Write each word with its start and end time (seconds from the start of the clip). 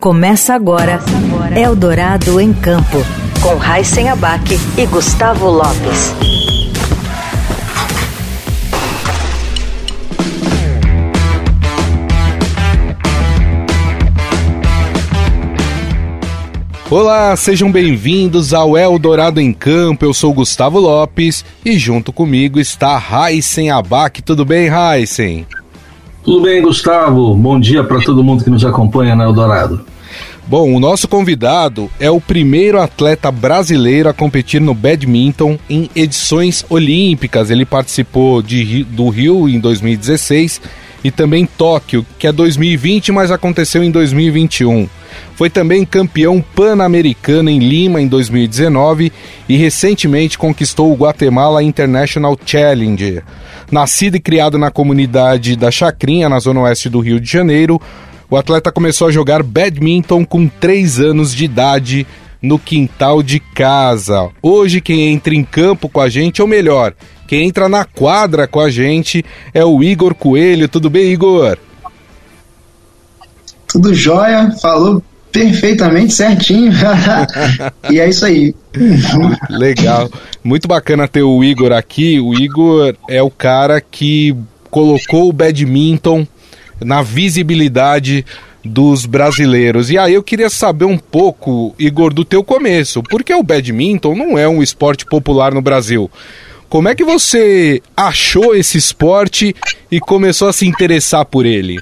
Começa 0.00 0.54
agora 0.54 1.00
Eldorado 1.56 2.40
em 2.40 2.52
Campo, 2.52 2.98
com 3.40 3.56
Raíssen 3.56 4.08
Abac 4.08 4.58
e 4.76 4.86
Gustavo 4.86 5.48
Lopes. 5.48 6.12
Olá, 16.90 17.34
sejam 17.36 17.72
bem-vindos 17.72 18.52
ao 18.52 18.76
Eldorado 18.76 19.40
em 19.40 19.52
Campo. 19.52 20.04
Eu 20.04 20.12
sou 20.12 20.32
Gustavo 20.34 20.78
Lopes 20.78 21.44
e 21.64 21.78
junto 21.78 22.12
comigo 22.12 22.60
está 22.60 22.98
Raíssen 22.98 23.70
Abac. 23.70 24.20
Tudo 24.22 24.44
bem, 24.44 24.68
Raíssen? 24.68 25.46
Tudo 26.24 26.42
bem, 26.42 26.62
Gustavo? 26.62 27.34
Bom 27.34 27.58
dia 27.58 27.82
para 27.82 28.00
todo 28.00 28.22
mundo 28.22 28.44
que 28.44 28.50
nos 28.50 28.64
acompanha 28.64 29.16
na 29.16 29.24
Eldorado. 29.24 29.84
Bom, 30.46 30.74
o 30.74 30.78
nosso 30.78 31.08
convidado 31.08 31.90
é 31.98 32.10
o 32.10 32.20
primeiro 32.20 32.80
atleta 32.80 33.30
brasileiro 33.30 34.08
a 34.08 34.12
competir 34.12 34.60
no 34.60 34.74
badminton 34.74 35.58
em 35.68 35.90
edições 35.96 36.64
olímpicas. 36.68 37.50
Ele 37.50 37.64
participou 37.64 38.40
de, 38.40 38.84
do 38.84 39.08
Rio 39.08 39.48
em 39.48 39.58
2016 39.58 40.60
e 41.04 41.10
também 41.10 41.46
Tóquio, 41.46 42.06
que 42.18 42.26
é 42.26 42.32
2020, 42.32 43.12
mas 43.12 43.30
aconteceu 43.30 43.82
em 43.82 43.90
2021. 43.90 44.88
Foi 45.34 45.50
também 45.50 45.84
campeão 45.84 46.40
pan-americano 46.54 47.50
em 47.50 47.58
Lima 47.58 48.00
em 48.00 48.06
2019 48.06 49.12
e 49.48 49.56
recentemente 49.56 50.38
conquistou 50.38 50.92
o 50.92 50.96
Guatemala 50.96 51.62
International 51.62 52.38
Challenger. 52.44 53.22
Nascido 53.70 54.16
e 54.16 54.20
criado 54.20 54.58
na 54.58 54.70
comunidade 54.70 55.56
da 55.56 55.70
Chacrinha, 55.70 56.28
na 56.28 56.38
zona 56.38 56.60
oeste 56.60 56.88
do 56.88 57.00
Rio 57.00 57.20
de 57.20 57.30
Janeiro, 57.30 57.80
o 58.30 58.36
atleta 58.36 58.72
começou 58.72 59.08
a 59.08 59.10
jogar 59.10 59.42
badminton 59.42 60.24
com 60.24 60.46
3 60.48 61.00
anos 61.00 61.34
de 61.34 61.44
idade 61.44 62.06
no 62.40 62.58
quintal 62.58 63.22
de 63.22 63.38
casa. 63.38 64.30
Hoje 64.42 64.80
quem 64.80 65.12
entra 65.12 65.34
em 65.34 65.44
campo 65.44 65.88
com 65.88 66.00
a 66.00 66.08
gente, 66.08 66.42
ou 66.42 66.48
melhor, 66.48 66.94
quem 67.32 67.48
entra 67.48 67.66
na 67.66 67.86
quadra 67.86 68.46
com 68.46 68.60
a 68.60 68.68
gente 68.68 69.24
é 69.54 69.64
o 69.64 69.82
Igor 69.82 70.14
Coelho. 70.14 70.68
Tudo 70.68 70.90
bem, 70.90 71.14
Igor? 71.14 71.56
Tudo 73.66 73.94
jóia, 73.94 74.54
falou 74.60 75.02
perfeitamente 75.32 76.12
certinho. 76.12 76.70
e 77.90 77.98
é 77.98 78.06
isso 78.06 78.26
aí. 78.26 78.54
Legal. 79.48 80.10
Muito 80.44 80.68
bacana 80.68 81.08
ter 81.08 81.22
o 81.22 81.42
Igor 81.42 81.72
aqui. 81.72 82.20
O 82.20 82.34
Igor 82.34 82.94
é 83.08 83.22
o 83.22 83.30
cara 83.30 83.80
que 83.80 84.36
colocou 84.70 85.30
o 85.30 85.32
badminton 85.32 86.26
na 86.84 87.00
visibilidade 87.00 88.26
dos 88.62 89.06
brasileiros. 89.06 89.88
E 89.88 89.96
aí 89.96 90.12
eu 90.12 90.22
queria 90.22 90.50
saber 90.50 90.84
um 90.84 90.98
pouco, 90.98 91.74
Igor, 91.78 92.12
do 92.12 92.26
teu 92.26 92.44
começo, 92.44 93.02
porque 93.02 93.32
o 93.32 93.42
badminton 93.42 94.14
não 94.14 94.36
é 94.36 94.46
um 94.46 94.62
esporte 94.62 95.06
popular 95.06 95.54
no 95.54 95.62
Brasil. 95.62 96.10
Como 96.72 96.88
é 96.88 96.94
que 96.94 97.04
você 97.04 97.82
achou 97.94 98.54
esse 98.54 98.78
esporte 98.78 99.54
e 99.90 100.00
começou 100.00 100.48
a 100.48 100.54
se 100.54 100.66
interessar 100.66 101.22
por 101.26 101.44
ele? 101.44 101.78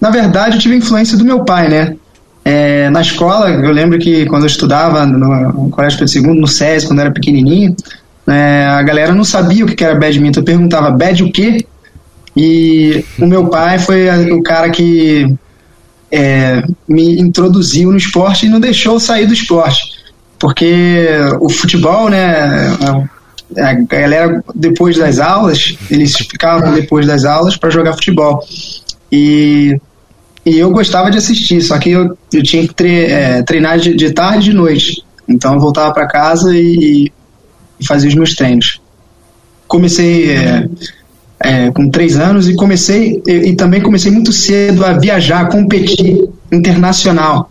Na 0.00 0.10
verdade, 0.10 0.56
eu 0.56 0.60
tive 0.60 0.74
influência 0.74 1.16
do 1.16 1.24
meu 1.24 1.44
pai, 1.44 1.68
né? 1.68 1.94
É, 2.44 2.90
na 2.90 3.00
escola, 3.00 3.48
eu 3.48 3.70
lembro 3.70 3.96
que 4.00 4.26
quando 4.26 4.42
eu 4.42 4.48
estudava 4.48 5.06
no, 5.06 5.70
Colégio 5.70 6.00
Pedro 6.00 6.32
II, 6.32 6.40
no 6.40 6.48
SES, 6.48 6.84
quando 6.84 6.98
eu 6.98 7.04
era 7.04 7.14
pequenininho, 7.14 7.76
é, 8.26 8.66
a 8.66 8.82
galera 8.82 9.14
não 9.14 9.22
sabia 9.22 9.64
o 9.64 9.68
que 9.68 9.84
era 9.84 9.94
badminton. 9.94 10.40
Eu 10.40 10.44
perguntava, 10.44 10.90
bad 10.90 11.22
o 11.22 11.30
quê? 11.30 11.64
E 12.36 13.04
o 13.20 13.26
meu 13.26 13.46
pai 13.46 13.78
foi 13.78 14.32
o 14.32 14.42
cara 14.42 14.68
que 14.68 15.32
é, 16.10 16.64
me 16.88 17.20
introduziu 17.20 17.92
no 17.92 17.96
esporte 17.96 18.46
e 18.46 18.48
não 18.48 18.58
deixou 18.58 18.98
sair 18.98 19.26
do 19.26 19.32
esporte. 19.32 20.07
Porque 20.38 21.08
o 21.40 21.48
futebol, 21.48 22.08
né, 22.08 22.76
a 23.56 23.74
galera 23.74 24.42
depois 24.54 24.96
das 24.96 25.18
aulas, 25.18 25.76
eles 25.90 26.14
ficavam 26.16 26.72
depois 26.74 27.06
das 27.06 27.24
aulas 27.24 27.56
para 27.56 27.70
jogar 27.70 27.94
futebol. 27.94 28.44
E, 29.10 29.80
e 30.44 30.58
eu 30.58 30.70
gostava 30.70 31.10
de 31.10 31.18
assistir, 31.18 31.60
só 31.62 31.78
que 31.78 31.90
eu, 31.90 32.16
eu 32.32 32.42
tinha 32.42 32.66
que 32.66 32.74
tre, 32.74 33.06
é, 33.06 33.42
treinar 33.42 33.78
de, 33.78 33.94
de, 33.94 34.12
tarde 34.12 34.50
e 34.50 34.52
de 34.52 34.56
noite. 34.56 35.02
Então 35.28 35.54
eu 35.54 35.60
voltava 35.60 35.92
para 35.92 36.06
casa 36.06 36.54
e, 36.54 37.10
e, 37.80 37.86
fazia 37.86 38.08
os 38.08 38.14
meus 38.14 38.34
treinos. 38.34 38.80
Comecei. 39.66 40.30
É, 40.32 40.68
é, 41.40 41.70
com 41.70 41.88
três 41.88 42.16
anos 42.16 42.48
e 42.48 42.56
comecei 42.56 43.22
e, 43.24 43.50
e, 43.50 43.54
também 43.54 43.80
comecei 43.80 44.10
muito 44.10 44.32
cedo 44.32 44.84
a 44.84 44.94
viajar, 44.94 45.42
a 45.42 45.46
competir 45.46 46.28
internacional. 46.50 47.48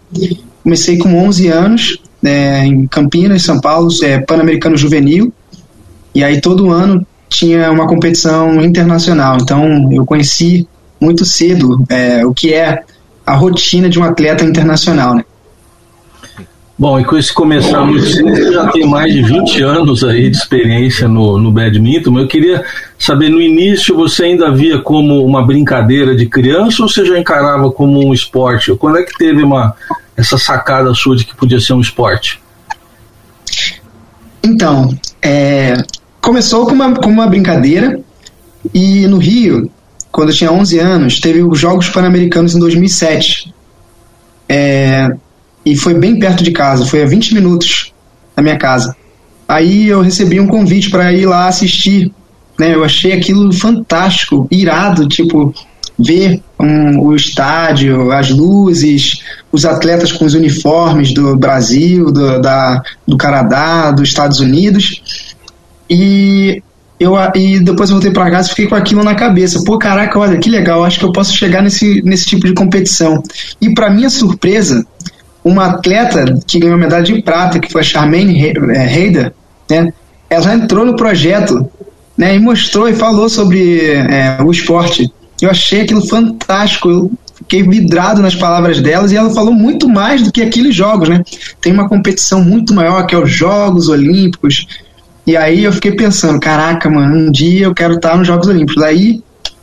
Comecei 0.62 0.98
com 0.98 1.26
11 1.26 1.48
anos 1.48 2.02
é, 2.24 2.66
em 2.66 2.88
Campinas, 2.88 3.44
São 3.44 3.60
Paulo, 3.60 3.90
é, 4.04 4.20
Pan-Americano 4.20 4.78
Juvenil 4.78 5.34
e 6.14 6.24
aí 6.24 6.42
todo 6.42 6.72
ano 6.72 7.06
tinha 7.30 7.72
uma 7.72 7.88
competição 7.88 8.62
internacional. 8.62 9.38
Então 9.42 9.92
eu 9.92 10.06
conheci 10.06 10.68
muito 11.00 11.26
cedo 11.26 11.84
é, 11.90 12.26
o 12.26 12.34
que 12.34 12.54
é 12.54 12.84
a 13.26 13.36
rotina 13.36 13.90
de 13.90 14.00
um 14.00 14.04
atleta 14.04 14.44
internacional, 14.44 15.16
né? 15.16 15.24
Bom, 16.80 17.00
e 17.00 17.04
com 17.04 17.18
esse 17.18 17.34
começar 17.34 17.84
muito 17.84 18.06
cedo, 18.06 18.30
você 18.30 18.54
já 18.54 18.68
tem 18.68 18.88
mais 18.88 19.12
de 19.12 19.24
20 19.24 19.64
anos 19.64 20.04
aí 20.04 20.30
de 20.30 20.38
experiência 20.38 21.08
no, 21.08 21.40
no 21.40 21.52
badminton, 21.52 22.12
mas 22.12 22.24
eu 22.24 22.30
queria 22.30 22.64
saber, 23.00 23.30
no 23.30 23.42
início 23.42 23.96
você 23.96 24.26
ainda 24.26 24.52
via 24.52 24.80
como 24.80 25.26
uma 25.26 25.44
brincadeira 25.44 26.16
de 26.16 26.28
criança 26.28 26.84
ou 26.84 26.88
você 26.88 27.04
já 27.04 27.18
encarava 27.18 27.72
como 27.72 28.06
um 28.06 28.14
esporte? 28.14 28.76
Quando 28.76 29.00
é 29.00 29.04
que 29.04 29.18
teve 29.18 29.42
uma, 29.42 29.76
essa 30.18 30.38
sacada 30.38 30.94
sua 30.96 31.16
de 31.16 31.24
que 31.24 31.36
podia 31.36 31.60
ser 31.60 31.74
um 31.74 31.80
esporte? 31.80 32.42
Então, 34.44 34.98
é, 35.22 35.78
começou 36.20 36.66
com 36.66 36.74
uma, 36.74 36.96
com 36.96 37.10
uma 37.10 37.28
brincadeira 37.28 38.02
e 38.74 39.06
no 39.08 39.18
Rio, 39.18 39.70
quando 40.12 40.30
eu 40.30 40.36
tinha 40.36 40.52
11 40.52 40.80
anos, 40.80 41.20
teve 41.20 41.44
os 41.44 41.60
Jogos 41.60 41.90
Pan-Americanos 41.90 42.56
em 42.56 42.60
2007. 42.60 43.54
É, 44.50 45.10
e 45.66 45.76
foi 45.76 45.94
bem 45.94 46.18
perto 46.18 46.44
de 46.44 46.52
casa, 46.52 46.86
foi 46.86 47.04
a 47.04 47.06
20 47.06 47.34
minutos 47.34 47.94
da 48.36 48.42
minha 48.42 48.58
casa. 48.58 48.96
Aí 49.48 49.88
eu 49.88 50.02
recebi 50.02 50.40
um 50.40 50.48
convite 50.48 50.90
para 50.90 51.14
ir 51.14 51.26
lá 51.26 51.48
assistir, 51.48 52.12
né? 52.58 52.74
Eu 52.74 52.84
achei 52.84 53.14
aquilo 53.14 53.52
fantástico, 53.54 54.48
irado, 54.50 55.08
tipo 55.08 55.54
ver 55.98 56.42
um, 56.60 57.00
o 57.00 57.16
estádio, 57.16 58.12
as 58.12 58.30
luzes, 58.30 59.24
os 59.52 59.66
atletas 59.66 60.12
com 60.12 60.26
os 60.26 60.34
uniformes 60.34 61.14
do 61.14 61.36
Brasil, 61.36 62.12
do, 62.12 62.40
da, 62.40 62.82
do 63.08 63.18
Canadá, 63.18 63.92
dos 63.92 64.10
Estados 64.10 64.40
Unidos. 64.40 65.26
E 65.90 66.62
eu 67.00 67.16
e 67.36 67.60
depois 67.60 67.90
eu 67.90 67.96
voltei 67.96 68.12
para 68.12 68.30
casa 68.32 68.48
e 68.48 68.50
fiquei 68.52 68.68
com 68.68 68.76
aquilo 68.76 69.04
na 69.04 69.16
cabeça. 69.16 69.64
Pô, 69.64 69.78
caraca, 69.78 70.20
olha 70.20 70.38
que 70.38 70.50
legal, 70.50 70.84
acho 70.84 71.00
que 71.00 71.06
eu 71.06 71.12
posso 71.12 71.36
chegar 71.36 71.62
nesse, 71.62 72.02
nesse 72.04 72.26
tipo 72.26 72.46
de 72.46 72.54
competição. 72.54 73.22
E 73.62 73.74
para 73.74 73.90
minha 73.90 74.10
surpresa, 74.10 74.86
uma 75.44 75.66
atleta 75.66 76.40
que 76.46 76.60
ganhou 76.60 76.78
medalha 76.78 77.04
de 77.04 77.22
prata, 77.22 77.60
que 77.60 77.72
foi 77.72 77.82
a 77.82 77.84
Charmaine 77.84 78.42
Heider, 78.42 79.34
né, 79.70 79.94
ela 80.30 80.54
entrou 80.54 80.86
no 80.86 80.96
projeto 80.96 81.70
né, 82.18 82.36
e 82.36 82.40
mostrou 82.40 82.90
e 82.90 82.94
falou 82.94 83.30
sobre 83.30 83.92
é, 83.92 84.38
o 84.44 84.52
esporte. 84.52 85.12
Eu 85.42 85.50
achei 85.50 85.82
aquilo 85.82 86.06
fantástico, 86.08 86.90
eu 86.90 87.12
fiquei 87.36 87.64
vidrado 87.64 88.22
nas 88.22 88.36
palavras 88.36 88.82
delas 88.82 89.12
e 89.12 89.16
ela 89.16 89.30
falou 89.30 89.54
muito 89.54 89.88
mais 89.88 90.24
do 90.24 90.32
que 90.32 90.42
aqueles 90.42 90.76
jogos, 90.76 91.08
né? 91.10 91.24
Tem 91.62 91.72
uma 91.72 91.88
competição 91.88 92.44
muito 92.44 92.74
maior 92.74 93.06
que 93.06 93.14
é 93.14 93.18
os 93.18 93.30
Jogos 93.30 93.88
Olímpicos. 93.88 94.66
E 95.26 95.38
aí 95.38 95.64
eu 95.64 95.72
fiquei 95.72 95.92
pensando, 95.92 96.40
caraca, 96.40 96.90
mano, 96.90 97.16
um 97.16 97.32
dia 97.32 97.66
eu 97.66 97.74
quero 97.74 97.96
estar 97.96 98.18
nos 98.18 98.28
Jogos 98.28 98.48
Olímpicos. 98.48 98.82
Daí 98.82 99.22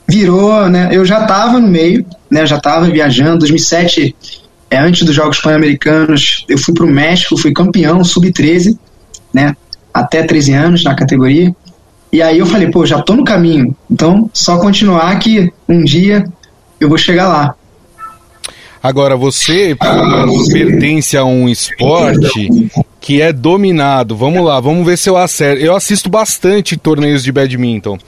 virou, 0.09 0.69
né? 0.69 0.91
Eu 0.93 1.05
já 1.05 1.23
estava 1.23 1.59
no 1.59 1.67
meio, 1.67 2.05
né? 2.31 2.47
Já 2.47 2.57
estava 2.57 2.87
viajando. 2.87 3.39
2007 3.39 4.15
é, 4.71 4.79
antes 4.79 5.05
dos 5.05 5.15
Jogos 5.15 5.41
Pan-Americanos, 5.41 6.45
eu 6.49 6.59
fui 6.59 6.75
para 6.75 6.85
o 6.85 6.91
México, 6.91 7.37
fui 7.37 7.53
campeão 7.53 8.03
sub-13, 8.05 8.77
né? 9.33 9.57
Até 9.93 10.23
13 10.23 10.53
anos 10.53 10.85
na 10.85 10.95
categoria. 10.95 11.55
E 12.15 12.23
aí 12.23 12.39
eu 12.39 12.47
falei, 12.47 12.71
pô, 12.71 12.87
já 12.87 13.03
tô 13.03 13.17
no 13.17 13.25
caminho. 13.25 13.75
Então, 13.91 14.31
só 14.33 14.57
continuar 14.57 15.19
que 15.19 15.53
um 15.69 15.83
dia 15.83 16.25
eu 16.79 16.89
vou 16.89 16.97
chegar 16.97 17.27
lá. 17.27 17.57
Agora, 18.81 19.17
você 19.17 19.77
pertence 20.53 21.17
a 21.17 21.25
um 21.25 21.49
esporte 21.49 22.71
que 23.01 23.21
é 23.21 23.33
dominado. 23.33 24.17
Vamos 24.17 24.45
lá, 24.45 24.61
vamos 24.61 24.87
ver 24.87 24.97
se 24.97 25.11
eu 25.11 25.17
acerto. 25.17 25.61
Eu 25.61 25.75
assisto 25.75 26.09
bastante 26.09 26.77
torneios 26.77 27.25
de 27.25 27.33
badminton 27.33 27.99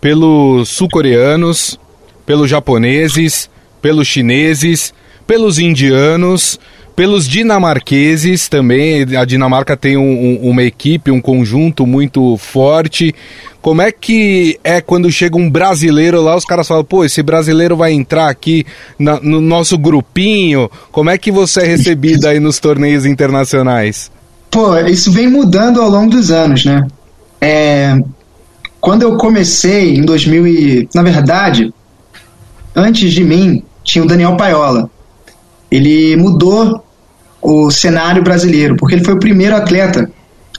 pelos 0.00 0.68
sul-coreanos, 0.68 1.76
pelos 2.24 2.48
japoneses, 2.48 3.50
pelos 3.82 4.06
chineses 4.06 4.94
pelos 5.26 5.58
indianos, 5.58 6.58
pelos 6.96 7.28
dinamarqueses 7.28 8.48
também. 8.48 9.02
A 9.16 9.24
Dinamarca 9.26 9.76
tem 9.76 9.98
um, 9.98 10.02
um, 10.02 10.50
uma 10.50 10.62
equipe, 10.62 11.10
um 11.10 11.20
conjunto 11.20 11.86
muito 11.86 12.38
forte. 12.38 13.14
Como 13.60 13.82
é 13.82 13.92
que 13.92 14.58
é 14.64 14.80
quando 14.80 15.12
chega 15.12 15.36
um 15.36 15.50
brasileiro 15.50 16.22
lá, 16.22 16.34
os 16.34 16.44
caras 16.46 16.66
falam, 16.66 16.82
pô, 16.82 17.04
esse 17.04 17.22
brasileiro 17.22 17.76
vai 17.76 17.92
entrar 17.92 18.30
aqui 18.30 18.64
na, 18.98 19.20
no 19.20 19.42
nosso 19.42 19.76
grupinho? 19.76 20.70
Como 20.90 21.10
é 21.10 21.18
que 21.18 21.30
você 21.30 21.60
é 21.60 21.66
recebido 21.66 22.26
aí 22.26 22.40
nos 22.40 22.58
torneios 22.58 23.04
internacionais? 23.04 24.10
Pô, 24.50 24.74
isso 24.78 25.12
vem 25.12 25.28
mudando 25.28 25.82
ao 25.82 25.90
longo 25.90 26.10
dos 26.10 26.30
anos, 26.30 26.64
né? 26.64 26.86
É, 27.40 27.98
quando 28.80 29.02
eu 29.02 29.18
comecei 29.18 29.96
em 29.96 30.02
2000 30.02 30.46
e, 30.46 30.88
na 30.94 31.02
verdade, 31.02 31.74
antes 32.74 33.12
de 33.12 33.22
mim 33.22 33.62
tinha 33.84 34.02
o 34.02 34.06
Daniel 34.06 34.36
Paiola. 34.36 34.88
Ele 35.70 36.16
mudou 36.16 36.85
o 37.40 37.70
cenário 37.70 38.22
brasileiro, 38.22 38.76
porque 38.76 38.94
ele 38.94 39.04
foi 39.04 39.14
o 39.14 39.20
primeiro 39.20 39.56
atleta 39.56 40.10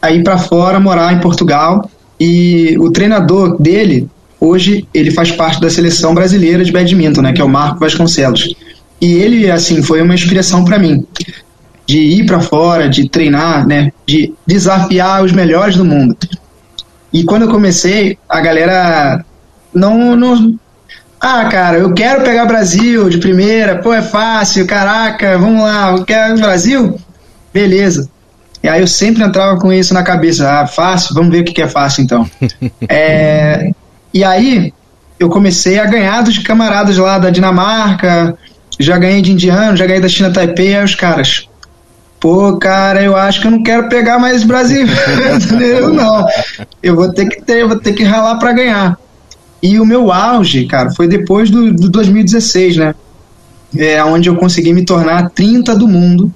a 0.02 0.12
ir 0.12 0.24
para 0.24 0.38
fora 0.38 0.80
morar 0.80 1.14
em 1.14 1.20
Portugal 1.20 1.90
e 2.20 2.76
o 2.80 2.92
treinador 2.92 3.62
dele 3.62 4.10
hoje 4.40 4.88
ele 4.94 5.12
faz 5.12 5.32
parte 5.32 5.60
da 5.60 5.70
seleção 5.70 6.14
brasileira 6.14 6.64
de 6.64 6.72
badminton, 6.72 7.22
né, 7.22 7.34
que 7.34 7.42
é 7.42 7.44
o 7.44 7.50
Marco 7.50 7.80
Vasconcelos. 7.80 8.56
E 9.02 9.14
ele 9.14 9.50
assim 9.50 9.82
foi 9.82 10.02
uma 10.02 10.14
inspiração 10.14 10.64
para 10.64 10.80
mim 10.80 11.06
de 11.86 12.00
ir 12.00 12.26
para 12.26 12.42
fora, 12.42 12.90
de 12.90 13.08
treinar, 13.10 13.66
né, 13.66 13.92
de 14.06 14.34
desafiar 14.46 15.24
os 15.24 15.32
melhores 15.32 15.76
do 15.78 15.86
mundo. 15.86 16.16
E 17.14 17.24
quando 17.24 17.44
eu 17.44 17.50
comecei, 17.50 18.18
a 18.28 18.42
galera 18.42 19.26
não, 19.74 20.16
não 20.16 20.60
ah, 21.28 21.46
cara, 21.50 21.78
eu 21.78 21.94
quero 21.94 22.24
pegar 22.24 22.46
Brasil 22.46 23.10
de 23.10 23.18
primeira, 23.18 23.80
pô, 23.80 23.94
é 23.94 24.02
fácil, 24.02 24.66
caraca, 24.66 25.38
vamos 25.38 25.62
lá, 25.62 26.02
quero 26.06 26.40
Brasil? 26.40 26.98
Beleza. 27.54 28.10
E 28.64 28.70
aí 28.70 28.80
eu 28.80 28.88
sempre 28.88 29.24
entrava 29.24 29.60
com 29.60 29.72
isso 29.74 29.94
na 29.94 30.04
cabeça, 30.04 30.50
ah, 30.50 30.66
fácil, 30.66 31.14
vamos 31.14 31.32
ver 31.32 31.42
o 31.42 31.44
que 31.44 31.62
é 31.62 31.68
fácil 31.68 32.04
então. 32.04 32.30
é, 32.88 33.72
e 34.14 34.24
aí 34.24 34.74
eu 35.20 35.28
comecei 35.28 35.78
a 35.80 35.86
ganhar 35.86 36.22
dos 36.22 36.38
camaradas 36.38 36.98
lá 36.98 37.20
da 37.20 37.30
Dinamarca, 37.30 38.38
já 38.80 38.98
ganhei 38.98 39.22
de 39.22 39.34
indiano, 39.34 39.76
já 39.76 39.86
ganhei 39.86 40.02
da 40.02 40.08
China 40.08 40.32
Taipei, 40.32 40.78
aí 40.78 40.84
os 40.86 40.96
caras, 40.96 41.50
pô, 42.22 42.58
cara, 42.58 43.04
eu 43.04 43.18
acho 43.18 43.42
que 43.42 43.48
eu 43.48 43.52
não 43.52 43.64
quero 43.64 43.90
pegar 43.90 44.18
mais 44.18 44.44
Brasil. 44.44 44.88
eu 45.60 45.94
não. 45.94 46.26
Eu 46.82 46.96
vou 46.96 47.12
ter 47.12 47.28
que 47.28 47.42
ter, 47.42 47.62
eu 47.64 47.68
vou 47.68 47.78
ter 47.78 47.92
que 47.92 48.04
ralar 48.04 48.38
para 48.38 48.54
ganhar. 48.54 48.98
E 49.62 49.80
o 49.80 49.86
meu 49.86 50.12
auge, 50.12 50.66
cara, 50.66 50.92
foi 50.92 51.08
depois 51.08 51.50
do, 51.50 51.74
do 51.74 51.90
2016, 51.90 52.78
né? 52.78 52.96
É 53.76 54.04
onde 54.04 54.30
eu 54.30 54.36
consegui 54.36 54.74
me 54.74 54.86
tornar 54.86 55.30
30 55.32 55.76
do 55.76 55.88
mundo. 55.88 56.32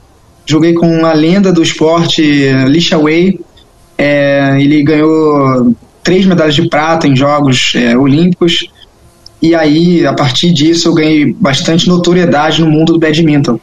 Joguei 0.46 0.74
com 0.74 1.06
a 1.06 1.14
lenda 1.14 1.52
do 1.52 1.62
esporte, 1.62 2.22
Lisha 2.68 2.98
Wei. 2.98 3.40
É, 3.98 4.58
ele 4.60 4.84
ganhou 4.84 5.76
três 6.04 6.26
medalhas 6.26 6.56
de 6.56 6.68
prata 6.68 7.08
em 7.08 7.16
Jogos 7.16 7.74
é, 7.76 7.96
Olímpicos. 7.96 8.68
E 9.42 9.56
aí, 9.56 10.06
a 10.06 10.14
partir 10.14 10.52
disso, 10.52 10.90
eu 10.90 10.94
ganhei 10.94 11.34
bastante 11.34 11.88
notoriedade 11.88 12.62
no 12.62 12.70
mundo 12.70 12.94
do 12.94 13.00
badminton. 13.00 13.60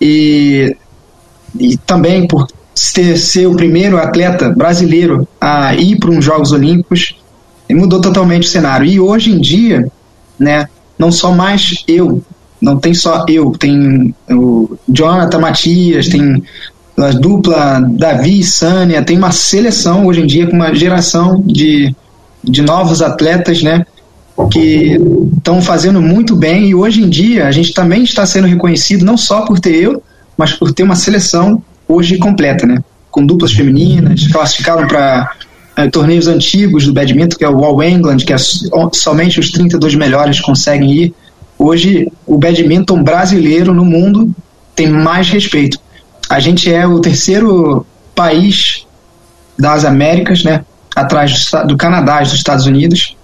E, 0.00 0.74
e 1.58 1.76
também 1.78 2.26
por 2.26 2.46
ser, 2.74 3.16
ser 3.16 3.46
o 3.46 3.54
primeiro 3.54 3.98
atleta 3.98 4.50
brasileiro 4.50 5.26
a 5.40 5.74
ir 5.74 5.98
para 5.98 6.10
uns 6.10 6.24
Jogos 6.24 6.52
Olímpicos 6.52 7.14
e 7.68 7.74
mudou 7.74 8.00
totalmente 8.00 8.44
o 8.44 8.50
cenário. 8.50 8.86
E 8.86 9.00
hoje 9.00 9.32
em 9.32 9.40
dia, 9.40 9.90
né, 10.38 10.68
não 10.98 11.10
só 11.10 11.32
mais 11.32 11.84
eu, 11.86 12.22
não 12.60 12.78
tem 12.78 12.94
só 12.94 13.24
eu, 13.28 13.50
tem 13.52 14.14
o 14.30 14.76
Jonathan 14.88 15.38
Matias, 15.38 16.08
tem 16.08 16.42
a 16.98 17.10
dupla 17.10 17.80
Davi 17.80 18.40
e 18.40 18.44
Sânia, 18.44 19.02
tem 19.02 19.18
uma 19.18 19.30
seleção 19.30 20.06
hoje 20.06 20.22
em 20.22 20.26
dia 20.26 20.46
com 20.46 20.56
uma 20.56 20.74
geração 20.74 21.42
de, 21.44 21.94
de 22.42 22.62
novos 22.62 23.02
atletas, 23.02 23.62
né, 23.62 23.84
que 24.50 24.98
estão 25.36 25.60
fazendo 25.60 26.00
muito 26.00 26.34
bem 26.36 26.68
e 26.68 26.74
hoje 26.74 27.02
em 27.02 27.08
dia 27.08 27.46
a 27.46 27.50
gente 27.50 27.72
também 27.72 28.02
está 28.02 28.24
sendo 28.24 28.46
reconhecido 28.46 29.04
não 29.04 29.16
só 29.16 29.42
por 29.42 29.60
ter 29.60 29.76
eu, 29.76 30.02
mas 30.36 30.52
por 30.52 30.72
ter 30.72 30.82
uma 30.82 30.96
seleção 30.96 31.62
hoje 31.88 32.18
completa, 32.18 32.66
né, 32.66 32.82
com 33.10 33.24
duplas 33.24 33.52
femininas, 33.52 34.26
classificaram 34.28 34.86
para 34.86 35.30
é, 35.76 35.88
torneios 35.88 36.26
antigos 36.26 36.86
do 36.86 36.92
badminton, 36.92 37.36
que 37.36 37.44
é 37.44 37.48
o 37.48 37.62
All 37.64 37.82
England, 37.82 38.18
que 38.18 38.32
é 38.32 38.36
somente 38.92 39.38
os 39.38 39.50
32 39.50 39.94
melhores 39.94 40.40
conseguem 40.40 40.90
ir. 40.90 41.14
Hoje, 41.58 42.10
o 42.26 42.38
badminton 42.38 43.02
brasileiro 43.02 43.74
no 43.74 43.84
mundo 43.84 44.34
tem 44.74 44.88
mais 44.88 45.28
respeito. 45.28 45.78
A 46.28 46.40
gente 46.40 46.72
é 46.72 46.86
o 46.86 46.98
terceiro 47.00 47.86
país 48.14 48.86
das 49.58 49.84
Américas, 49.84 50.42
né, 50.42 50.64
atrás 50.94 51.50
do, 51.50 51.68
do 51.68 51.76
Canadá 51.76 52.20
e 52.20 52.24
dos 52.24 52.34
Estados 52.34 52.66
Unidos, 52.66 53.16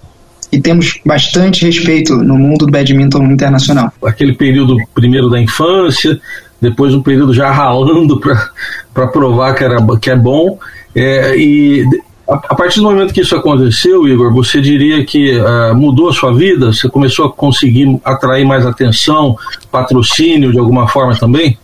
e 0.51 0.61
temos 0.61 0.99
bastante 1.03 1.65
respeito 1.65 2.15
no 2.15 2.37
mundo 2.37 2.65
do 2.65 2.71
badminton 2.71 3.23
internacional. 3.23 3.91
Aquele 4.05 4.35
período 4.35 4.77
primeiro 4.93 5.29
da 5.29 5.39
infância, 5.39 6.19
depois 6.61 6.93
um 6.93 7.01
período 7.01 7.33
já 7.33 7.51
ralando 7.51 8.19
para 8.93 9.07
provar 9.07 9.55
que, 9.55 9.63
era, 9.63 9.77
que 9.99 10.09
é 10.11 10.15
bom, 10.15 10.59
é, 10.95 11.35
e 11.35 11.83
a, 12.27 12.55
partir 12.55 12.77
do 12.79 12.83
momento 12.83 13.13
que 13.13 13.21
isso 13.21 13.35
aconteceu, 13.35 14.07
Igor, 14.07 14.33
você 14.33 14.61
diria 14.61 15.03
que 15.05 15.37
uh, 15.37 15.75
mudou 15.75 16.09
a 16.09 16.13
sua 16.13 16.33
vida? 16.33 16.67
Você 16.71 16.87
começou 16.89 17.25
a 17.25 17.31
conseguir 17.31 17.99
atrair 18.03 18.45
mais 18.45 18.65
atenção, 18.65 19.35
patrocínio 19.69 20.51
de 20.51 20.57
alguma 20.57 20.87
forma 20.87 21.17
também? 21.17 21.57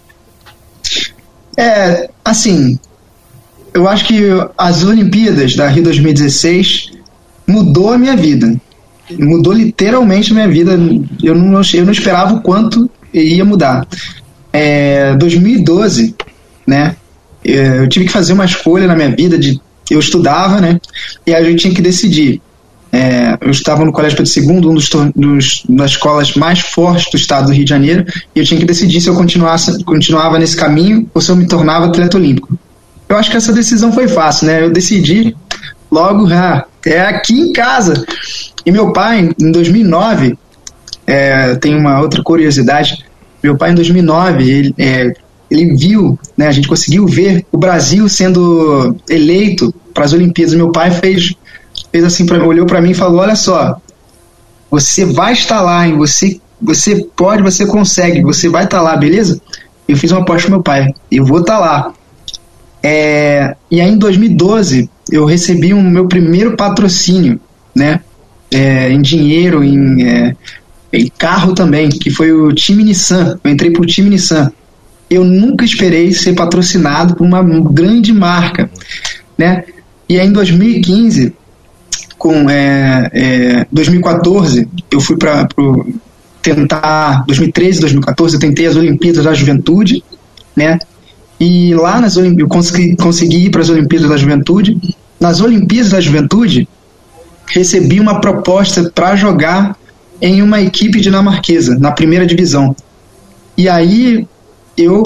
É, 1.58 2.10
assim, 2.26 2.78
eu 3.74 3.88
acho 3.88 4.06
que 4.06 4.22
as 4.58 4.84
Olimpíadas 4.84 5.56
da 5.56 5.68
Rio 5.68 5.84
2016 5.84 6.92
mudou 7.48 7.94
a 7.94 7.98
minha 7.98 8.16
vida. 8.16 8.54
Mudou 9.18 9.54
literalmente 9.54 10.32
a 10.32 10.36
minha 10.36 10.48
vida. 10.48 10.72
Eu 11.24 11.36
não, 11.36 11.62
eu 11.74 11.86
não 11.86 11.92
esperava 11.92 12.36
o 12.36 12.42
quanto 12.42 12.90
ia 13.14 13.46
mudar. 13.46 13.88
É, 14.52 15.16
2012, 15.16 16.16
né? 16.68 16.96
Eu 17.44 17.88
tive 17.88 18.06
que 18.06 18.12
fazer 18.12 18.34
uma 18.34 18.46
escolha 18.46 18.86
na 18.86 18.96
minha 18.96 19.10
vida 19.10 19.38
de 19.38 19.60
eu 19.94 20.00
estudava, 20.00 20.60
né? 20.60 20.80
E 21.26 21.34
a 21.34 21.44
gente 21.44 21.62
tinha 21.62 21.74
que 21.74 21.82
decidir. 21.82 22.42
É, 22.92 23.38
eu 23.42 23.52
estava 23.52 23.86
no 23.86 23.92
Colégio 23.92 24.18
Pedro 24.18 24.32
II, 24.36 24.68
um 24.68 24.74
dos, 24.74 24.90
dos, 25.16 25.64
das 25.70 25.92
escolas 25.92 26.34
mais 26.34 26.60
fortes 26.60 27.12
do 27.12 27.18
estado 27.18 27.48
do 27.48 27.54
Rio 27.54 27.64
de 27.64 27.70
Janeiro, 27.70 28.04
e 28.36 28.40
eu 28.40 28.46
tinha 28.46 28.60
que 28.60 28.66
decidir 28.66 29.00
se 29.00 29.08
eu 29.08 29.16
continuasse, 29.16 29.84
continuava 29.84 30.40
nesse 30.40 30.58
caminho 30.58 31.08
ou 31.14 31.22
se 31.22 31.30
eu 31.30 31.36
me 31.36 31.48
tornava 31.48 31.86
atleta 31.86 32.18
olímpico. 32.18 32.58
Eu 33.08 33.18
acho 33.18 33.30
que 33.30 33.38
essa 33.38 33.54
decisão 33.54 33.92
foi 33.92 34.08
fácil, 34.08 34.48
né? 34.48 34.64
Eu 34.64 34.72
decidi 34.72 35.36
logo, 35.92 36.28
ah, 36.34 36.66
é 36.86 37.02
aqui 37.02 37.34
em 37.34 37.54
casa. 37.54 38.06
E 38.66 38.72
meu 38.72 38.92
pai, 38.92 39.30
em 39.40 39.52
2009, 39.52 40.38
é, 41.06 41.56
tem 41.56 41.76
uma 41.76 42.00
outra 42.02 42.22
curiosidade. 42.22 43.04
Meu 43.42 43.58
pai, 43.58 43.72
em 43.72 43.76
2009, 43.76 44.50
ele, 44.50 44.76
é, 44.78 45.14
ele 45.50 45.76
viu, 45.76 46.18
né, 46.38 46.48
a 46.48 46.52
gente 46.52 46.68
conseguiu 46.68 47.08
ver 47.08 47.46
o 47.52 47.58
Brasil 47.58 48.08
sendo 48.08 48.96
eleito 49.10 49.74
para 49.94 50.06
as 50.06 50.14
Olimpíadas. 50.14 50.54
Meu 50.54 50.72
pai 50.72 50.92
fez, 50.92 51.34
fez 51.92 52.04
assim, 52.04 52.26
pra, 52.26 52.44
olhou 52.46 52.66
para 52.66 52.82
mim 52.82 52.92
e 52.92 52.96
falou: 52.96 53.20
Olha 53.20 53.36
só, 53.36 53.82
você 54.70 55.06
vai 55.06 55.34
estar 55.34 55.62
lá, 55.62 55.88
hein? 55.88 55.98
Você, 55.98 56.40
você 56.62 57.04
pode, 57.16 57.42
você 57.42 57.66
consegue, 57.66 58.22
você 58.22 58.48
vai 58.48 58.66
estar 58.66 58.82
lá, 58.82 58.96
beleza? 58.96 59.42
Eu 59.88 59.98
fiz 59.98 60.12
uma 60.12 60.22
aposta 60.22 60.48
com 60.48 60.54
meu 60.54 60.64
pai, 60.64 60.94
eu 61.12 61.26
vou 61.26 61.40
estar 61.40 61.58
lá. 61.58 61.94
É, 62.82 63.56
e 63.70 63.82
aí 63.82 63.90
em 63.90 63.98
2012 63.98 64.90
eu 65.12 65.26
recebi 65.26 65.74
o 65.74 65.78
um, 65.78 65.90
meu 65.90 66.08
primeiro 66.08 66.56
patrocínio, 66.56 67.40
né? 67.76 68.02
É, 68.52 68.90
em 68.92 69.02
dinheiro, 69.02 69.64
em, 69.64 70.04
é, 70.08 70.36
em 70.94 71.08
carro 71.08 71.54
também, 71.54 71.90
que 71.90 72.10
foi 72.12 72.32
o 72.32 72.54
time 72.54 72.84
Nissan. 72.84 73.40
Eu 73.44 73.52
entrei 73.52 73.72
pro 73.72 73.86
time 73.86 74.12
Nissan 74.12 74.52
eu 75.10 75.24
nunca 75.24 75.66
esperei 75.66 76.14
ser 76.14 76.34
patrocinado 76.34 77.16
por 77.16 77.26
uma 77.26 77.42
grande 77.44 78.14
marca, 78.14 78.70
né? 79.38 79.64
E 80.08 80.20
aí 80.20 80.28
em 80.28 80.32
2015, 80.32 81.34
com 82.18 82.50
é, 82.50 83.10
é, 83.14 83.68
2014, 83.72 84.68
eu 84.92 85.00
fui 85.00 85.18
para 85.18 85.48
tentar 86.42 87.24
2013, 87.26 87.82
2014, 87.82 88.36
eu 88.36 88.40
tentei 88.40 88.68
as 88.68 88.76
Olimpíadas 88.76 89.24
da 89.24 89.34
Juventude, 89.34 90.04
né? 90.56 90.78
E 91.40 91.74
lá 91.74 92.02
nas 92.02 92.18
Olimpíadas, 92.18 92.44
eu 92.44 92.50
consegui, 92.50 92.96
consegui 92.98 93.46
ir 93.46 93.50
para 93.50 93.62
as 93.62 93.70
Olimpíadas 93.70 94.10
da 94.10 94.18
Juventude. 94.18 94.78
Nas 95.20 95.40
Olimpíadas 95.40 95.92
da 95.92 96.02
Juventude, 96.02 96.68
recebi 97.48 98.00
uma 98.00 98.20
proposta 98.20 98.92
para 98.94 99.16
jogar 99.16 99.78
em 100.22 100.42
uma 100.42 100.62
equipe 100.62 101.00
dinamarquesa, 101.00 101.78
na 101.80 101.92
primeira 101.92 102.26
divisão. 102.26 102.76
E 103.58 103.70
aí 103.70 104.28
eu 104.82 105.04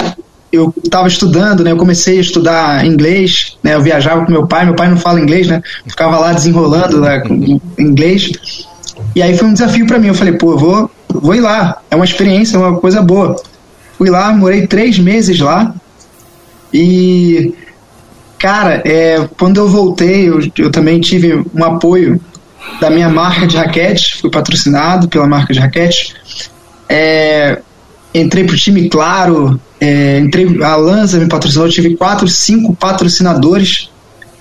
eu 0.54 0.72
estava 0.84 1.08
estudando, 1.08 1.64
né? 1.64 1.72
Eu 1.72 1.78
comecei 1.78 2.20
a 2.20 2.22
estudar 2.22 2.86
inglês, 2.86 3.58
né? 3.64 3.74
Eu 3.74 3.82
viajava 3.82 4.24
com 4.24 4.32
meu 4.32 4.46
pai, 4.46 4.66
meu 4.66 4.76
pai 4.76 4.88
não 4.88 4.98
fala 4.98 5.20
inglês, 5.20 5.48
né? 5.48 5.64
Ficava 5.88 6.20
lá 6.20 6.32
desenrolando 6.32 7.02
né, 7.02 7.24
inglês. 7.80 8.32
E 9.16 9.22
aí 9.24 9.36
foi 9.36 9.48
um 9.48 9.54
desafio 9.54 9.88
para 9.88 9.98
mim. 9.98 10.10
Eu 10.10 10.14
falei, 10.14 10.34
pô, 10.34 10.52
eu 10.52 10.58
vou, 10.60 10.92
vou 11.10 11.34
ir 11.34 11.42
lá. 11.42 11.82
É 11.90 11.96
uma 11.96 12.06
experiência, 12.06 12.56
é 12.56 12.60
uma 12.60 12.78
coisa 12.78 13.02
boa. 13.02 13.36
fui 13.98 14.12
lá, 14.12 14.32
morei 14.32 14.68
três 14.68 15.00
meses 15.00 15.40
lá. 15.40 15.74
E, 16.72 17.56
cara, 18.38 18.84
é, 18.86 19.28
quando 19.40 19.58
eu 19.58 19.68
voltei, 19.68 20.30
eu, 20.30 20.40
eu 20.60 20.72
também 20.72 21.02
tive 21.02 21.44
um 21.54 21.64
apoio 21.64 22.22
da 22.80 22.92
minha 22.92 23.10
marca 23.10 23.48
de 23.48 23.58
raquete, 23.58 24.18
fui 24.22 24.30
patrocinado 24.30 25.08
pela 25.08 25.28
marca 25.28 25.52
de 25.52 25.60
raquete. 25.60 26.16
É, 26.88 27.60
entrei 28.14 28.44
pro 28.44 28.56
time 28.56 28.90
Claro, 28.90 29.60
é, 29.80 30.20
entrei, 30.20 30.64
a 30.64 30.76
Lanza 30.76 31.20
me 31.20 31.28
patrocinou, 31.28 31.68
tive 31.70 31.96
quatro, 31.96 32.28
cinco 32.28 32.76
patrocinadores 32.76 33.90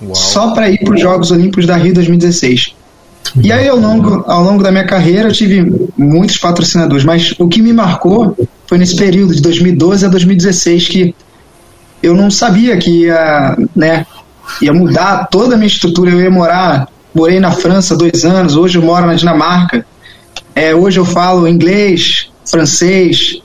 Uau. 0.01 0.15
só 0.15 0.51
para 0.51 0.69
ir 0.69 0.79
para 0.79 0.93
os 0.93 1.01
Jogos 1.01 1.31
Olímpicos 1.31 1.65
da 1.65 1.75
Rio 1.75 1.93
2016. 1.93 2.75
E 3.41 3.51
aí, 3.51 3.67
ao 3.67 3.77
longo, 3.77 4.23
ao 4.27 4.43
longo 4.43 4.61
da 4.61 4.71
minha 4.71 4.85
carreira, 4.85 5.29
eu 5.29 5.33
tive 5.33 5.89
muitos 5.97 6.37
patrocinadores, 6.37 7.03
mas 7.03 7.33
o 7.39 7.47
que 7.47 7.61
me 7.61 7.73
marcou 7.73 8.37
foi 8.67 8.77
nesse 8.77 8.95
período 8.95 9.33
de 9.33 9.41
2012 9.41 10.05
a 10.05 10.09
2016 10.09 10.87
que 10.87 11.15
eu 12.01 12.13
não 12.13 12.29
sabia 12.29 12.77
que 12.77 13.03
ia, 13.03 13.57
né, 13.75 14.05
ia 14.61 14.73
mudar 14.73 15.27
toda 15.31 15.55
a 15.55 15.57
minha 15.57 15.67
estrutura. 15.67 16.11
Eu 16.11 16.21
ia 16.21 16.29
morar, 16.29 16.87
morei 17.13 17.39
na 17.39 17.51
França 17.51 17.95
dois 17.95 18.25
anos, 18.25 18.55
hoje 18.55 18.77
eu 18.77 18.81
moro 18.81 19.07
na 19.07 19.15
Dinamarca. 19.15 19.85
É, 20.53 20.75
hoje 20.75 20.99
eu 20.99 21.05
falo 21.05 21.47
inglês, 21.47 22.29
francês, 22.45 23.41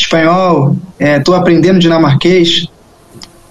espanhol, 0.00 0.76
estou 0.98 1.34
é, 1.34 1.38
aprendendo 1.38 1.78
dinamarquês 1.78 2.68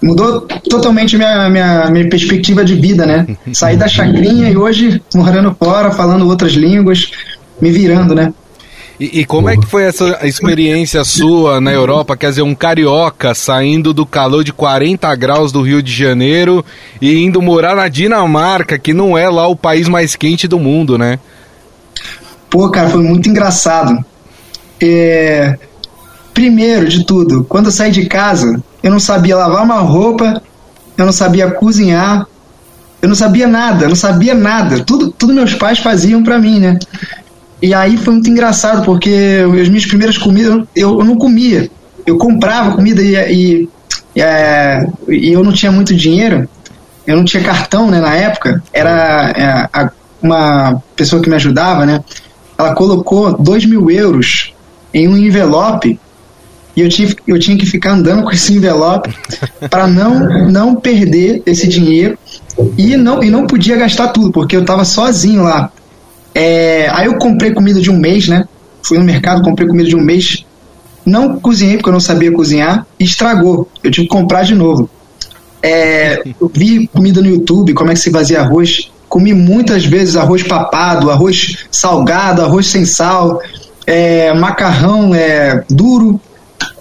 mudou 0.02 0.42
totalmente 0.42 1.16
minha, 1.16 1.48
minha, 1.50 1.90
minha 1.90 2.08
perspectiva 2.08 2.64
de 2.64 2.74
vida, 2.74 3.04
né? 3.04 3.26
Saí 3.52 3.76
da 3.76 3.88
chacrinha 3.88 4.48
e 4.48 4.56
hoje 4.56 5.02
morando 5.14 5.54
fora, 5.58 5.90
falando 5.90 6.26
outras 6.26 6.52
línguas, 6.52 7.10
me 7.60 7.70
virando, 7.70 8.14
né? 8.14 8.32
E, 9.00 9.20
e, 9.20 9.24
como 9.24 9.48
é 9.48 9.56
que 9.56 9.64
foi 9.64 9.84
essa 9.84 10.26
experiência 10.26 11.04
sua 11.04 11.60
na 11.60 11.72
Europa? 11.72 12.16
Quer 12.16 12.30
dizer, 12.30 12.42
um 12.42 12.54
carioca 12.54 13.32
saindo 13.32 13.94
do 13.94 14.04
calor 14.04 14.42
de 14.42 14.52
40 14.52 15.14
graus 15.14 15.52
do 15.52 15.62
Rio 15.62 15.80
de 15.80 15.92
Janeiro 15.92 16.64
e 17.00 17.16
indo 17.16 17.40
morar 17.40 17.76
na 17.76 17.86
Dinamarca, 17.86 18.76
que 18.76 18.92
não 18.92 19.16
é 19.16 19.28
lá 19.28 19.46
o 19.46 19.54
país 19.54 19.86
mais 19.86 20.16
quente 20.16 20.48
do 20.48 20.58
mundo, 20.58 20.98
né? 20.98 21.20
Pô, 22.50 22.68
cara, 22.70 22.90
foi 22.90 23.00
muito 23.00 23.28
engraçado. 23.28 24.04
É... 24.82 25.56
Primeiro 26.38 26.86
de 26.88 27.02
tudo, 27.02 27.42
quando 27.48 27.64
eu 27.64 27.72
saí 27.72 27.90
de 27.90 28.06
casa, 28.06 28.62
eu 28.80 28.92
não 28.92 29.00
sabia 29.00 29.36
lavar 29.36 29.64
uma 29.64 29.80
roupa, 29.80 30.40
eu 30.96 31.04
não 31.04 31.10
sabia 31.10 31.50
cozinhar, 31.50 32.28
eu 33.02 33.08
não 33.08 33.16
sabia 33.16 33.48
nada, 33.48 33.86
eu 33.86 33.88
não 33.88 33.96
sabia 33.96 34.36
nada. 34.36 34.84
Tudo, 34.84 35.10
tudo 35.10 35.34
meus 35.34 35.54
pais 35.54 35.80
faziam 35.80 36.22
para 36.22 36.38
mim, 36.38 36.60
né? 36.60 36.78
E 37.60 37.74
aí 37.74 37.96
foi 37.96 38.14
muito 38.14 38.30
engraçado, 38.30 38.84
porque 38.84 39.42
as 39.60 39.68
minhas 39.68 39.84
primeiras 39.84 40.16
comidas 40.16 40.62
eu, 40.76 41.00
eu 41.00 41.04
não 41.04 41.16
comia. 41.16 41.68
Eu 42.06 42.16
comprava 42.18 42.76
comida 42.76 43.02
e, 43.02 43.16
e, 43.16 43.68
e, 44.14 44.22
é, 44.22 44.88
e, 45.08 45.32
eu 45.32 45.42
não 45.42 45.52
tinha 45.52 45.72
muito 45.72 45.92
dinheiro, 45.92 46.48
eu 47.04 47.16
não 47.16 47.24
tinha 47.24 47.42
cartão 47.42 47.90
né, 47.90 48.00
na 48.00 48.14
época. 48.14 48.62
Era 48.72 49.32
é, 49.36 49.68
a, 49.72 49.90
uma 50.22 50.80
pessoa 50.94 51.20
que 51.20 51.28
me 51.28 51.34
ajudava, 51.34 51.84
né? 51.84 52.00
Ela 52.56 52.76
colocou 52.76 53.36
dois 53.36 53.66
mil 53.66 53.90
euros 53.90 54.54
em 54.94 55.08
um 55.08 55.16
envelope 55.16 55.98
e 56.78 56.80
eu, 56.80 56.88
tive, 56.88 57.16
eu 57.26 57.36
tinha 57.40 57.58
que 57.58 57.66
ficar 57.66 57.94
andando 57.94 58.22
com 58.22 58.30
esse 58.30 58.54
envelope 58.54 59.12
para 59.68 59.88
não, 59.88 60.48
não 60.48 60.76
perder 60.76 61.42
esse 61.44 61.66
dinheiro 61.66 62.16
e 62.76 62.96
não, 62.96 63.20
e 63.20 63.28
não 63.30 63.48
podia 63.48 63.74
gastar 63.74 64.08
tudo, 64.08 64.30
porque 64.30 64.54
eu 64.54 64.60
estava 64.60 64.84
sozinho 64.84 65.42
lá. 65.42 65.72
É, 66.32 66.88
aí 66.90 67.06
eu 67.06 67.18
comprei 67.18 67.52
comida 67.52 67.80
de 67.80 67.90
um 67.90 67.98
mês, 67.98 68.28
né? 68.28 68.46
Fui 68.80 68.96
no 68.96 69.04
mercado, 69.04 69.42
comprei 69.42 69.66
comida 69.66 69.88
de 69.88 69.96
um 69.96 70.00
mês. 70.00 70.46
Não 71.04 71.40
cozinhei 71.40 71.78
porque 71.78 71.88
eu 71.88 71.92
não 71.94 71.98
sabia 71.98 72.30
cozinhar 72.30 72.86
e 72.96 73.02
estragou. 73.02 73.68
Eu 73.82 73.90
tive 73.90 74.06
que 74.06 74.12
comprar 74.12 74.44
de 74.44 74.54
novo. 74.54 74.88
É, 75.60 76.22
eu 76.40 76.48
vi 76.54 76.86
comida 76.86 77.20
no 77.20 77.26
YouTube, 77.26 77.74
como 77.74 77.90
é 77.90 77.94
que 77.94 78.00
se 78.00 78.12
fazia 78.12 78.40
arroz. 78.40 78.88
Comi 79.08 79.34
muitas 79.34 79.84
vezes 79.84 80.14
arroz 80.14 80.44
papado, 80.44 81.10
arroz 81.10 81.66
salgado, 81.72 82.40
arroz 82.40 82.68
sem 82.68 82.84
sal, 82.84 83.42
é, 83.84 84.32
macarrão 84.32 85.12
é, 85.12 85.64
duro 85.68 86.20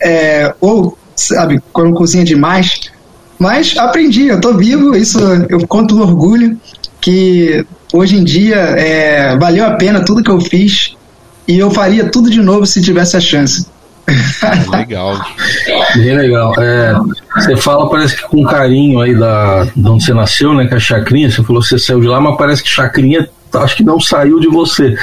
é, 0.01 0.53
ou, 0.59 0.97
sabe, 1.15 1.61
quando 1.71 1.93
cozinha 1.93 2.23
demais. 2.23 2.91
Mas 3.39 3.77
aprendi, 3.77 4.27
eu 4.27 4.41
tô 4.41 4.53
vivo, 4.53 4.95
isso 4.95 5.19
eu 5.49 5.65
conto 5.67 5.95
com 5.95 6.01
orgulho 6.01 6.59
que 6.99 7.65
hoje 7.93 8.17
em 8.17 8.23
dia 8.23 8.55
é, 8.55 9.37
valeu 9.37 9.65
a 9.65 9.71
pena 9.71 10.03
tudo 10.03 10.23
que 10.23 10.31
eu 10.31 10.41
fiz 10.41 10.95
e 11.47 11.57
eu 11.57 11.69
faria 11.69 12.09
tudo 12.09 12.29
de 12.29 12.41
novo 12.41 12.65
se 12.65 12.81
tivesse 12.81 13.15
a 13.15 13.21
chance. 13.21 13.67
Legal. 14.71 15.19
Bem 15.95 16.15
legal. 16.15 16.53
É, 16.57 16.95
você 17.35 17.57
fala, 17.57 17.89
parece 17.89 18.15
que 18.15 18.23
com 18.23 18.43
carinho 18.45 19.01
aí 19.01 19.13
da, 19.13 19.65
de 19.75 19.87
onde 19.87 20.03
você 20.05 20.13
nasceu, 20.13 20.53
né? 20.53 20.65
Que 20.65 20.75
é 20.75 20.77
a 20.77 20.79
Chacrinha, 20.79 21.29
você 21.29 21.43
falou 21.43 21.61
que 21.61 21.67
você 21.67 21.77
saiu 21.77 21.99
de 21.99 22.07
lá, 22.07 22.21
mas 22.21 22.37
parece 22.37 22.63
que 22.63 22.69
Chacrinha 22.69 23.27
acho 23.53 23.75
que 23.75 23.83
não 23.83 23.99
saiu 23.99 24.39
de 24.39 24.47
você. 24.47 24.95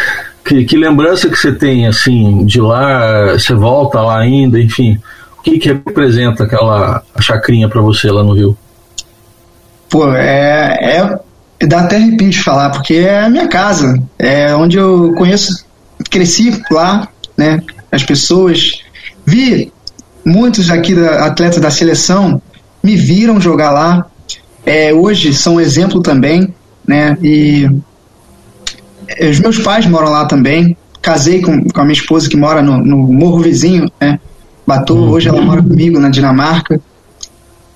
Que, 0.44 0.64
que 0.64 0.76
lembrança 0.76 1.28
que 1.28 1.36
você 1.36 1.52
tem, 1.52 1.86
assim, 1.86 2.44
de 2.44 2.60
lá, 2.60 3.32
você 3.32 3.54
volta 3.54 4.00
lá 4.00 4.18
ainda, 4.18 4.60
enfim. 4.60 4.98
O 5.38 5.42
que, 5.42 5.58
que 5.58 5.68
representa 5.68 6.44
aquela 6.44 7.02
chacrinha 7.20 7.68
para 7.68 7.80
você 7.80 8.10
lá 8.10 8.22
no 8.22 8.34
Rio? 8.34 8.56
Pô, 9.88 10.12
é, 10.12 10.98
é. 10.98 11.66
Dá 11.66 11.80
até 11.80 11.96
arrepio 11.96 12.28
de 12.28 12.42
falar, 12.42 12.70
porque 12.70 12.94
é 12.94 13.22
a 13.22 13.30
minha 13.30 13.48
casa. 13.48 14.02
É 14.18 14.54
onde 14.54 14.76
eu 14.76 15.14
conheço, 15.16 15.64
cresci 16.10 16.60
lá, 16.70 17.08
né? 17.36 17.62
As 17.90 18.02
pessoas. 18.02 18.82
Vi 19.24 19.72
muitos 20.24 20.70
aqui 20.70 20.94
da, 20.94 21.26
atletas 21.26 21.60
da 21.60 21.70
seleção 21.70 22.40
me 22.82 22.96
viram 22.96 23.40
jogar 23.40 23.70
lá. 23.70 24.06
É, 24.66 24.92
hoje 24.92 25.32
são 25.32 25.60
exemplo 25.60 26.02
também, 26.02 26.54
né? 26.86 27.16
E 27.22 27.68
os 29.30 29.40
meus 29.40 29.58
pais 29.58 29.86
moram 29.86 30.10
lá 30.10 30.24
também. 30.26 30.76
Casei 31.00 31.42
com, 31.42 31.64
com 31.64 31.80
a 31.80 31.84
minha 31.84 31.92
esposa 31.92 32.28
que 32.28 32.36
mora 32.36 32.62
no, 32.62 32.78
no 32.78 32.96
morro 32.96 33.40
vizinho, 33.40 33.90
né? 34.00 34.18
Batu, 34.66 34.94
uhum. 34.94 35.10
hoje 35.10 35.28
ela 35.28 35.42
mora 35.42 35.62
comigo 35.62 35.98
na 35.98 36.08
Dinamarca. 36.08 36.80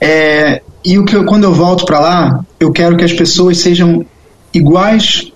É, 0.01 0.63
e 0.85 0.99
o 0.99 1.05
que 1.05 1.15
eu, 1.15 1.25
quando 1.25 1.45
eu 1.45 1.53
volto 1.53 1.85
para 1.85 2.01
lá, 2.01 2.45
eu 2.59 2.73
quero 2.73 2.97
que 2.97 3.05
as 3.05 3.13
pessoas 3.13 3.59
sejam 3.59 4.07
iguais 4.55 5.31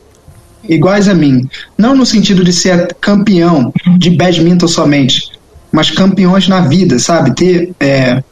iguais 0.68 1.08
a 1.08 1.14
mim. 1.14 1.48
Não 1.76 1.94
no 1.94 2.06
sentido 2.06 2.44
de 2.44 2.52
ser 2.52 2.94
campeão 3.00 3.72
de 3.98 4.10
badminton 4.10 4.68
somente, 4.68 5.30
mas 5.70 5.90
campeões 5.90 6.48
na 6.48 6.60
vida, 6.60 6.98
sabe? 6.98 7.34
Ter 7.34 7.74
é, 7.80 8.22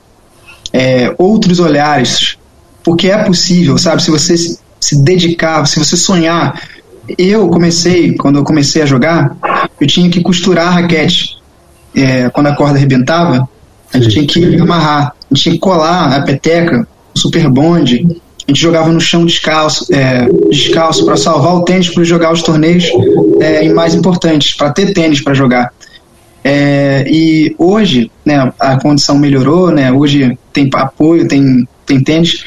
é, 0.73 1.15
outros 1.19 1.59
olhares. 1.59 2.37
Porque 2.83 3.11
é 3.11 3.25
possível, 3.25 3.77
sabe? 3.77 4.03
Se 4.03 4.11
você 4.11 4.37
se 4.37 4.97
dedicar, 5.03 5.67
se 5.67 5.79
você 5.79 5.97
sonhar 5.97 6.61
eu 7.19 7.49
comecei, 7.49 8.15
quando 8.15 8.39
eu 8.39 8.45
comecei 8.45 8.83
a 8.83 8.87
jogar, 8.87 9.37
eu 9.81 9.87
tinha 9.87 10.11
que 10.11 10.21
costurar 10.21 10.69
a 10.69 10.71
raquete. 10.71 11.39
É, 11.95 12.29
quando 12.31 12.47
a 12.47 12.55
corda 12.55 12.77
arrebentava, 12.77 13.49
a 13.93 13.99
gente 13.99 14.27
tinha 14.27 14.27
que 14.27 14.61
amarrar, 14.61 15.15
a 15.31 15.35
gente 15.35 15.43
tinha 15.43 15.55
que 15.55 15.61
colar 15.61 16.15
a 16.15 16.23
peteca, 16.23 16.87
o 17.15 17.19
super 17.19 17.49
bonde. 17.49 18.07
A 18.47 18.51
gente 18.51 18.63
jogava 18.63 18.91
no 18.91 19.01
chão 19.01 19.25
descalço, 19.25 19.87
é, 19.95 20.27
descalço 20.51 21.05
para 21.05 21.17
salvar 21.17 21.55
o 21.55 21.63
tênis 21.63 21.89
para 21.89 22.03
jogar 22.03 22.33
os 22.33 22.43
torneios 22.43 22.85
é, 23.41 23.65
e 23.65 23.69
mais 23.69 23.95
importantes, 23.95 24.57
para 24.57 24.73
ter 24.73 24.93
tênis 24.93 25.21
para 25.21 25.35
jogar. 25.35 25.73
É, 26.43 27.05
e 27.09 27.55
hoje, 27.59 28.11
né, 28.25 28.53
a 28.59 28.79
condição 28.81 29.19
melhorou, 29.19 29.71
né, 29.71 29.93
hoje 29.93 30.39
tem 30.53 30.69
apoio, 30.75 31.29
tem, 31.29 31.69
tem 31.85 32.03
tênis, 32.03 32.45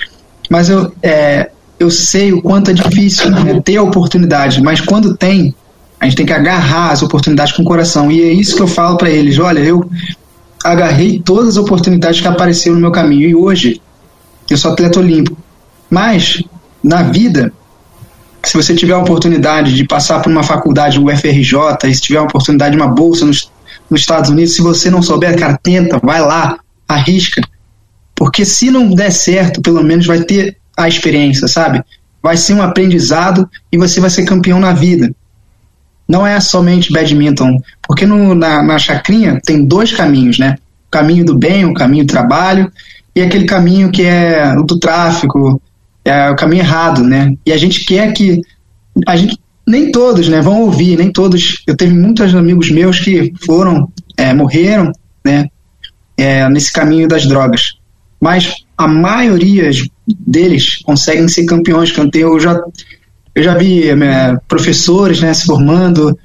mas 0.49 0.69
eu, 0.69 0.91
é, 1.01 1.51
eu 1.83 1.91
sei 1.91 2.33
o 2.33 2.41
quanto 2.41 2.71
é 2.71 2.73
difícil 2.73 3.29
né, 3.29 3.61
ter 3.61 3.77
a 3.77 3.83
oportunidade, 3.83 4.61
mas 4.61 4.81
quando 4.81 5.15
tem, 5.15 5.53
a 5.99 6.05
gente 6.05 6.15
tem 6.15 6.25
que 6.25 6.33
agarrar 6.33 6.91
as 6.91 7.03
oportunidades 7.03 7.53
com 7.53 7.61
o 7.61 7.65
coração. 7.65 8.11
E 8.11 8.21
é 8.21 8.33
isso 8.33 8.55
que 8.55 8.61
eu 8.61 8.67
falo 8.67 8.97
para 8.97 9.09
eles: 9.09 9.37
olha, 9.37 9.59
eu 9.59 9.89
agarrei 10.63 11.19
todas 11.19 11.49
as 11.49 11.57
oportunidades 11.57 12.21
que 12.21 12.27
apareceram 12.27 12.75
no 12.75 12.81
meu 12.81 12.91
caminho 12.91 13.29
e 13.29 13.35
hoje 13.35 13.81
eu 14.49 14.57
sou 14.57 14.71
atleta 14.71 14.99
olímpico. 14.99 15.37
Mas, 15.89 16.41
na 16.83 17.03
vida, 17.03 17.53
se 18.43 18.55
você 18.55 18.73
tiver 18.73 18.93
a 18.93 18.99
oportunidade 18.99 19.75
de 19.75 19.85
passar 19.85 20.21
por 20.21 20.31
uma 20.31 20.43
faculdade, 20.43 20.99
UFRJ, 20.99 21.55
e 21.85 21.93
se 21.93 22.01
tiver 22.01 22.19
a 22.19 22.23
oportunidade 22.23 22.75
de 22.75 22.81
uma 22.81 22.91
bolsa 22.91 23.25
nos, 23.25 23.51
nos 23.89 24.01
Estados 24.01 24.29
Unidos, 24.29 24.55
se 24.55 24.61
você 24.61 24.89
não 24.89 25.01
souber, 25.01 25.37
cara, 25.37 25.59
tenta, 25.61 25.99
vai 26.01 26.21
lá, 26.21 26.57
arrisca. 26.87 27.41
Porque 28.15 28.45
se 28.45 28.71
não 28.71 28.89
der 28.89 29.11
certo, 29.11 29.61
pelo 29.61 29.83
menos 29.83 30.05
vai 30.05 30.21
ter 30.21 30.57
a 30.75 30.87
experiência, 30.87 31.47
sabe? 31.47 31.83
Vai 32.21 32.37
ser 32.37 32.53
um 32.53 32.61
aprendizado 32.61 33.49
e 33.71 33.77
você 33.77 33.99
vai 33.99 34.09
ser 34.09 34.25
campeão 34.25 34.59
na 34.59 34.73
vida. 34.73 35.13
Não 36.07 36.25
é 36.25 36.39
somente 36.39 36.91
badminton, 36.91 37.61
porque 37.87 38.05
no, 38.05 38.35
na, 38.35 38.61
na 38.61 38.77
chacrinha 38.77 39.39
tem 39.43 39.65
dois 39.65 39.91
caminhos, 39.91 40.37
né? 40.37 40.57
O 40.87 40.91
caminho 40.91 41.25
do 41.25 41.37
bem, 41.37 41.65
o 41.65 41.73
caminho 41.73 42.05
do 42.05 42.11
trabalho, 42.11 42.71
e 43.15 43.21
aquele 43.21 43.45
caminho 43.45 43.91
que 43.91 44.03
é 44.03 44.53
o 44.57 44.63
do 44.63 44.79
tráfico, 44.79 45.61
é 46.03 46.29
o 46.29 46.35
caminho 46.35 46.61
errado, 46.61 47.03
né? 47.03 47.33
E 47.45 47.51
a 47.51 47.57
gente 47.57 47.85
quer 47.85 48.11
que 48.13 48.41
a 49.07 49.15
gente 49.15 49.39
nem 49.65 49.91
todos, 49.91 50.27
né, 50.27 50.41
vão 50.41 50.61
ouvir, 50.61 50.97
nem 50.97 51.11
todos. 51.11 51.63
Eu 51.65 51.75
teve 51.75 51.93
muitos 51.93 52.35
amigos 52.35 52.69
meus 52.69 52.99
que 52.99 53.33
foram, 53.45 53.89
é, 54.17 54.33
morreram, 54.33 54.91
né? 55.23 55.47
é, 56.17 56.47
nesse 56.49 56.71
caminho 56.71 57.07
das 57.07 57.25
drogas. 57.25 57.73
Mas 58.19 58.53
a 58.77 58.87
maioria 58.87 59.69
deles 60.07 60.77
conseguem 60.83 61.27
ser 61.27 61.45
campeões. 61.45 61.93
Eu 62.13 62.39
já, 62.39 62.61
eu 63.35 63.43
já 63.43 63.57
vi 63.57 63.89
é, 63.89 64.37
professores 64.47 65.21
né, 65.21 65.33
se 65.33 65.45
formando, 65.45 66.17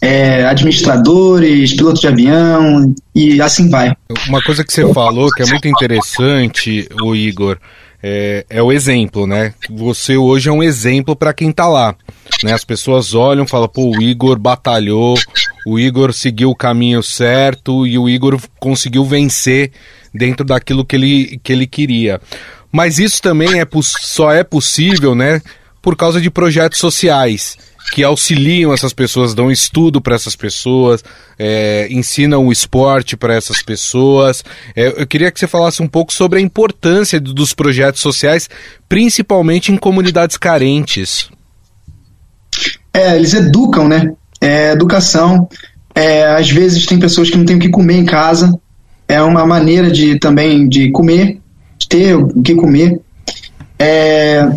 é, 0.00 0.44
administradores, 0.44 1.74
pilotos 1.74 2.00
de 2.00 2.08
avião 2.08 2.94
e 3.14 3.40
assim 3.40 3.68
vai. 3.68 3.94
Uma 4.28 4.42
coisa 4.42 4.64
que 4.64 4.72
você 4.72 4.92
falou 4.92 5.30
que 5.30 5.42
é 5.42 5.46
muito 5.46 5.68
interessante, 5.68 6.88
o 7.02 7.14
Igor, 7.14 7.58
é, 8.02 8.44
é, 8.48 8.62
o 8.62 8.70
exemplo, 8.70 9.26
né? 9.26 9.54
Você 9.70 10.16
hoje 10.16 10.48
é 10.48 10.52
um 10.52 10.62
exemplo 10.62 11.16
para 11.16 11.32
quem 11.32 11.50
tá 11.50 11.66
lá. 11.66 11.94
Né? 12.44 12.52
As 12.52 12.64
pessoas 12.64 13.14
olham 13.14 13.46
falam, 13.46 13.68
pô, 13.68 13.96
o 13.96 14.02
Igor 14.02 14.38
batalhou, 14.38 15.16
o 15.66 15.78
Igor 15.78 16.12
seguiu 16.12 16.50
o 16.50 16.56
caminho 16.56 17.02
certo 17.02 17.86
e 17.86 17.98
o 17.98 18.08
Igor 18.08 18.38
conseguiu 18.60 19.04
vencer 19.04 19.72
dentro 20.14 20.44
daquilo 20.44 20.84
que 20.84 20.96
ele, 20.96 21.40
que 21.42 21.52
ele 21.52 21.66
queria. 21.66 22.20
Mas 22.76 22.98
isso 22.98 23.22
também 23.22 23.58
é, 23.58 23.66
só 24.02 24.30
é 24.30 24.44
possível, 24.44 25.14
né? 25.14 25.40
Por 25.80 25.96
causa 25.96 26.20
de 26.20 26.28
projetos 26.28 26.78
sociais 26.78 27.56
que 27.90 28.04
auxiliam 28.04 28.70
essas 28.70 28.92
pessoas, 28.92 29.32
dão 29.32 29.50
estudo 29.50 29.98
para 29.98 30.14
essas 30.14 30.36
pessoas, 30.36 31.02
é, 31.38 31.88
ensinam 31.90 32.46
o 32.46 32.52
esporte 32.52 33.16
para 33.16 33.32
essas 33.32 33.62
pessoas. 33.62 34.44
É, 34.74 34.88
eu 34.88 35.06
queria 35.06 35.30
que 35.30 35.40
você 35.40 35.46
falasse 35.46 35.82
um 35.82 35.88
pouco 35.88 36.12
sobre 36.12 36.38
a 36.38 36.42
importância 36.42 37.18
dos 37.18 37.54
projetos 37.54 38.02
sociais, 38.02 38.46
principalmente 38.86 39.72
em 39.72 39.78
comunidades 39.78 40.36
carentes. 40.36 41.30
É, 42.92 43.16
eles 43.16 43.32
educam, 43.32 43.88
né? 43.88 44.12
É, 44.38 44.72
educação. 44.72 45.48
É, 45.94 46.26
às 46.26 46.50
vezes 46.50 46.84
tem 46.84 46.98
pessoas 46.98 47.30
que 47.30 47.38
não 47.38 47.46
têm 47.46 47.56
o 47.56 47.60
que 47.60 47.70
comer 47.70 47.96
em 47.96 48.04
casa. 48.04 48.52
É 49.08 49.22
uma 49.22 49.46
maneira 49.46 49.90
de 49.90 50.18
também 50.18 50.68
de 50.68 50.90
comer, 50.90 51.40
ter 51.88 52.14
o 52.14 52.42
que 52.42 52.54
comer. 52.54 53.00
É, 53.78 54.48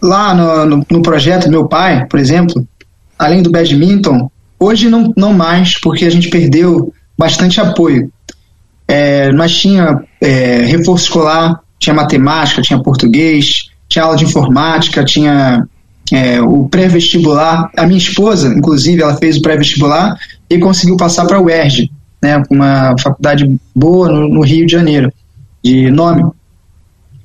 lá 0.00 0.34
no, 0.34 0.64
no, 0.76 0.86
no, 0.90 1.02
projeto 1.02 1.50
meu 1.50 1.66
pai, 1.66 2.06
por 2.06 2.18
exemplo, 2.18 2.66
além 3.18 3.42
do 3.42 3.50
badminton, 3.50 4.30
hoje 4.58 4.88
não, 4.88 5.12
não 5.16 5.32
mais, 5.32 5.78
porque 5.78 6.04
a 6.04 6.10
gente 6.10 6.28
perdeu 6.28 6.92
bastante 7.16 7.60
apoio. 7.60 8.10
É, 8.88 9.30
mas 9.32 9.56
tinha 9.56 10.02
é, 10.20 10.64
reforço 10.64 11.04
escolar, 11.04 11.60
tinha 11.78 11.94
matemática, 11.94 12.62
tinha 12.62 12.82
português, 12.82 13.70
tinha 13.88 14.04
aula 14.04 14.16
de 14.16 14.24
informática, 14.24 15.04
tinha 15.04 15.66
é, 16.12 16.40
o 16.40 16.68
pré-vestibular. 16.68 17.70
A 17.76 17.86
minha 17.86 17.98
esposa, 17.98 18.48
inclusive, 18.48 19.02
ela 19.02 19.16
fez 19.16 19.36
o 19.36 19.42
pré-vestibular 19.42 20.16
e 20.48 20.58
conseguiu 20.58 20.96
passar 20.96 21.26
para 21.26 21.38
a 21.38 21.40
UERJ, 21.40 21.90
né, 22.22 22.42
uma 22.50 22.94
faculdade 22.98 23.56
boa 23.74 24.08
no, 24.08 24.28
no, 24.28 24.40
Rio 24.42 24.66
de 24.66 24.72
Janeiro, 24.72 25.12
de 25.64 25.90
nome. 25.90 26.24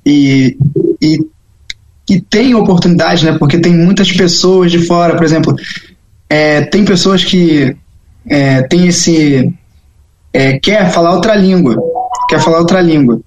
E, 0.09 0.57
e 1.01 1.19
que 2.05 2.21
tem 2.21 2.55
oportunidade, 2.55 3.25
né? 3.25 3.37
Porque 3.37 3.59
tem 3.59 3.73
muitas 3.73 4.09
pessoas 4.09 4.71
de 4.71 4.85
fora, 4.85 5.17
por 5.17 5.25
exemplo, 5.25 5.53
é, 6.29 6.61
tem 6.61 6.85
pessoas 6.85 7.25
que 7.25 7.75
é, 8.25 8.61
tem 8.63 8.87
esse 8.87 9.53
é, 10.31 10.57
quer 10.59 10.89
falar 10.91 11.13
outra 11.13 11.35
língua, 11.35 11.75
quer 12.29 12.39
falar 12.39 12.59
outra 12.59 12.79
língua, 12.79 13.19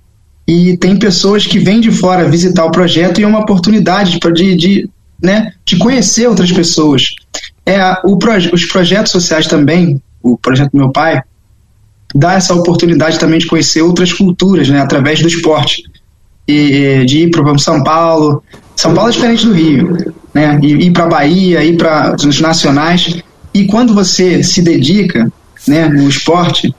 e 0.47 0.77
tem 0.79 0.99
pessoas 0.99 1.47
que 1.47 1.59
vêm 1.59 1.81
de 1.81 1.91
fora 1.91 2.29
visitar 2.29 2.65
o 2.65 2.71
projeto 2.71 3.21
e 3.21 3.25
é 3.25 3.27
uma 3.27 3.41
oportunidade 3.41 4.19
de, 4.19 4.57
de, 4.57 4.91
né, 5.23 5.53
de 5.65 5.77
conhecer 5.77 6.27
outras 6.27 6.51
pessoas. 6.51 7.15
É 7.67 7.79
o 8.05 8.17
proje 8.17 8.51
os 8.53 8.65
projetos 8.65 9.13
sociais 9.13 9.47
também, 9.47 10.01
o 10.23 10.39
projeto 10.39 10.73
do 10.73 10.79
meu 10.79 10.91
pai, 10.91 11.23
dá 12.15 12.35
essa 12.35 12.55
oportunidade 12.55 13.19
também 13.19 13.39
de 13.39 13.47
conhecer 13.47 13.83
outras 13.83 14.13
culturas, 14.13 14.69
né, 14.69 14.81
através 14.81 15.21
do 15.21 15.29
esporte. 15.29 15.83
E, 16.49 17.05
de 17.05 17.19
ir 17.21 17.31
para 17.31 17.57
São 17.59 17.83
Paulo, 17.83 18.43
são 18.81 18.95
Paulo 18.95 19.11
é 19.11 19.13
diferente 19.13 19.47
do 19.47 19.53
Rio, 19.53 20.15
né? 20.33 20.59
Ir, 20.63 20.81
ir 20.81 20.91
para 20.91 21.07
Bahia, 21.07 21.63
ir 21.63 21.77
para 21.77 22.17
os 22.17 22.41
nacionais. 22.41 23.23
E 23.53 23.67
quando 23.67 23.95
você 23.95 24.43
se 24.43 24.63
dedica, 24.63 25.31
né, 25.69 25.89
no 25.89 26.09
esporte, 26.09 26.75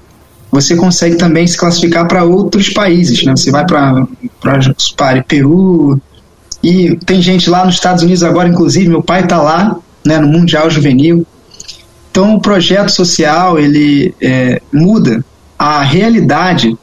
você 0.51 0.75
consegue 0.75 1.15
também 1.15 1.45
se 1.45 1.57
classificar 1.57 2.07
para 2.07 2.23
outros 2.23 2.69
países, 2.69 3.23
né? 3.23 3.35
Você 3.35 3.51
vai 3.51 3.65
para 3.65 4.07
para 4.41 5.23
Peru 5.23 6.01
e 6.63 6.95
tem 7.05 7.21
gente 7.21 7.49
lá 7.49 7.65
nos 7.65 7.75
Estados 7.75 8.03
Unidos 8.03 8.23
agora, 8.23 8.49
inclusive 8.49 8.89
meu 8.89 9.01
pai 9.01 9.21
está 9.21 9.41
lá, 9.41 9.77
né, 10.05 10.17
no 10.17 10.27
mundial 10.27 10.69
juvenil. 10.69 11.25
Então 12.09 12.35
o 12.35 12.41
projeto 12.41 12.89
social 12.89 13.57
ele 13.57 14.13
é, 14.19 14.61
muda 14.73 15.23
a 15.57 15.83
realidade 15.83 16.75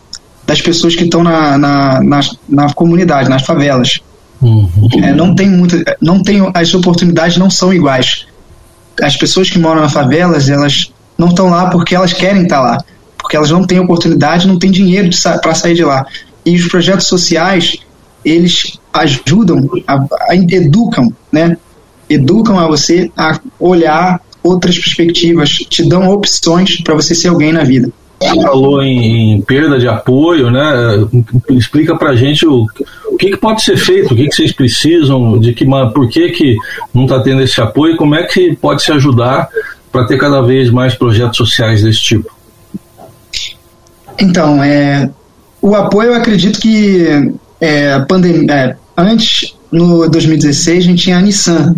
das 0.49 0.63
pessoas 0.63 0.97
que 0.97 1.05
estão 1.05 1.23
na, 1.23 1.59
na, 1.59 2.03
na, 2.03 2.21
na 2.49 2.73
comunidade, 2.73 3.29
nas 3.29 3.43
favelas. 3.43 4.01
Uhum. 4.41 4.89
É, 5.03 5.13
não 5.13 5.35
tem 5.35 5.47
muita, 5.47 5.99
não 6.01 6.23
tem, 6.23 6.41
as 6.55 6.73
oportunidades 6.73 7.37
não 7.37 7.51
são 7.51 7.71
iguais. 7.71 8.27
As 9.03 9.15
pessoas 9.15 9.51
que 9.51 9.59
moram 9.59 9.83
nas 9.83 9.93
favelas, 9.93 10.49
elas 10.49 10.91
não 11.19 11.29
estão 11.29 11.51
lá 11.51 11.69
porque 11.69 11.95
elas 11.95 12.15
querem 12.15 12.45
estar 12.45 12.61
lá, 12.61 12.79
porque 13.19 13.37
elas 13.37 13.51
não 13.51 13.67
têm 13.67 13.79
oportunidade, 13.79 14.49
não 14.49 14.59
têm 14.59 14.71
dinheiro 14.71 15.11
para 15.43 15.55
sair 15.55 15.75
de 15.75 15.85
lá. 15.85 16.07
E 16.47 16.57
os 16.57 16.67
projetos 16.67 17.07
sociais, 17.07 17.77
eles 18.25 18.79
ajudam, 18.95 19.69
a, 19.87 20.03
a, 20.31 20.35
educam, 20.35 21.13
né? 21.31 21.59
Educam 22.09 22.59
a 22.59 22.67
você 22.67 23.13
a 23.15 23.39
olhar 23.61 24.19
outras 24.43 24.79
perspectivas, 24.79 25.51
te 25.51 25.87
dão 25.87 26.09
opções 26.09 26.81
para 26.81 26.95
você 26.95 27.15
ser 27.15 27.29
alguém 27.29 27.53
na 27.53 27.65
vida. 27.65 27.93
Você 28.21 28.43
falou 28.43 28.83
em, 28.83 29.35
em, 29.35 29.41
perda 29.43 29.79
de 29.79 29.87
apoio, 29.87 30.51
né? 30.51 30.63
Explica 31.51 31.97
pra 31.97 32.17
gente 32.17 32.47
o, 32.47 32.67
o 33.07 33.17
que, 33.17 33.31
que 33.31 33.37
pode 33.37 33.63
ser 33.63 33.77
feito, 33.77 34.13
o 34.13 34.17
que, 34.17 34.27
que 34.27 34.35
vocês 34.35 34.53
precisam, 34.53 35.39
de 35.39 35.53
que 35.55 35.65
por 35.95 36.09
que, 36.09 36.31
que 36.31 36.57
não 36.93 37.05
está 37.05 37.21
tendo 37.21 37.43
esse 37.43 37.61
apoio, 37.61 37.97
como 37.97 38.17
é 38.17 38.25
que 38.25 38.57
pode 38.57 38.83
se 38.83 38.91
ajudar 38.91 39.49
para 39.93 40.07
ter 40.07 40.19
cada 40.19 40.43
vez 40.43 40.71
mais 40.71 40.95
projetos 40.95 41.37
sociais 41.37 41.83
desse 41.83 42.01
tipo? 42.01 42.37
Então, 44.21 44.63
é, 44.63 45.09
o 45.63 45.77
apoio 45.77 46.11
eu 46.11 46.15
acredito 46.15 46.59
que 46.59 47.33
é, 47.61 47.99
pandemia, 48.01 48.53
é, 48.53 48.77
antes, 48.97 49.55
no 49.71 50.09
2016, 50.09 50.79
a 50.79 50.87
gente 50.87 51.03
tinha 51.05 51.19
a 51.19 51.23
Nissan. 51.23 51.77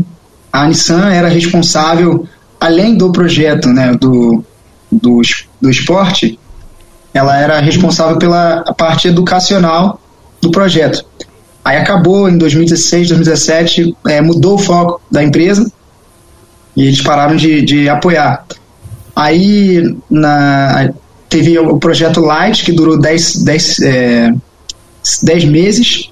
A 0.53 0.67
Nissan 0.67 1.11
era 1.11 1.29
responsável, 1.29 2.27
além 2.59 2.97
do 2.97 3.13
projeto 3.13 3.69
né, 3.69 3.95
do, 3.95 4.45
do 4.91 5.21
do 5.61 5.71
esporte, 5.71 6.39
ela 7.13 7.37
era 7.37 7.61
responsável 7.61 8.17
pela 8.19 8.63
parte 8.77 9.09
educacional 9.09 10.01
do 10.41 10.51
projeto. 10.51 11.05
Aí 11.65 11.77
acabou 11.77 12.29
em 12.29 12.39
2016, 12.39 13.09
2017, 13.09 13.97
é, 14.09 14.21
mudou 14.21 14.55
o 14.55 14.59
foco 14.59 15.01
da 15.11 15.23
empresa 15.23 15.71
e 16.75 16.87
eles 16.87 17.03
pararam 17.03 17.37
de, 17.37 17.63
de 17.63 17.89
apoiar. 17.89 18.45
Aí 19.15 19.97
na, 20.09 20.91
teve 21.29 21.59
o 21.59 21.79
projeto 21.79 22.21
Light, 22.21 22.65
que 22.65 22.73
durou 22.73 22.99
10, 22.99 23.43
10, 23.43 23.81
é, 23.81 24.35
10 25.23 25.45
meses, 25.45 26.11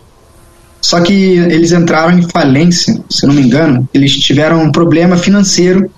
só 0.81 1.01
que 1.01 1.13
eles 1.13 1.73
entraram 1.73 2.19
em 2.19 2.23
falência, 2.23 3.03
se 3.09 3.27
não 3.27 3.35
me 3.35 3.43
engano. 3.43 3.89
Eles 3.95 4.13
tiveram 4.13 4.63
um 4.63 4.71
problema 4.71 5.17
financeiro 5.17 5.91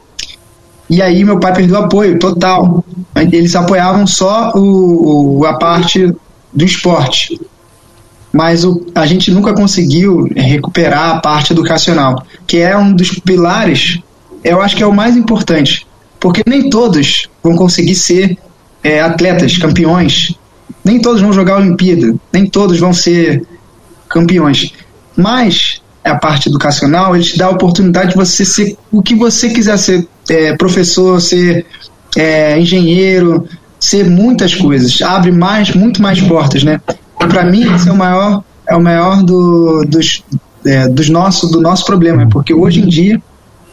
e 0.91 1.01
aí 1.01 1.25
meu 1.25 1.39
pai 1.39 1.55
perdeu 1.55 1.79
apoio 1.79 2.19
total. 2.19 2.85
Eles 3.15 3.55
apoiavam 3.55 4.09
só 4.09 4.51
o, 4.57 5.47
a 5.47 5.55
parte 5.55 6.13
do 6.53 6.65
esporte. 6.65 7.41
Mas 8.33 8.65
o, 8.65 8.85
a 8.93 9.07
gente 9.07 9.31
nunca 9.31 9.55
conseguiu 9.55 10.29
recuperar 10.35 11.11
a 11.11 11.21
parte 11.21 11.53
educacional, 11.53 12.25
que 12.45 12.59
é 12.59 12.77
um 12.77 12.93
dos 12.93 13.11
pilares, 13.21 14.01
eu 14.43 14.61
acho 14.61 14.77
que 14.77 14.83
é 14.83 14.87
o 14.87 14.93
mais 14.93 15.17
importante. 15.17 15.87
Porque 16.19 16.43
nem 16.45 16.69
todos 16.69 17.29
vão 17.43 17.55
conseguir 17.55 17.95
ser 17.95 18.37
é, 18.83 19.01
atletas, 19.01 19.57
campeões. 19.59 20.35
Nem 20.85 21.01
todos 21.01 21.23
vão 21.23 21.33
jogar 21.33 21.55
a 21.55 21.59
Olimpíada. 21.59 22.17
Nem 22.33 22.47
todos 22.47 22.81
vão 22.81 22.93
ser 22.93 23.47
campeões. 24.09 24.73
Mas 25.17 25.81
a 26.03 26.17
parte 26.17 26.49
educacional, 26.49 27.15
ele 27.15 27.25
te 27.25 27.39
dá 27.39 27.47
a 27.47 27.51
oportunidade 27.51 28.11
de 28.11 28.17
você 28.17 28.45
ser 28.45 28.77
o 28.91 29.03
que 29.03 29.15
você 29.15 29.51
quiser 29.51 29.79
ser, 29.79 30.07
é, 30.31 30.57
professor, 30.57 31.21
ser 31.21 31.67
é, 32.17 32.59
engenheiro, 32.59 33.47
ser 33.79 34.09
muitas 34.09 34.55
coisas, 34.55 35.03
abre 35.03 35.33
mais, 35.33 35.75
muito 35.75 36.01
mais 36.01 36.21
portas, 36.21 36.63
né? 36.63 36.81
Para 37.19 37.45
mim, 37.45 37.75
esse 37.75 37.89
é 37.89 37.93
o 37.93 37.97
maior, 37.97 38.45
é 38.67 38.77
o 38.77 38.83
maior 38.83 39.23
do, 39.23 39.85
dos, 39.85 40.23
é, 40.65 40.89
dos 40.89 41.09
nosso, 41.09 41.49
do 41.49 41.61
nosso 41.61 41.85
problema, 41.85 42.29
porque 42.29 42.55
hoje 42.55 42.81
em 42.81 42.87
dia 42.87 43.21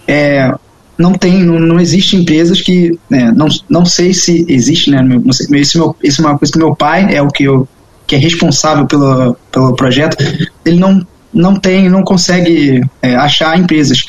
é, 0.07 0.51
não 0.97 1.13
tem, 1.13 1.43
não, 1.43 1.59
não 1.59 1.79
existe 1.79 2.15
empresas 2.15 2.59
que, 2.59 2.97
né, 3.07 3.31
não, 3.35 3.47
não 3.69 3.85
sei 3.85 4.13
se 4.13 4.43
existe, 4.49 4.89
né? 4.89 5.01
Não 5.01 5.31
sei, 5.31 5.47
esse, 5.61 5.77
meu, 5.77 5.95
esse 6.03 6.19
é 6.19 6.23
uma 6.25 6.37
coisa 6.37 6.51
que 6.51 6.57
meu 6.59 6.75
pai 6.75 7.15
é 7.15 7.21
o 7.21 7.27
que 7.27 7.43
eu 7.43 7.67
que 8.07 8.15
é 8.15 8.17
responsável 8.17 8.85
pelo, 8.87 9.35
pelo 9.51 9.75
projeto, 9.75 10.15
ele 10.63 10.79
não 10.79 11.05
não 11.33 11.55
tem, 11.55 11.89
não 11.89 12.03
consegue 12.03 12.81
é, 13.01 13.15
achar 13.15 13.59
empresas. 13.59 14.05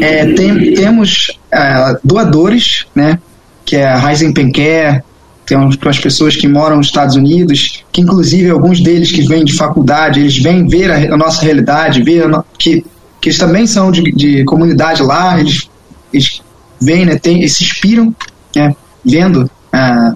É, 0.00 0.32
tem, 0.32 0.74
temos 0.74 1.38
é, 1.52 1.96
doadores, 2.02 2.86
né, 2.94 3.18
que 3.64 3.76
é 3.76 3.86
a 3.86 3.98
Ryzen 3.98 4.32
Care, 4.32 5.02
tem 5.46 5.56
umas 5.56 5.98
pessoas 5.98 6.36
que 6.36 6.46
moram 6.46 6.76
nos 6.76 6.86
Estados 6.86 7.16
Unidos, 7.16 7.84
que 7.92 8.00
inclusive 8.00 8.50
alguns 8.50 8.80
deles 8.80 9.10
que 9.10 9.22
vêm 9.22 9.44
de 9.44 9.54
faculdade, 9.54 10.20
eles 10.20 10.38
vêm 10.38 10.66
ver 10.66 10.90
a, 10.90 11.14
a 11.14 11.16
nossa 11.16 11.42
realidade, 11.42 12.02
ver 12.02 12.30
que, 12.58 12.84
que 13.20 13.28
eles 13.28 13.38
também 13.38 13.66
são 13.66 13.90
de, 13.90 14.12
de 14.12 14.44
comunidade 14.44 15.02
lá, 15.02 15.38
eles, 15.38 15.68
eles 16.12 16.42
vêm, 16.80 17.04
né, 17.04 17.16
tem, 17.16 17.38
eles 17.38 17.56
se 17.56 17.64
inspiram, 17.64 18.14
né, 18.54 18.74
vendo 19.04 19.50
a, 19.72 20.14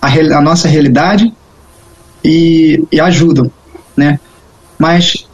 a, 0.00 0.08
a 0.08 0.40
nossa 0.40 0.68
realidade 0.68 1.32
e, 2.24 2.84
e 2.92 3.00
ajudam, 3.00 3.50
né? 3.96 4.18
Mas 4.78 5.26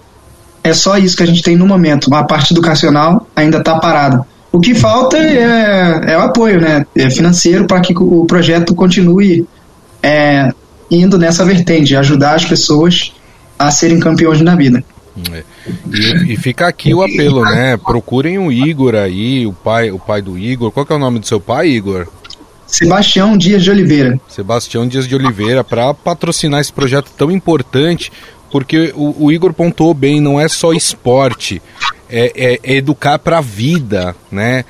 é 0.68 0.72
só 0.72 0.98
isso 0.98 1.16
que 1.16 1.22
a 1.22 1.26
gente 1.26 1.42
tem 1.42 1.56
no 1.56 1.66
momento. 1.66 2.12
A 2.14 2.24
parte 2.24 2.52
educacional 2.52 3.26
ainda 3.36 3.58
está 3.58 3.78
parada. 3.78 4.26
O 4.50 4.58
que 4.58 4.74
falta 4.74 5.16
é, 5.16 6.12
é 6.12 6.18
o 6.18 6.22
apoio 6.22 6.60
né, 6.60 6.84
é 6.96 7.08
financeiro 7.10 7.66
para 7.66 7.80
que 7.80 7.94
o 7.96 8.24
projeto 8.24 8.74
continue 8.74 9.46
é, 10.02 10.52
indo 10.90 11.18
nessa 11.18 11.44
vertente, 11.44 11.94
ajudar 11.94 12.34
as 12.34 12.44
pessoas 12.44 13.12
a 13.58 13.70
serem 13.70 14.00
campeões 14.00 14.40
na 14.40 14.56
vida. 14.56 14.82
É. 15.32 15.44
E, 15.92 16.32
e, 16.34 16.36
fica 16.36 16.66
aqui 16.66 16.92
o 16.92 17.02
apelo, 17.02 17.42
né? 17.42 17.76
Procurem 17.78 18.38
o 18.38 18.52
Igor 18.52 18.94
aí, 18.94 19.46
o 19.46 19.52
pai, 19.52 19.90
o 19.90 19.98
pai 19.98 20.20
do 20.20 20.38
Igor. 20.38 20.70
Qual 20.70 20.86
é 20.88 20.92
o 20.94 20.98
nome 20.98 21.18
do 21.18 21.26
seu 21.26 21.40
pai, 21.40 21.68
Igor? 21.68 22.06
Sebastião 22.66 23.36
Dias 23.36 23.62
de 23.62 23.70
Oliveira. 23.70 24.20
Sebastião 24.28 24.86
Dias 24.86 25.06
de 25.06 25.14
Oliveira, 25.14 25.62
para 25.62 25.94
patrocinar 25.94 26.60
esse 26.60 26.72
projeto 26.72 27.10
tão 27.16 27.30
importante, 27.30 28.12
porque 28.50 28.92
o, 28.94 29.26
o 29.26 29.32
Igor 29.32 29.52
pontuou 29.52 29.94
bem, 29.94 30.20
não 30.20 30.40
é 30.40 30.48
só 30.48 30.72
esporte 30.72 31.60
é, 32.08 32.32
é, 32.36 32.60
é 32.62 32.76
educar 32.76 33.18
para 33.18 33.38
a 33.38 33.40
vida, 33.40 34.14
né? 34.30 34.64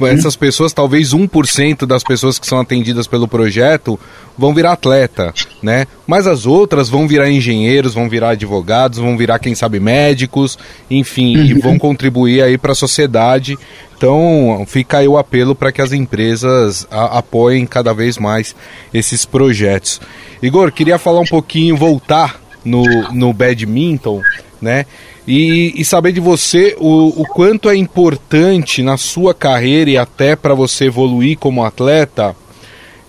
Essas 0.00 0.36
pessoas, 0.36 0.72
talvez 0.72 1.12
1% 1.12 1.84
das 1.86 2.02
pessoas 2.02 2.38
que 2.38 2.46
são 2.46 2.60
atendidas 2.60 3.06
pelo 3.06 3.26
projeto 3.26 3.98
vão 4.36 4.54
virar 4.54 4.72
atleta, 4.72 5.34
né? 5.60 5.86
Mas 6.06 6.26
as 6.26 6.46
outras 6.46 6.88
vão 6.88 7.08
virar 7.08 7.28
engenheiros, 7.28 7.94
vão 7.94 8.08
virar 8.08 8.30
advogados, 8.30 8.98
vão 8.98 9.16
virar, 9.16 9.38
quem 9.40 9.54
sabe, 9.54 9.80
médicos, 9.80 10.56
enfim, 10.88 11.36
uhum. 11.36 11.44
e 11.44 11.54
vão 11.54 11.78
contribuir 11.78 12.42
aí 12.42 12.56
para 12.56 12.72
a 12.72 12.76
sociedade. 12.76 13.58
Então, 13.96 14.64
fica 14.66 14.98
aí 14.98 15.08
o 15.08 15.18
apelo 15.18 15.56
para 15.56 15.72
que 15.72 15.82
as 15.82 15.92
empresas 15.92 16.86
a, 16.88 17.18
apoiem 17.18 17.66
cada 17.66 17.92
vez 17.92 18.16
mais 18.16 18.54
esses 18.94 19.24
projetos. 19.24 20.00
Igor, 20.40 20.70
queria 20.70 20.98
falar 20.98 21.18
um 21.18 21.26
pouquinho, 21.26 21.76
voltar 21.76 22.47
no, 22.64 22.84
no 23.12 23.32
badminton, 23.32 24.22
né? 24.60 24.86
E, 25.26 25.74
e 25.76 25.84
saber 25.84 26.12
de 26.12 26.20
você 26.20 26.74
o, 26.78 27.20
o 27.20 27.26
quanto 27.26 27.68
é 27.68 27.76
importante 27.76 28.82
na 28.82 28.96
sua 28.96 29.34
carreira 29.34 29.90
e 29.90 29.98
até 29.98 30.34
para 30.34 30.54
você 30.54 30.86
evoluir 30.86 31.38
como 31.38 31.64
atleta 31.64 32.34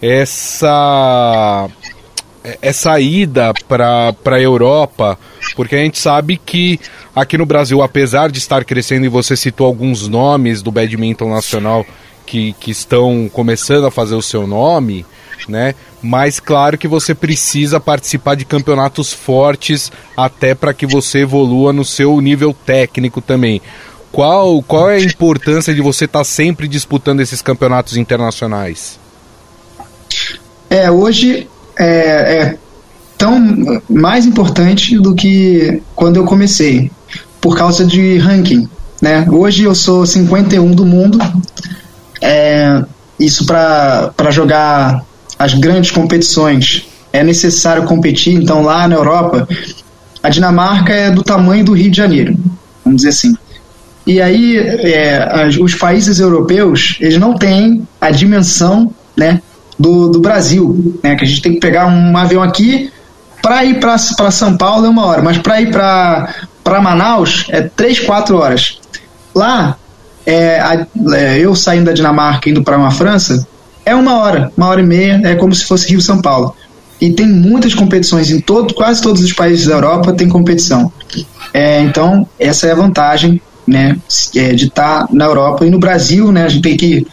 essa 0.02 1.70
essa 2.62 3.00
ida 3.00 3.54
para 3.68 4.16
a 4.26 4.42
Europa, 4.42 5.20
porque 5.56 5.76
a 5.76 5.80
gente 5.80 6.00
sabe 6.00 6.38
que 6.38 6.80
aqui 7.16 7.38
no 7.38 7.46
Brasil, 7.46 7.82
apesar 7.82 8.32
de 8.32 8.40
estar 8.40 8.64
crescendo, 8.64 9.06
e 9.06 9.10
você 9.10 9.36
citou 9.36 9.68
alguns 9.68 10.08
nomes 10.08 10.62
do 10.62 10.72
badminton 10.72 11.30
nacional 11.30 11.86
que, 12.26 12.54
que 12.54 12.72
estão 12.72 13.30
começando 13.32 13.86
a 13.86 13.92
fazer 13.92 14.16
o 14.16 14.22
seu 14.22 14.48
nome, 14.48 15.06
né? 15.48 15.76
Mas 16.02 16.40
claro 16.40 16.78
que 16.78 16.88
você 16.88 17.14
precisa 17.16 17.80
participar 17.80 18.36
de 18.36 18.46
campeonatos 18.46 19.14
fortes 19.14 19.92
até 20.16 20.54
para 20.54 20.74
que 20.74 20.86
você 20.86 21.20
evolua 21.20 21.72
no 21.72 21.86
seu 21.86 22.20
nível 22.20 22.56
técnico 22.66 23.22
também. 23.22 23.62
Qual, 24.12 24.62
qual 24.64 24.90
é 24.90 24.96
a 24.96 25.02
importância 25.02 25.74
de 25.74 25.82
você 25.82 26.06
estar 26.06 26.20
tá 26.20 26.26
sempre 26.26 26.68
disputando 26.68 27.20
esses 27.20 27.42
campeonatos 27.42 27.96
internacionais? 27.96 29.00
É, 30.70 30.90
hoje 30.90 31.48
é, 31.78 31.86
é 31.86 32.58
tão 33.18 33.82
mais 33.90 34.26
importante 34.26 34.98
do 34.98 35.14
que 35.14 35.82
quando 35.96 36.18
eu 36.18 36.26
comecei, 36.26 36.92
por 37.40 37.58
causa 37.58 37.86
de 37.86 38.18
ranking. 38.18 38.68
Né? 39.02 39.26
Hoje 39.30 39.64
eu 39.64 39.76
sou 39.76 40.06
51 40.06 40.72
do 40.72 40.86
mundo, 40.86 41.20
é, 42.22 42.84
isso 43.20 43.46
para 43.46 44.32
jogar 44.32 45.06
as 45.40 45.54
grandes 45.54 45.90
competições. 45.90 46.86
É 47.12 47.24
necessário 47.24 47.86
competir, 47.86 48.36
então 48.36 48.62
lá 48.62 48.88
na 48.88 48.96
Europa, 48.96 49.48
a 50.22 50.30
Dinamarca 50.30 50.94
é 50.94 51.10
do 51.10 51.24
tamanho 51.24 51.66
do 51.66 51.74
Rio 51.74 51.90
de 51.90 51.98
Janeiro, 51.98 52.38
vamos 52.84 52.98
dizer 52.98 53.10
assim. 53.10 53.36
E 54.06 54.22
aí, 54.22 54.58
é, 54.58 55.18
as, 55.32 55.58
os 55.58 55.74
países 55.74 56.20
europeus, 56.20 56.98
eles 57.00 57.18
não 57.18 57.34
têm 57.34 57.88
a 58.00 58.12
dimensão 58.12 58.94
né, 59.16 59.42
do, 59.78 60.10
do 60.10 60.20
Brasil, 60.20 61.00
né, 61.02 61.16
que 61.16 61.24
a 61.24 61.28
gente 61.28 61.42
tem 61.42 61.54
que 61.54 61.60
pegar 61.60 61.88
um 61.88 62.16
avião 62.16 62.44
aqui, 62.44 62.92
para 63.42 63.64
ir 63.64 63.80
para 63.80 63.98
São 63.98 64.58
Paulo 64.58 64.86
é 64.86 64.90
uma 64.90 65.06
hora, 65.06 65.22
mas 65.22 65.38
para 65.38 65.62
ir 65.62 65.72
para 65.72 66.82
Manaus 66.82 67.46
é 67.50 67.62
três, 67.62 68.00
quatro 68.00 68.38
horas. 68.38 68.80
Lá, 69.34 69.78
é, 70.26 70.60
a, 70.60 70.86
é, 71.14 71.40
eu 71.40 71.56
saindo 71.56 71.86
da 71.86 71.94
Dinamarca 71.94 72.50
indo 72.50 72.64
para 72.64 72.78
uma 72.78 72.92
França, 72.92 73.48
é 73.90 73.96
uma 73.96 74.20
hora, 74.20 74.52
uma 74.56 74.68
hora 74.68 74.82
e 74.82 74.86
meia, 74.86 75.20
é 75.24 75.36
como 75.36 75.54
se 75.54 75.66
fosse 75.66 75.90
Rio 75.90 76.00
São 76.00 76.22
Paulo. 76.22 76.56
E 77.02 77.12
tem 77.12 77.28
muitas 77.28 77.74
competições 77.74 78.30
em 78.30 78.40
todo, 78.40 78.74
quase 78.74 79.02
todos 79.02 79.24
os 79.24 79.34
países 79.34 79.66
da 79.66 79.74
Europa 79.74 80.14
tem 80.14 80.30
competição. 80.30 80.92
É, 81.54 81.82
então, 81.82 82.28
essa 82.38 82.68
é 82.68 82.72
a 82.72 82.76
vantagem 82.76 83.42
né, 83.66 83.98
é, 84.36 84.54
de 84.54 84.66
estar 84.66 85.08
tá 85.08 85.10
na 85.12 85.26
Europa 85.26 85.66
e 85.66 85.70
no 85.70 85.80
Brasil, 85.80 86.32
né, 86.32 86.44
a 86.44 86.50
gente 86.50 86.62
tem 86.62 86.78
que 86.78 87.08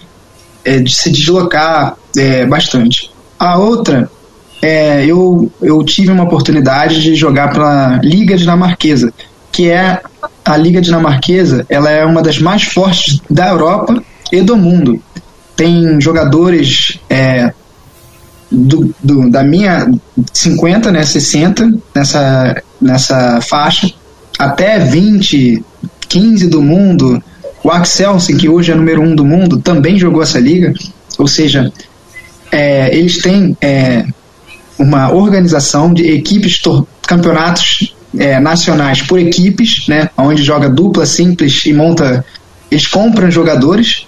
é, 0.65 0.79
de 0.79 0.95
se 0.95 1.11
deslocar 1.11 1.97
é, 2.17 2.45
bastante. 2.45 3.11
A 3.39 3.57
outra, 3.57 4.11
é, 4.61 5.07
eu, 5.07 5.51
eu 5.63 5.83
tive 5.83 6.11
uma 6.11 6.25
oportunidade 6.25 7.01
de 7.01 7.15
jogar 7.15 7.53
pela 7.53 8.01
Liga 8.03 8.37
Dinamarquesa, 8.37 9.15
que 9.53 9.71
é 9.71 10.01
a 10.45 10.57
Liga 10.57 10.81
Dinamarquesa, 10.81 11.65
ela 11.69 11.91
é 11.91 12.05
uma 12.05 12.21
das 12.21 12.39
mais 12.39 12.65
fortes 12.65 13.21
da 13.31 13.49
Europa 13.49 14.03
e 14.31 14.43
do 14.43 14.57
mundo 14.57 15.01
tem 15.57 15.99
jogadores 16.01 17.01
é, 17.09 17.53
do, 18.51 18.95
do, 19.03 19.31
da 19.31 19.43
minha 19.43 19.91
50, 20.33 20.93
né, 20.93 21.05
60 21.05 21.73
nessa, 21.95 22.63
nessa 22.81 23.41
faixa, 23.41 23.91
até 24.39 24.79
20, 24.79 25.65
15 26.09 26.47
do 26.49 26.63
mundo. 26.63 27.23
O 27.65 27.71
Axelsen, 27.71 28.37
que 28.37 28.49
hoje 28.49 28.71
é 28.71 28.75
número 28.75 29.01
1 29.03 29.05
um 29.05 29.17
do 29.17 29.25
mundo, 29.25 29.59
também 29.59 29.99
jogou 29.99 30.23
essa 30.23 30.39
liga. 30.39 30.73
Ou 31.19 31.27
seja, 31.27 31.73
é, 32.53 32.95
eles 32.97 33.19
têm 33.19 33.57
é, 33.61 34.05
uma 34.79 35.11
organização 35.13 35.93
de 35.93 36.07
equipes, 36.09 36.61
campeonatos 37.07 37.97
é, 38.17 38.39
nacionais 38.39 39.03
por 39.03 39.19
equipes, 39.19 39.89
né, 39.89 40.11
onde 40.17 40.45
joga 40.45 40.69
dupla, 40.69 41.07
simples 41.07 41.65
e 41.67 41.73
monta. 41.73 42.25
Eles 42.71 42.87
compram 42.87 43.31
jogadores 43.31 44.06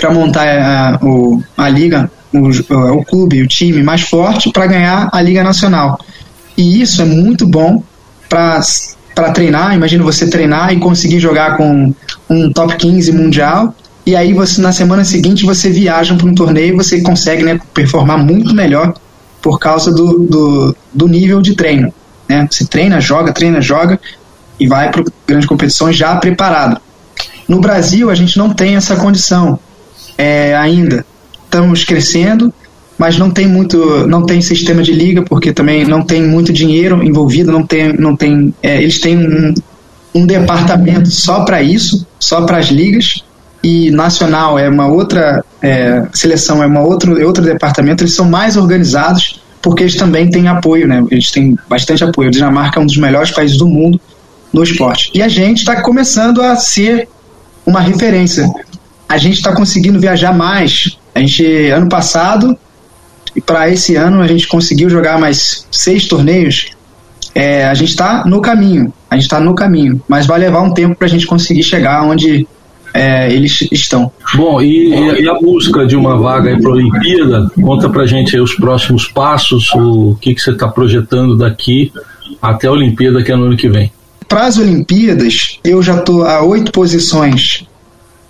para 0.00 0.10
montar 0.10 0.48
a, 0.48 0.98
o, 1.04 1.42
a 1.56 1.68
liga, 1.68 2.10
o, 2.32 2.48
o 2.98 3.04
clube, 3.04 3.42
o 3.42 3.46
time 3.46 3.82
mais 3.82 4.00
forte 4.00 4.50
para 4.50 4.66
ganhar 4.66 5.10
a 5.12 5.20
Liga 5.20 5.44
Nacional. 5.44 6.00
E 6.56 6.80
isso 6.80 7.02
é 7.02 7.04
muito 7.04 7.46
bom 7.46 7.82
para 8.28 8.62
treinar. 9.34 9.74
Imagina 9.74 10.02
você 10.02 10.28
treinar 10.28 10.72
e 10.72 10.78
conseguir 10.78 11.20
jogar 11.20 11.58
com 11.58 11.94
um 12.30 12.50
top 12.50 12.76
15 12.76 13.12
mundial. 13.12 13.74
E 14.06 14.16
aí 14.16 14.32
você 14.32 14.62
na 14.62 14.72
semana 14.72 15.04
seguinte 15.04 15.44
você 15.44 15.68
viaja 15.68 16.14
para 16.14 16.26
um 16.26 16.34
torneio 16.34 16.72
e 16.72 16.76
você 16.76 17.02
consegue 17.02 17.42
né, 17.42 17.60
performar 17.74 18.18
muito 18.18 18.54
melhor 18.54 18.94
por 19.42 19.58
causa 19.58 19.92
do, 19.92 20.20
do, 20.20 20.76
do 20.94 21.08
nível 21.08 21.42
de 21.42 21.54
treino. 21.54 21.92
Né? 22.26 22.48
Você 22.50 22.64
treina, 22.64 23.00
joga, 23.00 23.32
treina, 23.32 23.60
joga 23.60 24.00
e 24.58 24.66
vai 24.66 24.90
para 24.90 25.04
grandes 25.26 25.46
competições 25.46 25.94
já 25.94 26.16
preparado. 26.16 26.80
No 27.46 27.60
Brasil 27.60 28.08
a 28.08 28.14
gente 28.14 28.38
não 28.38 28.50
tem 28.50 28.76
essa 28.76 28.96
condição 28.96 29.58
é, 30.20 30.54
ainda. 30.54 31.06
Estamos 31.46 31.82
crescendo, 31.82 32.52
mas 32.98 33.16
não 33.16 33.30
tem 33.30 33.48
muito, 33.48 34.06
não 34.06 34.26
tem 34.26 34.42
sistema 34.42 34.82
de 34.82 34.92
liga 34.92 35.22
porque 35.22 35.50
também 35.50 35.86
não 35.86 36.02
tem 36.02 36.22
muito 36.22 36.52
dinheiro 36.52 37.02
envolvido, 37.02 37.50
não 37.50 37.66
tem, 37.66 37.94
não 37.94 38.14
tem, 38.14 38.54
é, 38.62 38.82
eles 38.82 39.00
têm 39.00 39.16
um, 39.16 39.54
um 40.14 40.26
departamento 40.26 41.10
só 41.10 41.42
para 41.44 41.62
isso, 41.62 42.06
só 42.18 42.42
para 42.42 42.58
as 42.58 42.66
ligas 42.66 43.24
e 43.62 43.90
nacional 43.90 44.58
é 44.58 44.68
uma 44.68 44.86
outra 44.86 45.44
é, 45.60 46.06
seleção 46.14 46.62
é 46.62 46.66
uma 46.66 46.80
outro 46.80 47.20
é 47.20 47.26
outro 47.26 47.44
departamento 47.44 48.02
eles 48.02 48.14
são 48.14 48.24
mais 48.24 48.56
organizados 48.56 49.38
porque 49.60 49.82
eles 49.82 49.96
também 49.96 50.30
têm 50.30 50.48
apoio 50.48 50.88
né? 50.88 51.04
Eles 51.10 51.30
têm 51.30 51.58
bastante 51.68 52.02
apoio. 52.02 52.28
A 52.28 52.32
Dinamarca 52.32 52.80
é 52.80 52.82
um 52.82 52.86
dos 52.86 52.96
melhores 52.96 53.30
países 53.30 53.58
do 53.58 53.66
mundo 53.66 54.00
no 54.52 54.62
esporte. 54.62 55.10
E 55.14 55.22
a 55.22 55.28
gente 55.28 55.58
está 55.58 55.82
começando 55.82 56.40
a 56.40 56.56
ser 56.56 57.06
uma 57.66 57.80
referência 57.80 58.50
a 59.10 59.18
gente 59.18 59.34
está 59.34 59.52
conseguindo 59.52 59.98
viajar 59.98 60.32
mais. 60.32 60.96
A 61.12 61.18
gente, 61.18 61.44
ano 61.70 61.88
passado, 61.88 62.56
e 63.34 63.40
para 63.40 63.68
esse 63.68 63.96
ano, 63.96 64.22
a 64.22 64.26
gente 64.28 64.46
conseguiu 64.46 64.88
jogar 64.88 65.18
mais 65.18 65.66
seis 65.72 66.06
torneios. 66.06 66.68
É, 67.34 67.64
a 67.64 67.74
gente 67.74 67.88
está 67.88 68.24
no 68.24 68.40
caminho, 68.40 68.92
a 69.10 69.16
gente 69.16 69.24
está 69.24 69.40
no 69.40 69.52
caminho, 69.52 70.00
mas 70.08 70.26
vai 70.26 70.38
levar 70.38 70.62
um 70.62 70.72
tempo 70.72 70.94
para 70.94 71.06
a 71.06 71.10
gente 71.10 71.26
conseguir 71.26 71.64
chegar 71.64 72.04
onde 72.04 72.46
é, 72.94 73.32
eles 73.32 73.66
estão. 73.72 74.12
Bom, 74.34 74.62
e, 74.62 74.90
e, 75.20 75.28
a 75.28 75.34
busca 75.34 75.84
de 75.84 75.96
uma 75.96 76.16
vaga 76.16 76.56
para 76.56 76.70
a 76.70 76.74
Olimpíada? 76.74 77.50
Conta 77.60 77.88
para 77.88 78.06
gente 78.06 78.38
os 78.38 78.54
próximos 78.54 79.08
passos, 79.08 79.72
o 79.74 80.16
que, 80.20 80.36
que 80.36 80.40
você 80.40 80.52
está 80.52 80.68
projetando 80.68 81.36
daqui 81.36 81.92
até 82.40 82.68
a 82.68 82.72
Olimpíada, 82.72 83.24
que 83.24 83.32
é 83.32 83.36
no 83.36 83.46
ano 83.46 83.56
que 83.56 83.68
vem. 83.68 83.90
Para 84.28 84.46
as 84.46 84.56
Olimpíadas, 84.56 85.58
eu 85.64 85.82
já 85.82 85.96
estou 85.96 86.24
a 86.24 86.44
oito 86.44 86.70
posições 86.70 87.68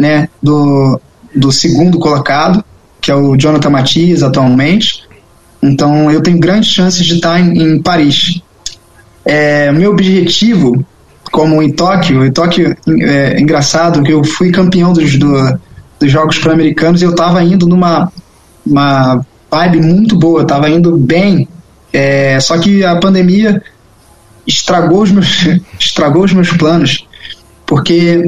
né, 0.00 0.28
do, 0.42 0.98
do 1.36 1.52
segundo 1.52 1.98
colocado, 1.98 2.64
que 3.00 3.10
é 3.10 3.14
o 3.14 3.36
Jonathan 3.36 3.70
Matias 3.70 4.22
atualmente. 4.22 5.04
Então 5.62 6.10
eu 6.10 6.22
tenho 6.22 6.38
grandes 6.38 6.70
chances 6.70 7.04
de 7.04 7.14
estar 7.14 7.38
em, 7.38 7.62
em 7.62 7.82
Paris. 7.82 8.40
É, 9.24 9.70
meu 9.70 9.90
objetivo 9.90 10.84
como 11.30 11.62
em 11.62 11.70
Tóquio. 11.70 12.24
Em 12.24 12.32
Tóquio 12.32 12.76
é 13.02 13.38
engraçado 13.38 14.02
que 14.02 14.12
eu 14.12 14.24
fui 14.24 14.50
campeão 14.50 14.92
dos, 14.92 15.16
do, 15.18 15.60
dos 16.00 16.10
Jogos 16.10 16.38
Pan-Americanos 16.38 17.02
e 17.02 17.04
eu 17.04 17.10
estava 17.10 17.42
indo 17.42 17.66
numa 17.66 18.10
uma 18.66 19.24
vibe 19.50 19.80
muito 19.80 20.18
boa, 20.18 20.42
estava 20.42 20.68
indo 20.70 20.96
bem. 20.96 21.48
É, 21.92 22.38
só 22.40 22.58
que 22.58 22.84
a 22.84 22.96
pandemia 22.96 23.62
estragou 24.46 25.02
os 25.02 25.10
meus, 25.10 25.46
estragou 25.78 26.24
os 26.24 26.32
meus 26.32 26.50
planos, 26.52 27.06
porque 27.66 28.22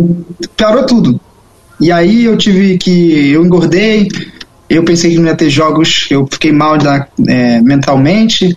piorou 0.56 0.84
tudo. 0.84 1.20
E 1.82 1.92
aí 1.92 2.24
eu 2.24 2.36
tive 2.38 2.78
que. 2.78 3.30
Eu 3.30 3.44
engordei, 3.44 4.08
eu 4.70 4.82
pensei 4.84 5.10
que 5.10 5.18
não 5.18 5.26
ia 5.26 5.36
ter 5.36 5.50
jogos, 5.50 6.06
eu 6.10 6.26
fiquei 6.30 6.52
mal 6.52 6.78
da, 6.78 7.06
é, 7.28 7.60
mentalmente. 7.60 8.56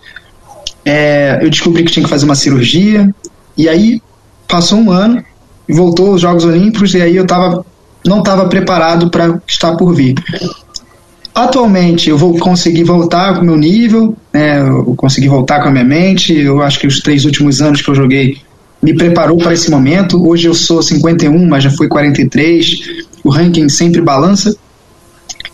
É, 0.84 1.40
eu 1.42 1.50
descobri 1.50 1.84
que 1.84 1.92
tinha 1.92 2.04
que 2.04 2.10
fazer 2.10 2.24
uma 2.24 2.34
cirurgia. 2.34 3.14
E 3.58 3.68
aí 3.68 4.00
passou 4.48 4.78
um 4.78 4.90
ano 4.90 5.22
voltou 5.68 6.14
os 6.14 6.20
Jogos 6.20 6.44
Olímpicos 6.44 6.94
e 6.94 7.02
aí 7.02 7.16
eu 7.16 7.26
tava, 7.26 7.64
não 8.04 8.20
estava 8.20 8.46
preparado 8.48 9.10
para 9.10 9.40
estar 9.46 9.76
por 9.76 9.94
vir. 9.94 10.14
Atualmente 11.34 12.08
eu 12.08 12.16
vou 12.16 12.38
conseguir 12.38 12.84
voltar 12.84 13.34
com 13.34 13.42
o 13.42 13.44
meu 13.44 13.56
nível, 13.56 14.16
né, 14.32 14.60
eu 14.60 14.94
consegui 14.96 15.28
voltar 15.28 15.60
com 15.60 15.68
a 15.68 15.72
minha 15.72 15.84
mente. 15.84 16.34
Eu 16.34 16.62
acho 16.62 16.78
que 16.78 16.86
os 16.86 17.00
três 17.00 17.24
últimos 17.24 17.60
anos 17.60 17.82
que 17.82 17.90
eu 17.90 17.94
joguei 17.94 18.38
me 18.82 18.94
preparou 18.94 19.36
para 19.38 19.54
esse 19.54 19.70
momento. 19.70 20.26
Hoje 20.26 20.48
eu 20.48 20.54
sou 20.54 20.82
51, 20.82 21.46
mas 21.46 21.64
já 21.64 21.70
fui 21.70 21.88
43. 21.88 23.04
O 23.24 23.30
ranking 23.30 23.68
sempre 23.68 24.00
balança. 24.00 24.54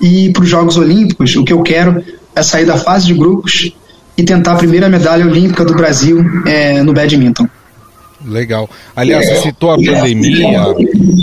E 0.00 0.30
para 0.30 0.42
os 0.42 0.48
Jogos 0.48 0.76
Olímpicos, 0.76 1.34
o 1.36 1.44
que 1.44 1.52
eu 1.52 1.62
quero 1.62 2.02
é 2.34 2.42
sair 2.42 2.66
da 2.66 2.76
fase 2.76 3.06
de 3.06 3.14
grupos 3.14 3.72
e 4.16 4.22
tentar 4.22 4.52
a 4.52 4.56
primeira 4.56 4.88
medalha 4.88 5.24
olímpica 5.24 5.64
do 5.64 5.74
Brasil 5.74 6.24
é, 6.46 6.82
no 6.82 6.92
badminton. 6.92 7.46
Legal. 8.24 8.68
Aliás, 8.94 9.26
você 9.26 9.36
citou 9.42 9.72
a 9.72 9.76
pandemia 9.76 10.74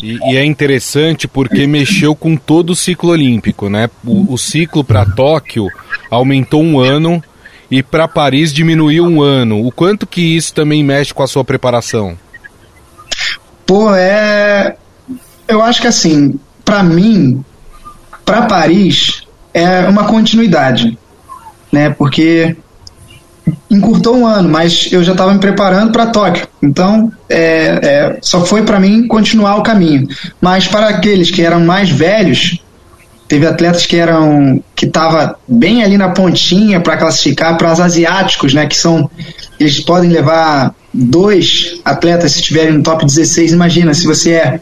e, 0.04 0.20
e, 0.32 0.38
é 0.38 0.44
interessante 0.44 1.28
porque 1.28 1.66
mexeu 1.66 2.14
com 2.14 2.36
todo 2.36 2.72
o 2.72 2.76
ciclo 2.76 3.12
olímpico, 3.12 3.70
né? 3.70 3.90
O, 4.06 4.34
o 4.34 4.38
ciclo 4.38 4.84
para 4.84 5.06
Tóquio 5.06 5.68
aumentou 6.12 6.62
um 6.62 6.80
ano 6.80 7.24
e 7.70 7.84
para 7.84 8.08
Paris 8.08 8.54
diminuiu 8.54 9.06
um 9.06 9.22
ano. 9.22 9.66
O 9.66 9.72
quanto 9.72 10.08
que 10.08 10.22
isso 10.36 10.54
também 10.54 10.84
mexe 10.84 11.14
com 11.14 11.24
a 11.24 11.28
sua 11.28 11.44
preparação? 11.44 12.18
Pô, 13.66 13.94
é. 13.94 14.76
Eu 15.48 15.62
acho 15.62 15.82
que 15.82 15.88
assim, 15.88 16.40
para 16.64 16.84
mim, 16.84 17.44
para 18.26 18.44
Paris 18.44 19.24
é 19.54 19.82
uma 19.88 20.06
continuidade, 20.06 20.98
né? 21.72 21.90
Porque 21.90 22.56
encurtou 23.70 24.16
um 24.16 24.28
ano, 24.28 24.50
mas 24.50 24.92
eu 24.92 25.04
já 25.04 25.12
estava 25.12 25.34
me 25.34 25.40
preparando 25.40 25.92
para 25.92 26.08
Tóquio. 26.08 26.48
Então, 26.62 27.12
é, 27.28 27.80
é, 27.82 28.18
só 28.22 28.46
foi 28.46 28.64
para 28.64 28.80
mim 28.80 29.08
continuar 29.08 29.56
o 29.56 29.64
caminho. 29.64 30.08
Mas 30.42 30.68
para 30.68 30.90
aqueles 30.90 31.32
que 31.32 31.42
eram 31.42 31.62
mais 31.62 31.90
velhos, 31.90 32.60
teve 33.30 33.46
atletas 33.46 33.86
que 33.86 33.96
eram 33.96 34.62
que 34.76 34.86
estava 34.86 35.38
bem 35.48 35.84
ali 35.84 35.98
na 35.98 36.10
pontinha 36.10 36.82
para 36.82 36.98
classificar 36.98 37.58
para 37.58 37.72
os 37.72 37.80
asiáticos, 37.80 38.54
né, 38.54 38.66
que 38.66 38.76
são 38.76 39.10
eles 39.60 39.80
podem 39.80 40.10
levar 40.10 40.76
dois 40.92 41.80
atletas 41.86 42.32
se 42.32 42.40
estiverem 42.40 42.74
no 42.74 42.84
top 42.84 43.06
16. 43.06 43.54
Imagina 43.54 43.94
se 43.94 44.06
você 44.06 44.32
é 44.32 44.60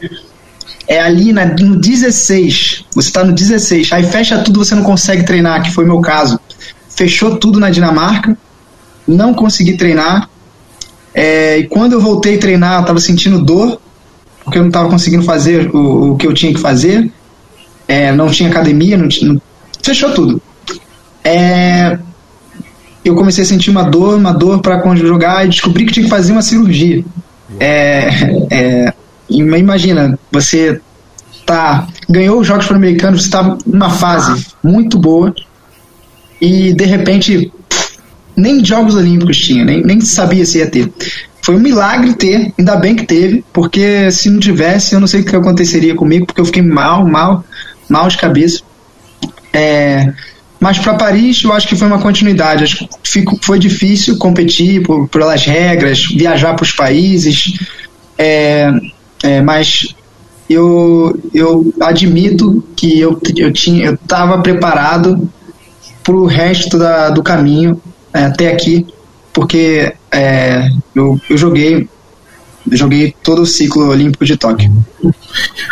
é 0.86 1.00
ali 1.00 1.32
na, 1.32 1.44
no 1.44 1.76
16, 1.76 2.84
você 2.94 3.08
está 3.08 3.22
no 3.22 3.32
16, 3.32 3.92
aí 3.92 4.04
fecha 4.04 4.38
tudo, 4.38 4.64
você 4.64 4.74
não 4.74 4.82
consegue 4.82 5.22
treinar, 5.22 5.62
que 5.62 5.70
foi 5.70 5.84
meu 5.84 6.00
caso. 6.00 6.40
Fechou 6.88 7.36
tudo 7.36 7.60
na 7.60 7.68
Dinamarca, 7.68 8.36
não 9.06 9.34
consegui 9.34 9.76
treinar. 9.76 10.28
É, 11.14 11.58
e 11.58 11.66
quando 11.66 11.92
eu 11.92 12.00
voltei 12.00 12.36
a 12.36 12.38
treinar, 12.38 12.76
eu 12.76 12.80
estava 12.80 13.00
sentindo 13.00 13.42
dor, 13.42 13.78
porque 14.42 14.58
eu 14.58 14.62
não 14.62 14.68
estava 14.68 14.88
conseguindo 14.88 15.24
fazer 15.24 15.68
o, 15.74 16.12
o, 16.12 16.16
que 16.16 16.26
eu 16.26 16.32
tinha 16.32 16.54
que 16.54 16.60
fazer. 16.60 17.10
É, 17.88 18.12
não 18.12 18.30
tinha 18.30 18.50
academia, 18.50 18.96
não, 18.96 19.08
tinha, 19.08 19.32
não 19.32 19.42
fechou 19.82 20.12
tudo. 20.12 20.42
É, 21.24 21.98
eu 23.04 23.14
comecei 23.14 23.42
a 23.42 23.46
sentir 23.46 23.70
uma 23.70 23.84
dor, 23.84 24.16
uma 24.16 24.32
dor 24.32 24.60
para 24.60 24.94
jogar 24.94 25.44
e 25.44 25.48
descobri 25.48 25.86
que 25.86 25.92
tinha 25.92 26.04
que 26.04 26.10
fazer 26.10 26.32
uma 26.32 26.42
cirurgia. 26.42 27.02
É, 27.58 28.08
é, 28.50 28.92
imagina, 29.30 30.18
você 30.30 30.80
tá 31.46 31.88
ganhou 32.08 32.40
os 32.40 32.46
Jogos 32.46 32.66
Pan-Americanos, 32.66 33.22
você 33.22 33.28
está 33.28 33.56
numa 33.66 33.88
fase 33.88 34.46
muito 34.62 34.98
boa 34.98 35.34
e 36.40 36.74
de 36.74 36.84
repente 36.84 37.50
nem 38.36 38.64
Jogos 38.64 38.94
Olímpicos 38.94 39.38
tinha, 39.38 39.64
nem, 39.64 39.82
nem 39.82 40.00
sabia 40.00 40.44
se 40.44 40.58
ia 40.58 40.70
ter. 40.70 40.92
Foi 41.42 41.56
um 41.56 41.60
milagre 41.60 42.12
ter, 42.14 42.52
ainda 42.58 42.76
bem 42.76 42.94
que 42.94 43.06
teve, 43.06 43.44
porque 43.52 44.10
se 44.10 44.28
não 44.28 44.38
tivesse, 44.38 44.94
eu 44.94 45.00
não 45.00 45.06
sei 45.06 45.22
o 45.22 45.24
que 45.24 45.34
aconteceria 45.34 45.94
comigo, 45.94 46.26
porque 46.26 46.40
eu 46.40 46.44
fiquei 46.44 46.62
mal, 46.62 47.06
mal, 47.06 47.44
mal 47.88 48.08
de 48.08 48.16
cabeça. 48.16 48.62
É, 49.52 50.12
mas 50.60 50.78
para 50.78 50.94
Paris, 50.94 51.42
eu 51.44 51.52
acho 51.52 51.68
que 51.68 51.76
foi 51.76 51.86
uma 51.86 52.00
continuidade. 52.00 52.64
Acho 52.64 52.88
que 53.02 53.24
foi 53.42 53.58
difícil 53.58 54.18
competir 54.18 54.82
por, 54.82 55.08
pelas 55.08 55.44
regras, 55.44 56.06
viajar 56.06 56.54
para 56.54 56.64
os 56.64 56.72
países, 56.72 57.58
é, 58.16 58.70
é, 59.22 59.40
mas 59.40 59.94
eu, 60.50 61.18
eu 61.32 61.72
admito 61.80 62.64
que 62.74 62.98
eu, 62.98 63.20
eu 63.36 63.52
tinha 63.52 63.86
eu 63.86 63.94
estava 63.94 64.38
preparado 64.40 65.30
para 66.02 66.14
o 66.14 66.26
resto 66.26 66.78
da, 66.78 67.10
do 67.10 67.22
caminho 67.22 67.80
é, 68.12 68.24
até 68.24 68.50
aqui, 68.50 68.86
porque 69.32 69.92
é, 70.10 70.68
eu, 70.94 71.20
eu 71.28 71.36
joguei 71.36 71.88
joguei 72.72 73.14
todo 73.22 73.42
o 73.42 73.46
ciclo 73.46 73.88
olímpico 73.88 74.24
de 74.24 74.36
Tóquio. 74.36 74.72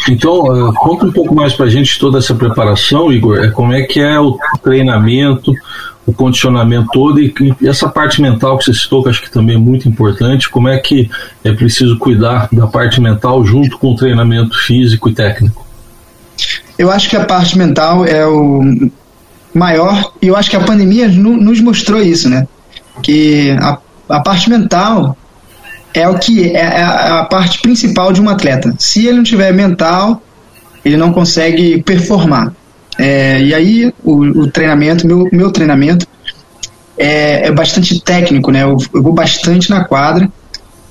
Então, 0.09 0.45
uh, 0.45 0.73
conta 0.75 1.07
um 1.07 1.13
pouco 1.13 1.35
mais 1.35 1.53
para 1.53 1.67
a 1.67 1.69
gente 1.71 1.99
toda 1.99 2.19
essa 2.19 2.35
preparação, 2.35 3.13
Igor. 3.13 3.39
É, 3.39 3.51
como 3.51 3.73
é 3.73 3.83
que 3.83 4.01
é 4.01 4.19
o 4.19 4.39
treinamento, 4.63 5.53
o 6.07 6.13
condicionamento 6.13 6.89
todo 6.93 7.21
e, 7.21 7.35
e, 7.61 7.69
essa 7.69 7.89
parte 7.89 8.23
mental 8.23 8.57
que 8.57 8.65
você 8.65 8.75
citou, 8.75 9.03
que 9.03 9.09
acho 9.09 9.23
que 9.23 9.31
também 9.31 9.57
é 9.57 9.59
muito 9.59 9.89
importante. 9.89 10.49
Como 10.49 10.69
é 10.69 10.79
que 10.79 11.11
é 11.43 11.53
preciso 11.53 11.99
cuidar 11.99 12.49
da 12.53 12.67
parte 12.67 13.01
mental 13.01 13.45
junto 13.45 13.77
com 13.79 13.93
o 13.93 13.97
treinamento 13.97 14.57
físico 14.57 15.09
e 15.09 15.15
técnico? 15.15 15.67
Eu 16.79 16.91
acho 16.91 17.09
que 17.09 17.17
a 17.17 17.25
parte 17.25 17.59
mental 17.59 18.05
é 18.05 18.27
o 18.27 18.91
maior, 19.53 20.13
e 20.21 20.29
eu 20.29 20.37
acho 20.37 20.51
que 20.51 20.57
a 20.57 20.61
pandemia 20.61 21.09
nos 21.09 21.61
mostrou 21.61 22.01
isso, 22.01 22.29
né? 22.29 22.47
Que 23.03 23.51
a, 23.53 23.79
a 24.09 24.21
parte 24.21 24.51
mental 24.51 25.17
é 25.97 26.07
o 26.07 26.19
que 26.19 26.55
é, 26.55 26.61
é 26.61 26.83
a, 26.83 27.21
a 27.21 27.25
parte 27.25 27.61
principal 27.61 28.13
de 28.13 28.21
um 28.21 28.29
atleta. 28.29 28.75
Se 28.79 29.07
ele 29.07 29.17
não 29.17 29.25
tiver 29.25 29.53
mental, 29.53 30.23
ele 30.85 30.97
não 30.97 31.13
consegue 31.13 31.83
performar. 31.83 32.53
É, 32.99 33.41
e 33.41 33.55
aí 33.55 33.93
o, 34.05 34.23
o, 34.23 34.51
treinamento, 34.51 35.07
meu, 35.07 35.27
meu 35.33 35.51
treinamento 35.51 36.07
é, 36.99 37.47
é 37.47 37.53
bastante 37.53 37.99
técnico, 38.01 38.51
né? 38.51 38.63
Eu, 38.63 38.77
eu, 38.93 39.03
vou 39.03 39.13
bastante 39.13 39.71
na 39.71 39.85
quadra 39.85 40.31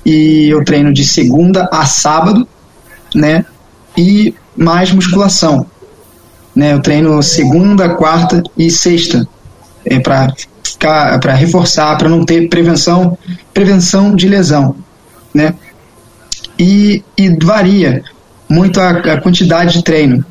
e 0.04 0.48
eu 0.48 0.64
treino 0.64 0.92
de 0.92 1.04
segunda 1.04 1.68
a 1.72 1.84
sábado, 1.86 2.46
né? 3.14 3.44
E 3.96 4.34
mais 4.56 4.90
musculação. 4.90 5.66
Né? 6.54 6.72
Eu 6.72 6.80
treino 6.80 7.22
segunda, 7.22 7.90
quarta 7.90 8.42
e 8.56 8.70
sexta 8.70 9.26
é, 9.84 10.00
para 10.00 10.32
para 10.78 11.32
reforçar, 11.32 11.96
para 11.96 12.08
não 12.08 12.24
ter 12.24 12.48
prevenção, 12.48 13.16
prevenção 13.54 14.14
de 14.14 14.28
lesão, 14.28 14.76
né? 15.36 15.54
E, 16.58 17.02
e 17.16 17.28
varia 17.42 18.02
muito 18.48 18.80
a, 18.80 18.90
a 18.90 19.20
quantidade 19.20 19.74
de 19.74 19.84
treino. 19.84 20.24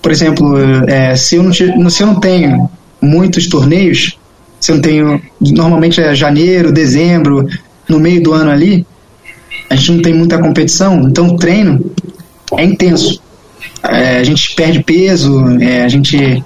Por 0.00 0.12
exemplo, 0.12 0.56
é, 0.88 1.16
se, 1.16 1.36
eu 1.36 1.42
não, 1.42 1.52
se 1.52 2.02
eu 2.02 2.06
não 2.06 2.20
tenho 2.20 2.70
muitos 3.00 3.48
torneios, 3.48 4.18
se 4.60 4.70
eu 4.70 4.76
não 4.76 4.82
tenho, 4.82 5.22
normalmente 5.40 6.00
é 6.00 6.14
janeiro, 6.14 6.72
dezembro, 6.72 7.48
no 7.88 7.98
meio 7.98 8.22
do 8.22 8.32
ano 8.32 8.50
ali, 8.50 8.86
a 9.68 9.74
gente 9.74 9.92
não 9.92 10.02
tem 10.02 10.14
muita 10.14 10.38
competição, 10.38 11.02
então 11.08 11.28
o 11.28 11.36
treino 11.36 11.92
é 12.56 12.64
intenso 12.64 13.20
é, 13.82 14.18
a 14.18 14.24
gente 14.24 14.54
perde 14.54 14.82
peso, 14.82 15.60
é, 15.60 15.84
a 15.84 15.88
gente 15.88 16.44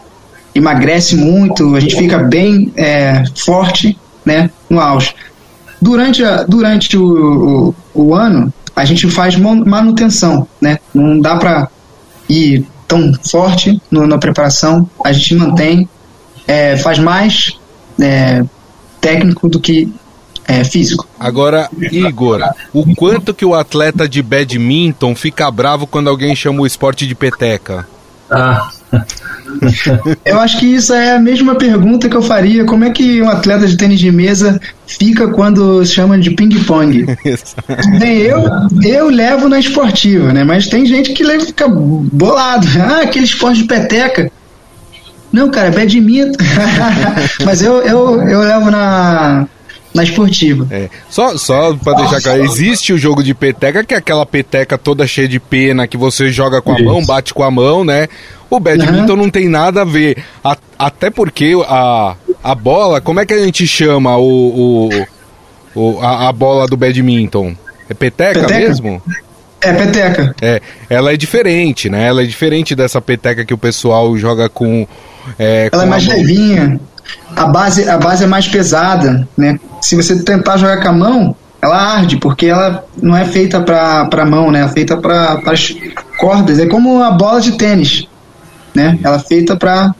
emagrece 0.55 1.16
muito, 1.16 1.74
a 1.74 1.81
gente 1.81 1.96
fica 1.96 2.18
bem 2.18 2.72
é, 2.76 3.24
forte 3.37 3.98
né, 4.24 4.50
no 4.68 4.81
auge. 4.81 5.14
Durante, 5.83 6.25
a, 6.25 6.45
durante 6.45 6.97
o, 6.97 7.75
o, 7.92 8.03
o, 8.05 8.14
ano, 8.14 8.55
a 8.75 8.85
gente 8.85 9.11
faz 9.11 9.35
manutenção, 9.35 10.47
né? 10.61 10.79
Não 10.95 11.18
dá 11.18 11.37
para 11.37 11.68
e 12.31 12.64
tão 12.87 13.12
forte 13.29 13.83
no, 13.90 14.07
na 14.07 14.16
preparação, 14.16 14.88
a 15.05 15.12
gente 15.12 15.35
mantém, 15.35 15.88
é, 16.47 16.77
faz 16.77 17.01
mais 17.01 17.59
é, 18.01 18.45
técnico 19.01 19.49
do 19.49 19.59
que 19.59 19.92
é, 20.47 20.62
físico. 20.62 21.05
Agora, 21.18 21.68
Igor, 21.90 22.40
o 22.73 22.95
quanto 22.95 23.35
que 23.35 23.45
o 23.45 23.53
atleta 23.55 24.09
de 24.09 24.23
badminton 24.23 25.16
fica 25.16 25.51
bravo 25.51 25.85
quando 25.85 26.09
alguém 26.09 26.37
chama 26.37 26.61
o 26.61 26.66
esporte 26.66 27.09
de 27.09 27.14
peteca? 27.16 27.88
Ah. 28.31 28.71
eu 30.25 30.38
acho 30.41 30.59
que 30.59 30.67
isso 30.67 30.93
é 30.93 31.12
a 31.12 31.19
mesma 31.19 31.55
pergunta 31.55 32.09
que 32.09 32.17
eu 32.17 32.23
faria. 32.23 32.65
Como 32.65 32.85
é 32.85 32.91
que 32.91 33.21
um 33.23 33.29
atleta 33.29 33.67
de 33.67 33.77
tênis 33.77 34.01
de 34.01 34.11
mesa 34.11 34.61
fica 34.87 35.29
quando 35.29 35.85
chama 35.85 36.19
de 36.19 36.31
ping-pong? 36.31 37.07
Bem, 37.99 38.19
eu, 38.19 38.45
eu 38.83 39.09
levo 39.09 39.49
na 39.49 39.59
esportiva, 39.59 40.33
né? 40.33 40.45
Mas 40.45 40.69
tem 40.69 40.87
gente 40.87 41.12
que 41.12 41.25
fica 41.41 41.69
bolado. 41.69 42.67
Ah, 42.83 43.03
aquele 43.03 43.25
esporte 43.25 43.62
de 43.62 43.65
peteca. 43.69 44.31
Não, 45.33 45.51
cara, 45.51 45.69
é 45.69 45.71
badminton. 45.71 46.37
Mas 47.45 47.62
eu, 47.62 47.81
eu, 47.83 48.21
eu 48.23 48.41
levo 48.41 48.71
na, 48.71 49.47
na 49.95 50.03
esportiva. 50.03 50.67
É. 50.71 50.88
Só, 51.09 51.37
só 51.37 51.75
pra 51.75 51.95
deixar 51.95 52.21
claro, 52.21 52.45
existe 52.45 52.93
o 52.93 52.99
jogo 52.99 53.23
de 53.23 53.35
peteca, 53.35 53.85
que 53.85 53.95
é 53.95 53.99
aquela 53.99 54.25
peteca 54.25 54.79
toda 54.79 55.07
cheia 55.07 55.29
de 55.29 55.38
pena, 55.38 55.87
que 55.87 55.97
você 55.97 56.31
joga 56.31 56.62
com 56.62 56.73
a 56.73 56.77
Isso. 56.77 56.85
mão, 56.85 57.05
bate 57.05 57.35
com 57.35 57.43
a 57.43 57.51
mão, 57.51 57.85
né? 57.85 58.09
O 58.53 58.61
badminton 58.61 59.15
uhum. 59.15 59.17
não 59.17 59.31
tem 59.31 59.49
nada 59.49 59.81
a 59.81 59.85
ver. 59.85 60.23
A, 60.45 60.55
até 60.79 61.09
porque 61.09 61.55
a, 61.67 62.15
a 62.45 62.55
bola, 62.55 63.01
como 63.01 63.19
é 63.19 63.25
que 63.25 63.33
a 63.33 63.43
gente 63.43 63.67
chama 63.67 64.15
o, 64.19 64.91
o, 65.75 65.75
o 65.75 66.01
a, 66.03 66.29
a, 66.29 66.33
bola 66.33 66.67
do 66.67 66.77
badminton? 66.77 67.57
É 67.88 67.95
peteca, 67.95 68.41
peteca? 68.41 68.69
mesmo? 68.69 69.03
É, 69.59 69.73
peteca. 69.73 70.35
É, 70.43 70.61
ela 70.91 71.15
é 71.15 71.17
diferente, 71.17 71.88
né? 71.88 72.07
Ela 72.07 72.25
é 72.25 72.27
diferente 72.27 72.75
dessa 72.75 73.01
peteca 73.01 73.43
que 73.43 73.55
o 73.55 73.59
pessoal 73.59 74.15
joga 74.19 74.51
com. 74.51 74.87
É, 75.38 75.71
ela 75.73 75.85
é 75.85 75.87
com 75.87 75.87
é 75.87 75.87
mais 75.87 76.07
levinha. 76.07 76.79
A 77.35 77.47
base, 77.47 77.88
a 77.88 77.97
base 77.97 78.25
é 78.25 78.27
mais 78.27 78.47
pesada, 78.49 79.27
né? 79.35 79.59
Se 79.81 79.97
você 79.97 80.23
tentar 80.23 80.59
jogar 80.59 80.83
com 80.83 80.88
a 80.88 80.93
mão, 80.93 81.37
ela 81.62 81.95
arde, 81.95 82.19
porque 82.19 82.47
ela 82.47 82.85
não 83.01 83.17
é 83.17 83.25
feita 83.25 83.62
para 83.62 84.27
mão, 84.27 84.51
né? 84.51 84.62
É 84.62 84.69
feita 84.69 84.95
para 84.99 85.41
as 85.47 85.75
cordas. 86.19 86.59
É 86.59 86.67
como 86.67 87.03
a 87.03 87.12
bola 87.12 87.41
de 87.41 87.53
tênis, 87.53 88.07
né? 88.74 88.98
Ela 89.02 89.16
é 89.16 89.20
feita 89.20 89.56
para 89.56 89.94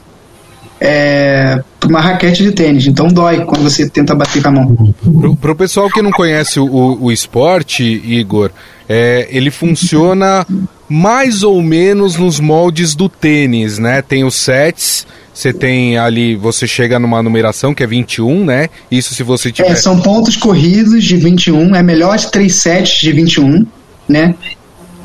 é, 0.79 1.63
uma 1.85 2.01
raquete 2.01 2.43
de 2.43 2.51
tênis, 2.51 2.87
então 2.87 3.07
dói 3.07 3.45
quando 3.45 3.63
você 3.63 3.89
tenta 3.89 4.13
bater 4.13 4.41
com 4.41 4.49
a 4.49 4.51
mão. 4.51 4.95
Pro, 5.01 5.35
pro 5.35 5.55
pessoal 5.55 5.89
que 5.89 6.01
não 6.01 6.11
conhece 6.11 6.59
o, 6.59 6.97
o 7.01 7.11
esporte, 7.11 7.83
Igor, 7.83 8.51
é, 8.87 9.27
ele 9.31 9.49
funciona 9.49 10.45
mais 10.89 11.41
ou 11.41 11.61
menos 11.61 12.17
nos 12.17 12.39
moldes 12.39 12.95
do 12.95 13.07
tênis, 13.07 13.79
né? 13.79 14.01
Tem 14.01 14.23
os 14.23 14.35
sets, 14.35 15.07
você 15.33 15.51
tem 15.51 15.97
ali, 15.97 16.35
você 16.35 16.67
chega 16.67 16.99
numa 16.99 17.23
numeração 17.23 17.73
que 17.73 17.81
é 17.81 17.87
21, 17.87 18.43
né? 18.43 18.69
Isso 18.91 19.15
se 19.15 19.23
você 19.23 19.51
tiver. 19.51 19.71
É, 19.71 19.75
são 19.75 19.99
pontos 19.99 20.37
corridos 20.37 21.03
de 21.03 21.15
21, 21.15 21.75
é 21.75 21.81
melhor 21.81 22.17
de 22.17 22.29
3 22.29 22.53
sets 22.53 22.99
de 22.99 23.11
21, 23.11 23.65
né? 24.07 24.35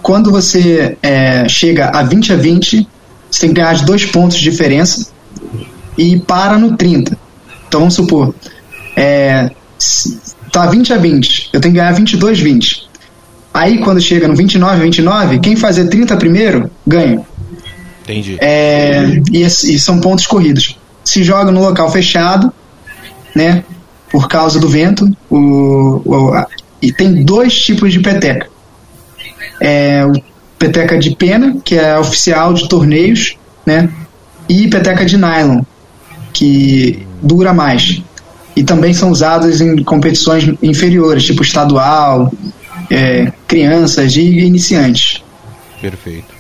Quando 0.03 0.31
você 0.31 0.97
é, 1.03 1.49
chega 1.49 1.91
a 1.91 2.03
20 2.03 2.33
a 2.33 2.37
20, 2.37 2.89
você 3.31 3.41
tem 3.41 3.51
que 3.51 3.57
ganhar 3.57 3.75
de 3.75 3.85
dois 3.85 4.05
pontos 4.07 4.37
de 4.37 4.43
diferença 4.43 5.11
e 5.97 6.19
para 6.19 6.59
no 6.59 6.77
30. 6.77 7.17
Então 7.67 7.81
vamos 7.81 7.95
supor, 7.95 8.35
é, 8.97 9.51
tá 10.51 10.67
20 10.67 10.93
a 10.93 10.97
20, 10.97 11.51
eu 11.53 11.61
tenho 11.61 11.75
que 11.75 11.81
ganhar 11.81 11.93
22 11.93 12.41
a 12.41 12.43
20. 12.43 12.89
Aí 13.53 13.79
quando 13.79 14.01
chega 14.01 14.29
no 14.29 14.37
29 14.37 14.75
a 14.75 14.85
29, 14.85 15.39
quem 15.41 15.57
fazer 15.57 15.89
30 15.89 16.17
primeiro, 16.17 16.71
ganha. 16.87 17.25
Entendi. 18.03 18.39
É, 18.41 19.05
e, 19.31 19.43
e 19.43 19.79
são 19.79 20.01
pontos 20.01 20.27
corridos. 20.27 20.79
Se 21.05 21.23
joga 21.23 21.51
no 21.51 21.61
local 21.61 21.91
fechado, 21.91 22.53
né? 23.35 23.65
Por 24.11 24.29
causa 24.29 24.59
do 24.59 24.69
vento. 24.69 25.07
O, 25.29 26.03
o 26.05 26.35
a, 26.35 26.47
e 26.81 26.93
tem 26.93 27.25
dois 27.25 27.55
tipos 27.55 27.93
de 27.93 28.01
peteca. 28.01 28.49
É, 29.61 30.07
o 30.07 30.13
peteca 30.59 30.99
de 30.99 31.15
pena, 31.15 31.57
que 31.65 31.77
é 31.77 31.99
oficial 31.99 32.53
de 32.53 32.69
torneios, 32.69 33.37
né? 33.65 33.89
E 34.49 34.69
peteca 34.69 35.05
de 35.05 35.17
nylon, 35.17 35.63
que 36.33 37.07
dura 37.23 37.53
mais. 37.53 38.03
E 38.57 38.65
também 38.65 38.93
são 38.93 39.11
usadas 39.11 39.61
em 39.61 39.83
competições 39.85 40.53
inferiores, 40.63 41.25
tipo 41.25 41.43
estadual, 41.43 42.33
é, 42.91 43.33
crianças 43.47 44.17
e 44.17 44.23
iniciantes. 44.23 45.23
Perfeito. 45.81 46.39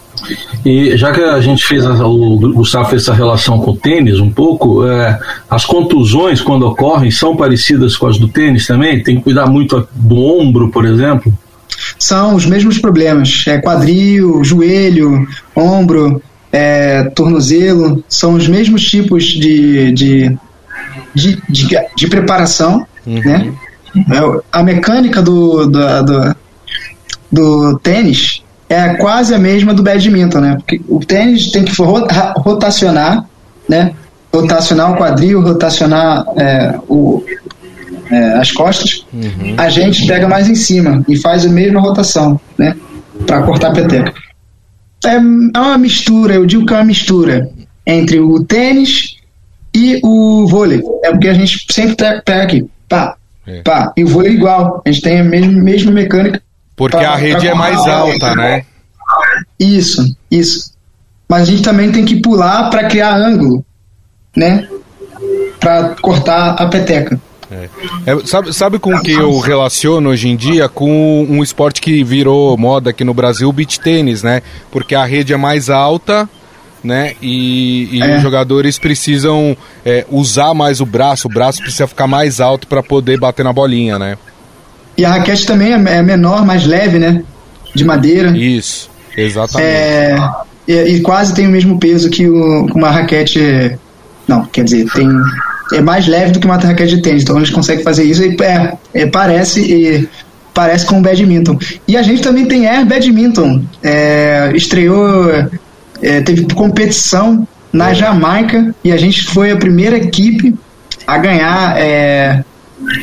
E 0.64 0.96
já 0.96 1.12
que 1.12 1.20
a 1.20 1.40
gente 1.40 1.64
fez, 1.64 1.86
a, 1.86 2.06
o 2.06 2.38
Gustavo 2.52 2.88
fez 2.88 3.02
essa 3.02 3.14
relação 3.14 3.60
com 3.60 3.70
o 3.70 3.76
tênis 3.76 4.18
um 4.18 4.30
pouco, 4.30 4.84
é, 4.84 5.18
as 5.48 5.64
contusões 5.64 6.40
quando 6.40 6.66
ocorrem 6.66 7.10
são 7.10 7.36
parecidas 7.36 7.96
com 7.96 8.08
as 8.08 8.18
do 8.18 8.26
tênis 8.26 8.66
também? 8.66 9.02
Tem 9.02 9.16
que 9.16 9.22
cuidar 9.22 9.46
muito 9.46 9.86
do 9.94 10.16
ombro, 10.16 10.70
por 10.70 10.84
exemplo? 10.84 11.32
São 11.98 12.34
os 12.34 12.46
mesmos 12.46 12.78
problemas. 12.78 13.44
É 13.46 13.58
quadril, 13.58 14.42
joelho, 14.44 15.26
ombro, 15.54 16.22
é, 16.52 17.04
tornozelo, 17.04 18.02
são 18.08 18.34
os 18.34 18.48
mesmos 18.48 18.84
tipos 18.88 19.24
de, 19.24 19.92
de, 19.92 20.38
de, 21.14 21.42
de, 21.48 21.68
de 21.96 22.06
preparação, 22.08 22.86
uhum. 23.06 23.20
né? 23.20 23.52
É, 23.96 24.40
a 24.52 24.62
mecânica 24.62 25.20
do, 25.22 25.66
do, 25.66 26.02
do, 26.04 26.36
do, 27.32 27.78
tênis 27.78 28.42
é 28.68 28.94
quase 28.94 29.34
a 29.34 29.38
mesma 29.38 29.74
do 29.74 29.82
badminton, 29.82 30.40
né? 30.40 30.56
Porque 30.56 30.80
o 30.88 31.00
tênis 31.00 31.50
tem 31.50 31.64
que 31.64 31.72
rotacionar, 32.36 33.24
né? 33.68 33.92
Rotacionar 34.32 34.92
o 34.92 34.96
quadril, 34.96 35.40
rotacionar 35.40 36.24
é, 36.36 36.78
o, 36.88 37.24
é, 38.10 38.32
as 38.34 38.52
costas. 38.52 39.06
Uhum. 39.12 39.54
A 39.56 39.68
gente 39.68 40.06
pega 40.06 40.28
mais 40.28 40.48
em 40.48 40.54
cima 40.54 41.04
e 41.08 41.16
faz 41.16 41.46
a 41.46 41.48
mesma 41.48 41.80
rotação, 41.80 42.40
né? 42.56 42.76
Para 43.26 43.42
cortar 43.42 43.68
a 43.68 43.72
peteca 43.72 44.12
é, 45.04 45.14
é 45.14 45.60
uma 45.60 45.78
mistura, 45.78 46.34
eu 46.34 46.46
digo 46.46 46.66
que 46.66 46.72
é 46.72 46.76
uma 46.76 46.84
mistura 46.84 47.50
entre 47.86 48.18
o 48.20 48.42
tênis 48.44 49.16
e 49.74 50.00
o 50.02 50.46
vôlei. 50.48 50.82
É 51.04 51.10
porque 51.10 51.28
a 51.28 51.34
gente 51.34 51.66
sempre 51.70 51.94
pega 52.22 52.42
aqui, 52.42 52.68
pá, 52.88 53.16
é. 53.46 53.62
pá. 53.62 53.92
E 53.96 54.04
o 54.04 54.08
vôlei 54.08 54.32
é 54.32 54.34
igual, 54.34 54.82
a 54.84 54.90
gente 54.90 55.02
tem 55.02 55.20
a 55.20 55.24
mesma, 55.24 55.52
mesma 55.52 55.92
mecânica. 55.92 56.42
Porque 56.74 56.96
pra, 56.96 57.10
a 57.10 57.16
rede 57.16 57.46
é 57.46 57.54
mais 57.54 57.78
alta, 57.86 58.34
né? 58.34 58.64
Isso, 59.58 60.16
isso. 60.30 60.72
Mas 61.28 61.42
a 61.42 61.44
gente 61.46 61.62
também 61.62 61.92
tem 61.92 62.04
que 62.04 62.20
pular 62.20 62.70
para 62.70 62.88
criar 62.88 63.14
ângulo, 63.14 63.64
né? 64.36 64.66
Para 65.60 65.96
cortar 66.00 66.50
a 66.52 66.66
peteca. 66.66 67.20
É. 67.50 67.68
É, 68.06 68.26
sabe, 68.26 68.52
sabe 68.52 68.78
com 68.78 68.98
que 69.00 69.12
eu 69.12 69.38
relaciono 69.40 70.10
hoje 70.10 70.28
em 70.28 70.36
dia? 70.36 70.68
Com 70.68 71.26
um 71.28 71.42
esporte 71.42 71.80
que 71.80 72.04
virou 72.04 72.56
moda 72.58 72.90
aqui 72.90 73.04
no 73.04 73.14
Brasil, 73.14 73.48
o 73.48 73.52
beach 73.52 73.80
tênis, 73.80 74.22
né? 74.22 74.42
Porque 74.70 74.94
a 74.94 75.04
rede 75.04 75.32
é 75.32 75.36
mais 75.36 75.70
alta, 75.70 76.28
né? 76.84 77.14
E, 77.22 77.88
e 77.96 78.02
é. 78.02 78.16
os 78.16 78.22
jogadores 78.22 78.78
precisam 78.78 79.56
é, 79.84 80.04
usar 80.10 80.52
mais 80.52 80.80
o 80.80 80.86
braço, 80.86 81.26
o 81.26 81.30
braço 81.30 81.62
precisa 81.62 81.86
ficar 81.86 82.06
mais 82.06 82.40
alto 82.40 82.66
para 82.66 82.82
poder 82.82 83.18
bater 83.18 83.44
na 83.44 83.52
bolinha, 83.52 83.98
né? 83.98 84.18
E 84.96 85.04
a 85.04 85.10
raquete 85.10 85.46
também 85.46 85.72
é, 85.72 85.98
é 85.98 86.02
menor, 86.02 86.44
mais 86.44 86.66
leve, 86.66 86.98
né? 86.98 87.22
De 87.74 87.84
madeira. 87.84 88.36
Isso, 88.36 88.90
exatamente. 89.16 89.70
É, 89.70 90.16
e, 90.66 90.74
e, 90.74 91.00
quase 91.00 91.34
tem 91.34 91.46
o 91.46 91.50
mesmo 91.50 91.78
peso 91.78 92.10
que 92.10 92.28
o, 92.28 92.66
uma 92.74 92.90
raquete. 92.90 93.78
Não, 94.26 94.44
quer 94.44 94.64
dizer, 94.64 94.90
tem 94.92 95.08
é 95.72 95.80
mais 95.80 96.06
leve 96.06 96.32
do 96.32 96.40
que 96.40 96.46
uma 96.46 96.56
raquete 96.56 96.96
de 96.96 97.02
tênis. 97.02 97.22
Então 97.22 97.36
eles 97.36 97.50
conseguem 97.50 97.84
fazer 97.84 98.04
isso 98.04 98.22
e 98.22 98.36
é, 98.42 98.72
é, 98.94 99.06
parece 99.06 99.60
e 99.60 100.08
parece 100.54 100.86
com 100.86 100.98
o 100.98 101.02
badminton. 101.02 101.58
E 101.86 101.96
a 101.96 102.02
gente 102.02 102.22
também 102.22 102.46
tem 102.46 102.66
Air 102.66 102.86
Badminton. 102.86 103.62
É, 103.82 104.50
estreou, 104.54 105.30
é, 106.02 106.20
teve 106.22 106.46
competição 106.54 107.46
na 107.72 107.92
Jamaica 107.92 108.74
e 108.82 108.90
a 108.90 108.96
gente 108.96 109.24
foi 109.24 109.50
a 109.50 109.56
primeira 109.56 109.96
equipe 109.96 110.54
a 111.06 111.18
ganhar 111.18 111.78
é, 111.78 112.42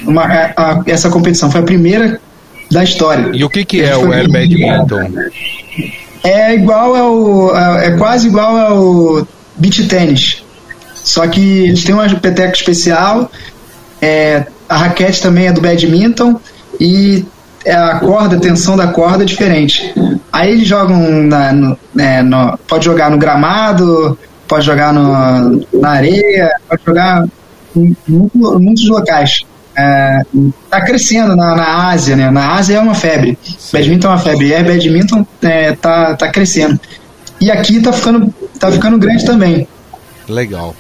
uma, 0.06 0.24
a, 0.24 0.54
a, 0.58 0.84
essa 0.88 1.10
competição. 1.10 1.50
Foi 1.52 1.62
a 1.62 1.64
primeira 1.64 2.20
da 2.72 2.84
história. 2.84 3.32
E 3.34 3.44
o 3.44 3.50
que, 3.50 3.64
que 3.64 3.82
é 3.82 3.96
o 3.96 4.12
Air 4.12 4.30
Badminton? 4.30 5.12
É 6.24 6.56
igual 6.56 6.96
ao. 6.96 7.80
É 7.80 7.92
quase 7.92 8.28
igual 8.28 8.58
ao 8.58 9.28
beach 9.58 9.88
tênis. 9.88 10.45
Só 11.06 11.28
que 11.28 11.66
eles 11.66 11.84
têm 11.84 11.94
uma 11.94 12.10
peteca 12.16 12.52
especial, 12.52 13.32
é, 14.02 14.48
a 14.68 14.76
raquete 14.76 15.22
também 15.22 15.46
é 15.46 15.54
do 15.54 15.62
badminton 15.62 16.40
e 16.80 17.24
a 17.68 18.00
corda, 18.00 18.38
a 18.38 18.40
tensão 18.40 18.76
da 18.76 18.88
corda 18.88 19.22
é 19.24 19.26
diferente. 19.26 19.94
Aí 20.34 20.54
eles 20.54 20.68
jogam 20.68 21.00
na, 21.22 21.54
no, 21.54 21.78
é, 21.96 22.24
no, 22.24 22.58
pode 22.68 22.86
jogar 22.86 23.12
no 23.12 23.20
gramado, 23.20 24.18
pode 24.48 24.66
jogar 24.66 24.92
no, 24.92 25.64
na 25.80 25.90
areia, 25.90 26.50
pode 26.68 26.82
jogar 26.84 27.26
em, 27.76 27.96
em 28.10 28.30
muitos 28.60 28.90
locais. 28.90 29.46
É, 29.78 30.22
tá 30.72 30.82
crescendo 30.82 31.36
na, 31.36 31.56
na 31.56 31.90
Ásia, 31.92 32.16
né? 32.16 32.32
Na 32.32 32.56
Ásia 32.56 32.78
é 32.78 32.80
uma 32.80 32.96
febre. 32.96 33.38
Badminton 33.72 34.08
é 34.08 34.10
uma 34.10 34.20
febre. 34.20 34.54
É 34.54 34.64
badminton 34.64 35.24
é, 35.44 35.74
tá, 35.74 36.16
tá 36.16 36.32
crescendo. 36.32 36.80
E 37.40 37.52
aqui 37.52 37.80
tá 37.80 37.94
ficando, 37.94 38.34
tá 38.60 38.72
ficando 38.72 38.98
grande 38.98 39.24
também. 39.24 39.68
Legal. 40.28 40.74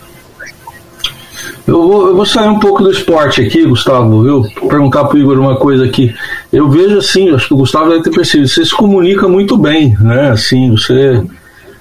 Eu 1.67 1.81
vou, 1.87 2.07
eu 2.07 2.15
vou 2.15 2.25
sair 2.25 2.47
um 2.47 2.59
pouco 2.59 2.83
do 2.83 2.91
esporte 2.91 3.41
aqui, 3.41 3.65
Gustavo, 3.65 4.21
viu? 4.21 4.43
Perguntar 4.69 5.05
pro 5.05 5.17
Igor 5.17 5.39
uma 5.39 5.57
coisa 5.57 5.83
aqui. 5.83 6.13
Eu 6.53 6.69
vejo 6.69 6.99
assim, 6.99 7.33
acho 7.33 7.47
que 7.47 7.53
o 7.55 7.57
Gustavo 7.57 7.89
deve 7.89 8.03
ter 8.03 8.11
percebido, 8.11 8.47
você 8.47 8.63
se 8.63 8.75
comunica 8.75 9.27
muito 9.27 9.57
bem, 9.57 9.97
né? 9.99 10.29
Assim, 10.29 10.71
você. 10.71 11.23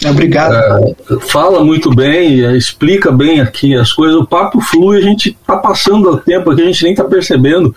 Obrigado. 0.07 0.55
É, 0.55 0.95
fala 1.20 1.62
muito 1.62 1.95
bem, 1.95 2.45
é, 2.45 2.57
explica 2.57 3.12
bem 3.12 3.41
aqui 3.41 3.74
as 3.74 3.93
coisas, 3.93 4.16
o 4.16 4.26
papo 4.26 4.61
flui, 4.61 4.99
a 4.99 5.03
gente 5.03 5.37
tá 5.47 5.57
passando 5.57 6.11
o 6.11 6.16
tempo 6.16 6.51
aqui, 6.51 6.62
a 6.62 6.66
gente 6.66 6.85
nem 6.85 6.95
tá 6.95 7.05
percebendo. 7.05 7.74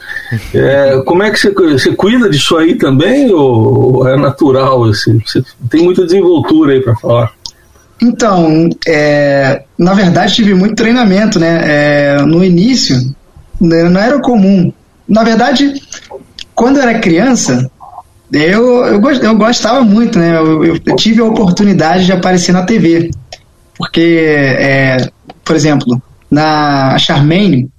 É, 0.53 1.01
como 1.05 1.23
é 1.23 1.29
que 1.29 1.39
você, 1.39 1.51
você 1.51 1.93
cuida 1.93 2.29
disso 2.29 2.57
aí 2.57 2.75
também 2.75 3.31
ou 3.31 4.07
é 4.07 4.17
natural? 4.17 4.85
Assim? 4.85 5.21
Você 5.25 5.43
tem 5.69 5.83
muita 5.83 6.05
desenvoltura 6.05 6.73
aí 6.73 6.81
para 6.81 6.95
falar? 6.95 7.36
Então, 8.01 8.69
é, 8.87 9.63
na 9.77 9.93
verdade 9.93 10.35
tive 10.35 10.53
muito 10.53 10.75
treinamento, 10.75 11.39
né? 11.39 11.61
É, 11.63 12.21
no 12.21 12.43
início 12.43 12.95
né, 13.59 13.83
não 13.83 13.99
era 13.99 14.19
comum. 14.19 14.71
Na 15.07 15.23
verdade, 15.23 15.81
quando 16.53 16.77
eu 16.77 16.83
era 16.83 16.99
criança, 16.99 17.69
eu, 18.31 18.85
eu, 18.85 19.01
eu 19.01 19.35
gostava 19.35 19.83
muito, 19.83 20.19
né? 20.19 20.37
Eu, 20.37 20.63
eu, 20.63 20.95
tive 20.95 21.21
a 21.21 21.25
oportunidade 21.25 22.05
de 22.05 22.11
aparecer 22.11 22.51
na 22.51 22.63
TV. 22.63 23.09
Porque, 23.77 24.25
é, 24.59 25.09
por 25.43 25.55
exemplo, 25.55 26.01
na 26.29 26.97
Charmaine, 26.97 27.69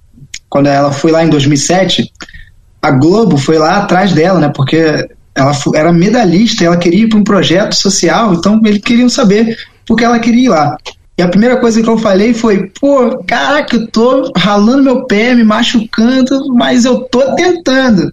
quando 0.49 0.69
ela 0.69 0.91
foi 0.93 1.11
lá 1.11 1.25
em 1.25 1.29
2007, 1.29 2.11
a 2.81 2.91
Globo 2.91 3.37
foi 3.37 3.59
lá 3.59 3.79
atrás 3.79 4.13
dela, 4.13 4.41
né? 4.41 4.51
Porque 4.55 5.09
ela 5.35 5.53
era 5.75 5.93
medalhista, 5.93 6.65
ela 6.65 6.77
queria 6.77 7.05
ir 7.05 7.09
para 7.09 7.19
um 7.19 7.25
projeto 7.25 7.75
social, 7.75 8.35
então 8.35 8.61
eles 8.65 8.81
queriam 8.81 9.09
saber 9.09 9.57
porque 9.89 10.05
ela 10.05 10.19
queria 10.19 10.45
ir 10.45 10.49
lá. 10.49 10.77
E 11.17 11.23
a 11.23 11.29
primeira 11.29 11.57
coisa 11.57 11.83
que 11.83 11.89
eu 11.89 11.99
falei 11.99 12.33
foi: 12.33 12.71
pô, 12.81 13.25
caraca, 13.27 13.75
eu 13.75 13.89
tô 13.89 14.31
ralando 14.37 14.85
meu 14.85 15.07
pé, 15.07 15.35
me 15.35 15.43
machucando, 15.43 16.55
mas 16.55 16.85
eu 16.85 17.01
tô 17.01 17.35
tentando. 17.35 18.13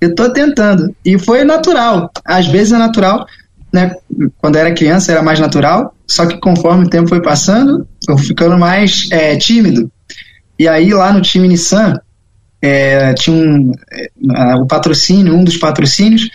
Eu 0.00 0.14
tô 0.14 0.32
tentando. 0.32 0.94
E 1.04 1.18
foi 1.18 1.44
natural. 1.44 2.10
Às 2.24 2.46
vezes 2.46 2.72
é 2.72 2.78
natural, 2.78 3.24
né? 3.72 3.94
Quando 4.38 4.56
eu 4.56 4.62
era 4.62 4.74
criança 4.74 5.12
era 5.12 5.22
mais 5.22 5.38
natural, 5.38 5.94
só 6.08 6.26
que 6.26 6.38
conforme 6.38 6.86
o 6.86 6.90
tempo 6.90 7.08
foi 7.08 7.22
passando, 7.22 7.86
eu 8.08 8.18
ficando 8.18 8.58
mais 8.58 9.06
é, 9.12 9.36
tímido. 9.36 9.88
E 10.58 10.66
aí 10.66 10.92
lá 10.92 11.12
no 11.12 11.20
time 11.20 11.46
Nissan, 11.46 12.00
é, 12.60 13.14
tinha 13.14 13.36
um, 13.36 13.72
é, 13.92 14.56
o 14.56 14.66
patrocínio, 14.66 15.34
um 15.34 15.44
dos 15.44 15.56
patrocínios, 15.56 16.28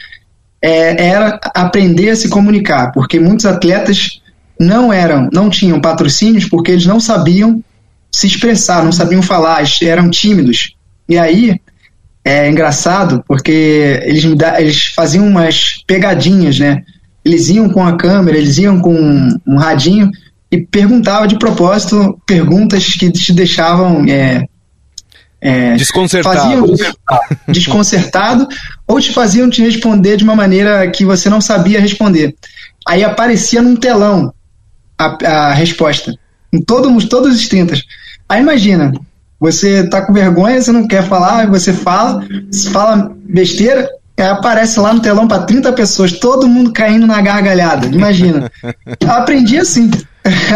é, 0.62 1.10
era 1.10 1.40
aprender 1.54 2.10
a 2.10 2.16
se 2.16 2.30
comunicar, 2.30 2.92
porque 2.92 3.20
muitos 3.20 3.46
atletas 3.46 4.22
não 4.60 4.91
eram, 4.91 5.30
não 5.32 5.49
tinham 5.49 5.82
patrocínios 5.82 6.45
porque 6.45 6.72
eles 6.72 6.86
não 6.86 6.99
sabiam 6.99 7.64
se 8.12 8.28
expressar, 8.28 8.84
não 8.84 8.91
sabiam 8.91 9.22
falar, 9.22 9.64
eram 9.82 10.10
tímidos. 10.10 10.74
E 11.08 11.18
aí 11.18 11.60
é 12.24 12.49
engraçado 12.49 13.24
porque 13.28 14.01
eles, 14.03 14.24
eles 14.58 14.86
faziam 14.95 15.28
umas 15.28 15.84
pegadinhas, 15.86 16.58
né? 16.58 16.84
Eles 17.24 17.49
iam 17.49 17.70
com 17.70 17.86
a 17.86 17.97
câmera, 17.97 18.38
eles 18.38 18.58
iam 18.58 18.80
com 18.80 18.93
um, 18.93 19.38
um 19.45 19.58
radinho 19.58 20.10
e 20.51 20.62
perguntavam 20.62 21.28
de 21.28 21.38
propósito 21.38 22.20
perguntas 22.26 22.93
que 22.93 23.12
te 23.12 23.34
deixavam 23.34 24.06
é, 24.08 24.43
é, 25.41 25.76
desconcertado. 25.76 26.39
Faziam 26.39 26.66
desconcertado 27.49 28.47
ou 28.88 28.99
te 28.99 29.12
faziam 29.12 29.49
te 29.49 29.62
responder 29.62 30.18
de 30.18 30.24
uma 30.24 30.36
maneira 30.36 30.89
que 30.89 31.03
você 31.03 31.30
não 31.30 31.41
sabia 31.41 31.82
responder. 31.82 32.36
Aí 32.88 33.03
aparecia 33.03 33.62
num 33.62 33.76
telão 33.76 34.34
a, 34.98 35.18
a 35.28 35.54
resposta. 35.54 36.14
Em 36.54 36.62
todo, 36.62 37.08
todos 37.08 37.36
os 37.36 37.48
30. 37.48 37.76
Aí 38.30 38.41
imagina, 38.41 38.93
você 39.39 39.88
tá 39.88 40.02
com 40.02 40.14
vergonha, 40.14 40.62
você 40.62 40.72
não 40.72 40.88
quer 40.88 41.04
falar, 41.04 41.48
você 41.48 41.74
fala, 41.74 42.26
fala 42.72 43.16
besteira, 43.26 43.89
aí 44.18 44.28
aparece 44.28 44.80
lá 44.80 44.93
no 44.93 45.02
telão 45.02 45.28
para 45.28 45.43
30 45.43 45.74
pessoas, 45.74 46.14
todo 46.14 46.48
mundo 46.48 46.72
caindo 46.72 47.06
na 47.06 47.22
gargalhada. 47.22 47.88
Imagina. 47.88 48.52
Aprendi 49.08 49.58
assim. 49.58 49.91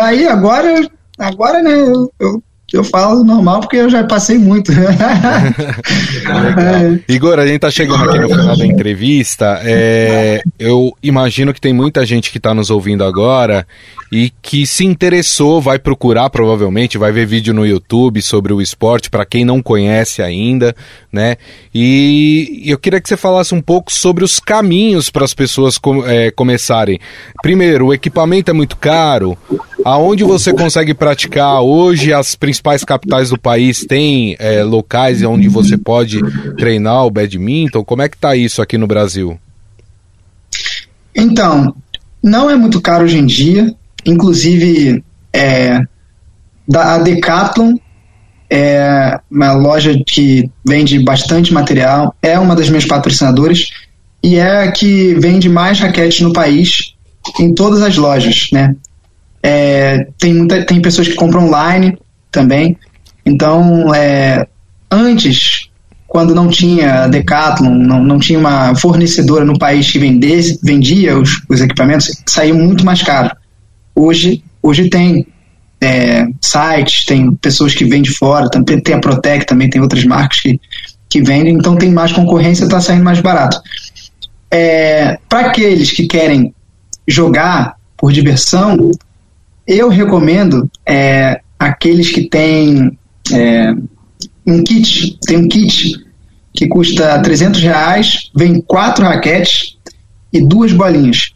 Aí 0.01 0.27
agora, 0.27 0.87
agora 1.17 1.61
né, 1.61 1.73
eu, 1.73 2.11
eu 2.19 2.43
eu 2.73 2.83
falo 2.83 3.23
normal 3.23 3.61
porque 3.61 3.77
eu 3.77 3.89
já 3.89 4.03
passei 4.03 4.37
muito. 4.37 4.71
é. 4.75 4.75
Igor, 7.07 7.39
a 7.39 7.47
gente 7.47 7.59
tá 7.59 7.71
chegando 7.71 8.09
aqui 8.09 8.19
no 8.19 8.29
final 8.29 8.57
da 8.57 8.65
entrevista. 8.65 9.61
É, 9.63 10.41
eu 10.57 10.95
imagino 11.01 11.53
que 11.53 11.61
tem 11.61 11.73
muita 11.73 12.05
gente 12.05 12.31
que 12.31 12.37
está 12.37 12.53
nos 12.53 12.69
ouvindo 12.69 13.03
agora 13.03 13.65
e 14.11 14.31
que 14.41 14.65
se 14.65 14.85
interessou, 14.85 15.61
vai 15.61 15.77
procurar 15.77 16.29
provavelmente, 16.29 16.97
vai 16.97 17.11
ver 17.11 17.27
vídeo 17.27 17.53
no 17.53 17.65
YouTube 17.65 18.21
sobre 18.21 18.51
o 18.51 18.61
esporte, 18.61 19.09
para 19.09 19.25
quem 19.25 19.45
não 19.45 19.61
conhece 19.61 20.21
ainda, 20.21 20.75
né? 21.11 21.37
E 21.73 22.63
eu 22.65 22.77
queria 22.77 22.99
que 22.99 23.07
você 23.07 23.17
falasse 23.17 23.53
um 23.53 23.61
pouco 23.61 23.93
sobre 23.93 24.23
os 24.23 24.39
caminhos 24.39 25.09
para 25.09 25.25
as 25.25 25.33
pessoas 25.33 25.77
com, 25.77 26.05
é, 26.07 26.31
começarem. 26.31 26.99
Primeiro, 27.41 27.87
o 27.87 27.93
equipamento 27.93 28.49
é 28.49 28.53
muito 28.53 28.77
caro. 28.77 29.37
Aonde 29.85 30.23
você 30.23 30.53
consegue 30.53 30.93
praticar 30.93 31.61
hoje? 31.61 32.13
As 32.13 32.35
principais 32.35 32.83
capitais 32.83 33.29
do 33.29 33.39
país 33.39 33.85
têm 33.85 34.35
é, 34.39 34.63
locais 34.63 35.23
onde 35.23 35.47
você 35.47 35.77
pode 35.77 36.19
treinar 36.57 37.05
o 37.05 37.11
badminton? 37.11 37.83
Como 37.83 38.01
é 38.01 38.09
que 38.09 38.17
tá 38.17 38.35
isso 38.35 38.61
aqui 38.61 38.77
no 38.77 38.87
Brasil? 38.87 39.39
Então, 41.15 41.73
não 42.21 42.49
é 42.49 42.55
muito 42.55 42.81
caro 42.81 43.05
hoje 43.05 43.17
em 43.17 43.25
dia. 43.25 43.73
Inclusive, 44.05 45.03
é, 45.33 45.81
da, 46.67 46.95
a 46.95 46.97
Decathlon 46.99 47.75
é 48.49 49.19
uma 49.29 49.53
loja 49.53 50.01
que 50.07 50.49
vende 50.65 50.99
bastante 50.99 51.53
material, 51.53 52.15
é 52.21 52.37
uma 52.39 52.55
das 52.55 52.69
minhas 52.69 52.85
patrocinadoras 52.85 53.69
e 54.23 54.35
é 54.35 54.63
a 54.63 54.71
que 54.71 55.13
vende 55.15 55.47
mais 55.47 55.79
raquetes 55.79 56.21
no 56.21 56.33
país 56.33 56.95
em 57.39 57.53
todas 57.53 57.81
as 57.81 57.95
lojas, 57.95 58.49
né? 58.51 58.75
É, 59.41 60.07
tem, 60.17 60.33
muita, 60.33 60.65
tem 60.65 60.81
pessoas 60.81 61.07
que 61.07 61.15
compram 61.15 61.45
online 61.45 61.97
também. 62.31 62.77
Então, 63.25 63.93
é, 63.93 64.47
antes, 64.91 65.69
quando 66.07 66.33
não 66.33 66.47
tinha 66.47 67.07
Decathlon, 67.07 67.73
não, 67.73 68.03
não 68.03 68.19
tinha 68.19 68.39
uma 68.39 68.75
fornecedora 68.75 69.45
no 69.45 69.57
país 69.57 69.91
que 69.91 69.99
vendesse, 69.99 70.59
vendia 70.63 71.17
os, 71.17 71.41
os 71.47 71.61
equipamentos, 71.61 72.11
saía 72.25 72.53
muito 72.53 72.85
mais 72.85 73.01
caro. 73.01 73.35
Hoje, 73.95 74.43
hoje 74.61 74.89
tem 74.89 75.27
é, 75.81 76.25
sites, 76.41 77.05
tem 77.05 77.33
pessoas 77.35 77.73
que 77.73 77.85
vêm 77.85 78.01
de 78.01 78.11
fora, 78.11 78.49
também 78.49 78.81
tem 78.81 78.95
a 78.95 78.99
Protec, 78.99 79.45
também 79.45 79.69
tem 79.69 79.81
outras 79.81 80.03
marcas 80.03 80.39
que, 80.41 80.59
que 81.07 81.21
vendem, 81.21 81.53
então 81.53 81.75
tem 81.75 81.91
mais 81.91 82.11
concorrência, 82.11 82.65
está 82.65 82.81
saindo 82.81 83.03
mais 83.03 83.21
barato. 83.21 83.61
É, 84.51 85.17
Para 85.29 85.47
aqueles 85.47 85.91
que 85.91 86.07
querem 86.07 86.53
jogar 87.07 87.75
por 87.97 88.11
diversão, 88.11 88.91
eu 89.69 89.87
recomendo 89.87 90.67
é, 90.83 91.41
aqueles 91.59 92.11
que 92.11 92.27
têm 92.27 92.97
é, 93.31 93.71
um 94.45 94.63
kit, 94.63 95.19
tem 95.27 95.37
um 95.37 95.47
kit 95.47 95.93
que 96.51 96.67
custa 96.67 97.21
300 97.21 97.61
reais, 97.61 98.31
vem 98.35 98.59
quatro 98.59 99.05
raquetes 99.05 99.77
e 100.33 100.41
duas 100.41 100.73
bolinhas. 100.73 101.33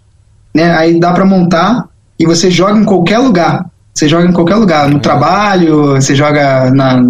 Né? 0.54 0.76
Aí 0.76 1.00
dá 1.00 1.12
para 1.12 1.24
montar 1.24 1.88
e 2.20 2.26
você 2.26 2.50
joga 2.50 2.80
em 2.80 2.84
qualquer 2.84 3.20
lugar. 3.20 3.70
Você 3.94 4.10
joga 4.10 4.28
em 4.28 4.34
qualquer 4.34 4.56
lugar, 4.56 4.90
no 4.90 5.00
trabalho, 5.00 5.90
você 5.92 6.16
joga 6.16 6.72
na, 6.72 7.04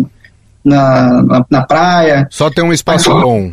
na, 0.61 1.23
na, 1.23 1.45
na 1.49 1.61
praia. 1.61 2.27
Só 2.29 2.49
tem 2.49 2.65
um 2.65 2.73
espaço 2.73 3.09
Aí, 3.13 3.21
bom. 3.21 3.51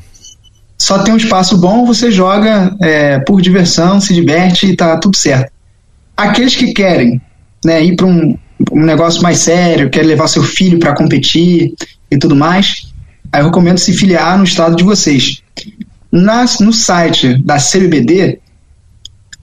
Só 0.77 0.99
tem 1.05 1.15
um 1.15 1.19
espaço 1.19 1.57
bom, 1.57 1.87
você 1.87 2.11
joga 2.11 2.75
é, 2.81 3.21
por 3.21 3.41
diversão, 3.41 4.01
se 4.01 4.13
diverte 4.13 4.67
e 4.67 4.75
tá 4.75 4.97
tudo 4.97 5.17
certo. 5.17 5.53
Aqueles 6.17 6.57
que 6.57 6.73
querem 6.73 7.21
né, 7.65 7.83
ir 7.83 7.97
para 7.97 8.07
um, 8.07 8.37
um 8.73 8.85
negócio 8.85 9.23
mais 9.23 9.39
sério, 9.39 9.91
querem 9.91 10.09
levar 10.09 10.29
seu 10.29 10.43
filho 10.43 10.79
para 10.79 10.95
competir 10.95 11.73
e 12.11 12.19
tudo 12.19 12.35
mais, 12.35 12.93
aí 13.33 13.41
eu 13.41 13.47
recomendo 13.47 13.79
se 13.79 13.93
filiar 13.93 14.37
no 14.39 14.45
estado 14.45 14.77
de 14.77 14.85
vocês. 14.85 15.43
Nas, 16.11 16.59
no 16.59 16.73
site 16.73 17.41
da 17.43 17.57
CBBD, 17.57 18.39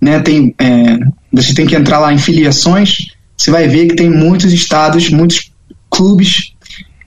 né, 0.01 0.19
tem, 0.19 0.53
é, 0.59 0.99
você 1.31 1.53
tem 1.53 1.65
que 1.65 1.75
entrar 1.75 1.99
lá 1.99 2.13
em 2.13 2.17
filiações, 2.17 3.07
você 3.37 3.51
vai 3.51 3.67
ver 3.67 3.87
que 3.87 3.95
tem 3.95 4.09
muitos 4.09 4.51
estados, 4.51 5.09
muitos 5.09 5.51
clubes, 5.89 6.53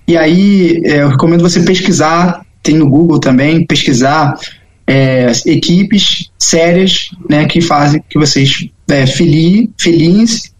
e 0.06 0.16
aí 0.16 0.80
é, 0.84 1.02
eu 1.02 1.08
recomendo 1.08 1.42
você 1.42 1.60
pesquisar, 1.60 2.44
tem 2.62 2.76
no 2.76 2.88
Google 2.88 3.20
também, 3.20 3.64
pesquisar 3.66 4.36
é, 4.86 5.30
equipes 5.46 6.30
sérias 6.36 7.10
né, 7.28 7.46
que 7.46 7.60
fazem 7.60 8.02
que 8.08 8.18
vocês 8.18 8.68
é, 8.88 9.06
filiem, 9.06 9.72
filiem-se, 9.78 10.50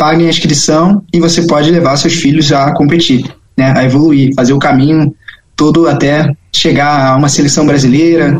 paguem 0.00 0.26
a 0.26 0.30
inscrição 0.30 1.04
e 1.12 1.20
você 1.20 1.42
pode 1.42 1.70
levar 1.70 1.94
seus 1.98 2.14
filhos 2.14 2.50
a 2.52 2.72
competir, 2.72 3.22
né, 3.54 3.74
a 3.76 3.84
evoluir, 3.84 4.32
fazer 4.34 4.54
o 4.54 4.58
caminho 4.58 5.14
todo 5.54 5.86
até 5.86 6.34
chegar 6.50 7.08
a 7.08 7.16
uma 7.16 7.28
seleção 7.28 7.66
brasileira, 7.66 8.34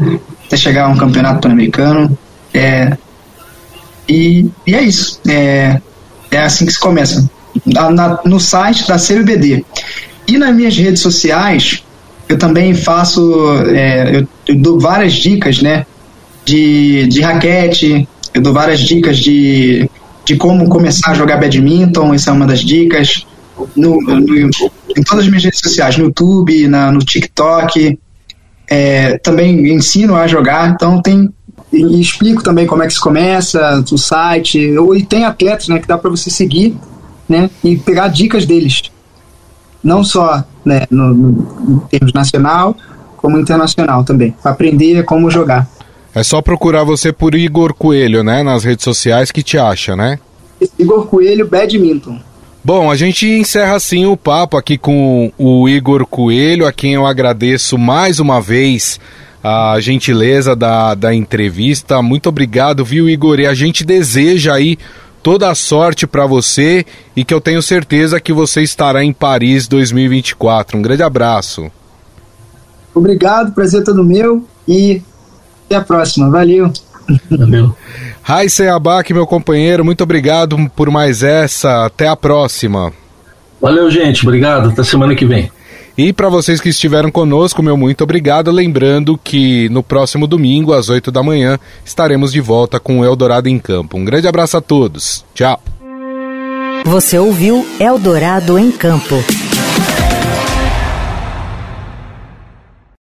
até 0.47 0.57
chegar 0.57 0.87
a 0.87 0.89
um 0.89 0.97
campeonato 0.97 1.43
pan-americano. 1.43 2.19
É, 2.55 2.97
E, 4.09 4.47
e 4.67 4.75
é 4.75 4.83
isso. 4.83 5.21
É, 5.29 5.79
é 6.31 6.39
assim 6.39 6.65
que 6.65 6.73
se 6.73 6.81
começa. 6.81 7.29
Na, 7.67 7.91
na, 7.91 8.21
no 8.25 8.41
site 8.41 8.89
da 8.89 8.97
CBBD. 8.97 9.63
E 10.27 10.39
nas 10.39 10.57
minhas 10.57 10.75
redes 10.75 11.03
sociais, 11.03 11.85
eu 12.27 12.39
também 12.39 12.73
faço. 12.73 13.23
É, 13.67 14.17
eu, 14.17 14.29
eu, 14.49 14.57
dou 14.57 14.81
várias 14.81 15.13
dicas, 15.13 15.61
né? 15.61 15.85
De, 16.45 17.07
de 17.07 17.21
raquete, 17.21 18.09
eu 18.33 18.41
dou 18.41 18.55
várias 18.55 18.81
dicas 18.81 19.19
de, 19.19 19.89
de 20.25 20.37
como 20.37 20.69
começar 20.69 21.11
a 21.11 21.15
jogar 21.15 21.39
badminton, 21.39 22.15
essa 22.15 22.31
é 22.31 22.33
uma 22.33 22.47
das 22.47 22.61
dicas. 22.61 23.27
No, 23.77 24.01
no, 24.01 24.39
em 24.97 25.03
todas 25.05 25.25
as 25.25 25.29
minhas 25.29 25.45
redes 25.45 25.61
sociais, 25.61 25.99
no 25.99 26.05
YouTube, 26.05 26.67
na, 26.69 26.91
no 26.91 27.01
TikTok. 27.01 27.99
É, 28.67 29.19
também 29.19 29.75
ensino 29.75 30.15
a 30.15 30.29
jogar, 30.29 30.71
então 30.71 31.03
tem 31.03 31.29
e 31.73 32.01
explico 32.01 32.43
também 32.43 32.67
como 32.67 32.83
é 32.83 32.87
que 32.87 32.93
se 32.93 33.01
começa, 33.01 33.83
o 33.93 33.99
site, 33.99 34.59
e 34.59 35.03
tem 35.05 35.25
atletas 35.25 35.69
né, 35.69 35.79
que 35.79 35.87
dá 35.87 35.97
para 35.97 36.11
você 36.11 36.29
seguir 36.29 36.77
né, 37.29 37.49
e 37.63 37.77
pegar 37.77 38.09
dicas 38.09 38.45
deles. 38.45 38.83
Não 39.83 40.03
só 40.03 40.45
né, 40.65 40.87
no, 40.91 41.15
no, 41.15 41.75
em 41.75 41.79
termos 41.89 42.13
nacional, 42.13 42.77
como 43.17 43.39
internacional 43.39 44.03
também, 44.03 44.35
aprender 44.43 45.05
como 45.05 45.31
jogar. 45.31 45.69
É 46.15 46.23
só 46.23 46.43
procurar 46.43 46.85
você 46.85 47.13
por 47.13 47.35
Igor 47.35 47.73
Coelho, 47.73 48.23
né, 48.23 48.43
nas 48.43 48.65
redes 48.65 48.85
sociais 48.85 49.31
que 49.31 49.43
te 49.43 49.57
acha, 49.57 49.95
né? 49.95 50.19
Igor 50.79 51.07
Coelho 51.07 51.49
Badminton. 51.49 52.19
Bom, 52.63 52.91
a 52.91 52.97
gente 52.97 53.27
encerra 53.27 53.77
assim 53.77 54.05
o 54.05 54.17
papo 54.17 54.57
aqui 54.57 54.77
com 54.77 55.33
o 55.39 55.69
Igor 55.69 56.05
Coelho, 56.05 56.67
a 56.67 56.73
quem 56.73 56.93
eu 56.93 57.07
agradeço 57.07 57.79
mais 57.79 58.21
uma 58.21 58.41
vez 58.41 59.01
a 59.43 59.81
gentileza 59.81 60.55
da, 60.55 60.95
da 60.95 61.15
entrevista. 61.15 62.03
Muito 62.03 62.29
obrigado, 62.29 62.85
viu, 62.85 63.09
Igor? 63.09 63.41
E 63.41 63.47
a 63.47 63.55
gente 63.55 63.85
deseja 63.85 64.53
aí 64.53 64.77
toda 65.23 65.51
a 65.51 65.55
sorte 65.55 66.07
para 66.07 66.27
você 66.27 66.85
e 67.17 67.25
que 67.25 67.33
eu 67.33 67.41
tenho 67.41 67.63
certeza 67.63 68.21
que 68.21 68.33
você 68.33 68.63
estará 68.63 69.03
em 69.03 69.13
Paris 69.13 69.67
2024. 69.67 70.77
Um 70.77 70.83
grande 70.83 71.03
abraço. 71.03 71.71
Obrigado, 72.95 73.55
prazer 73.55 73.85
todo 73.85 74.05
meu 74.05 74.45
e 74.69 75.01
até 75.71 75.77
a 75.77 75.81
próxima. 75.81 76.29
Valeu. 76.29 76.73
Valeu. 77.31 77.77
Raíssen 78.23 78.69
Abac, 78.69 79.13
meu 79.15 79.27
companheiro, 79.27 79.85
muito 79.85 80.03
obrigado 80.03 80.57
por 80.75 80.91
mais 80.91 81.23
essa. 81.23 81.87
Até 81.87 82.09
a 82.09 82.17
próxima. 82.17 82.93
Valeu, 83.61 83.89
gente. 83.91 84.27
Obrigado. 84.27 84.71
Até 84.71 84.83
semana 84.83 85.15
que 85.15 85.25
vem. 85.25 85.51
E 85.97 86.13
para 86.13 86.29
vocês 86.29 86.61
que 86.61 86.71
estiveram 86.71 87.11
conosco, 87.11 87.63
meu 87.63 87.77
muito 87.77 88.03
obrigado. 88.03 88.51
Lembrando 88.51 89.19
que 89.23 89.69
no 89.69 89.83
próximo 89.83 90.27
domingo, 90.27 90.73
às 90.73 90.89
8 90.89 91.11
da 91.11 91.23
manhã, 91.23 91.59
estaremos 91.85 92.33
de 92.33 92.41
volta 92.41 92.81
com 92.81 93.01
o 93.01 93.05
Eldorado 93.05 93.49
em 93.49 93.59
Campo. 93.59 93.97
Um 93.97 94.05
grande 94.05 94.27
abraço 94.27 94.57
a 94.57 94.61
todos. 94.61 95.25
Tchau. 95.35 95.61
Você 96.87 97.19
ouviu 97.19 97.67
Eldorado 97.79 98.59
em 98.59 98.73
Campo. 98.73 99.17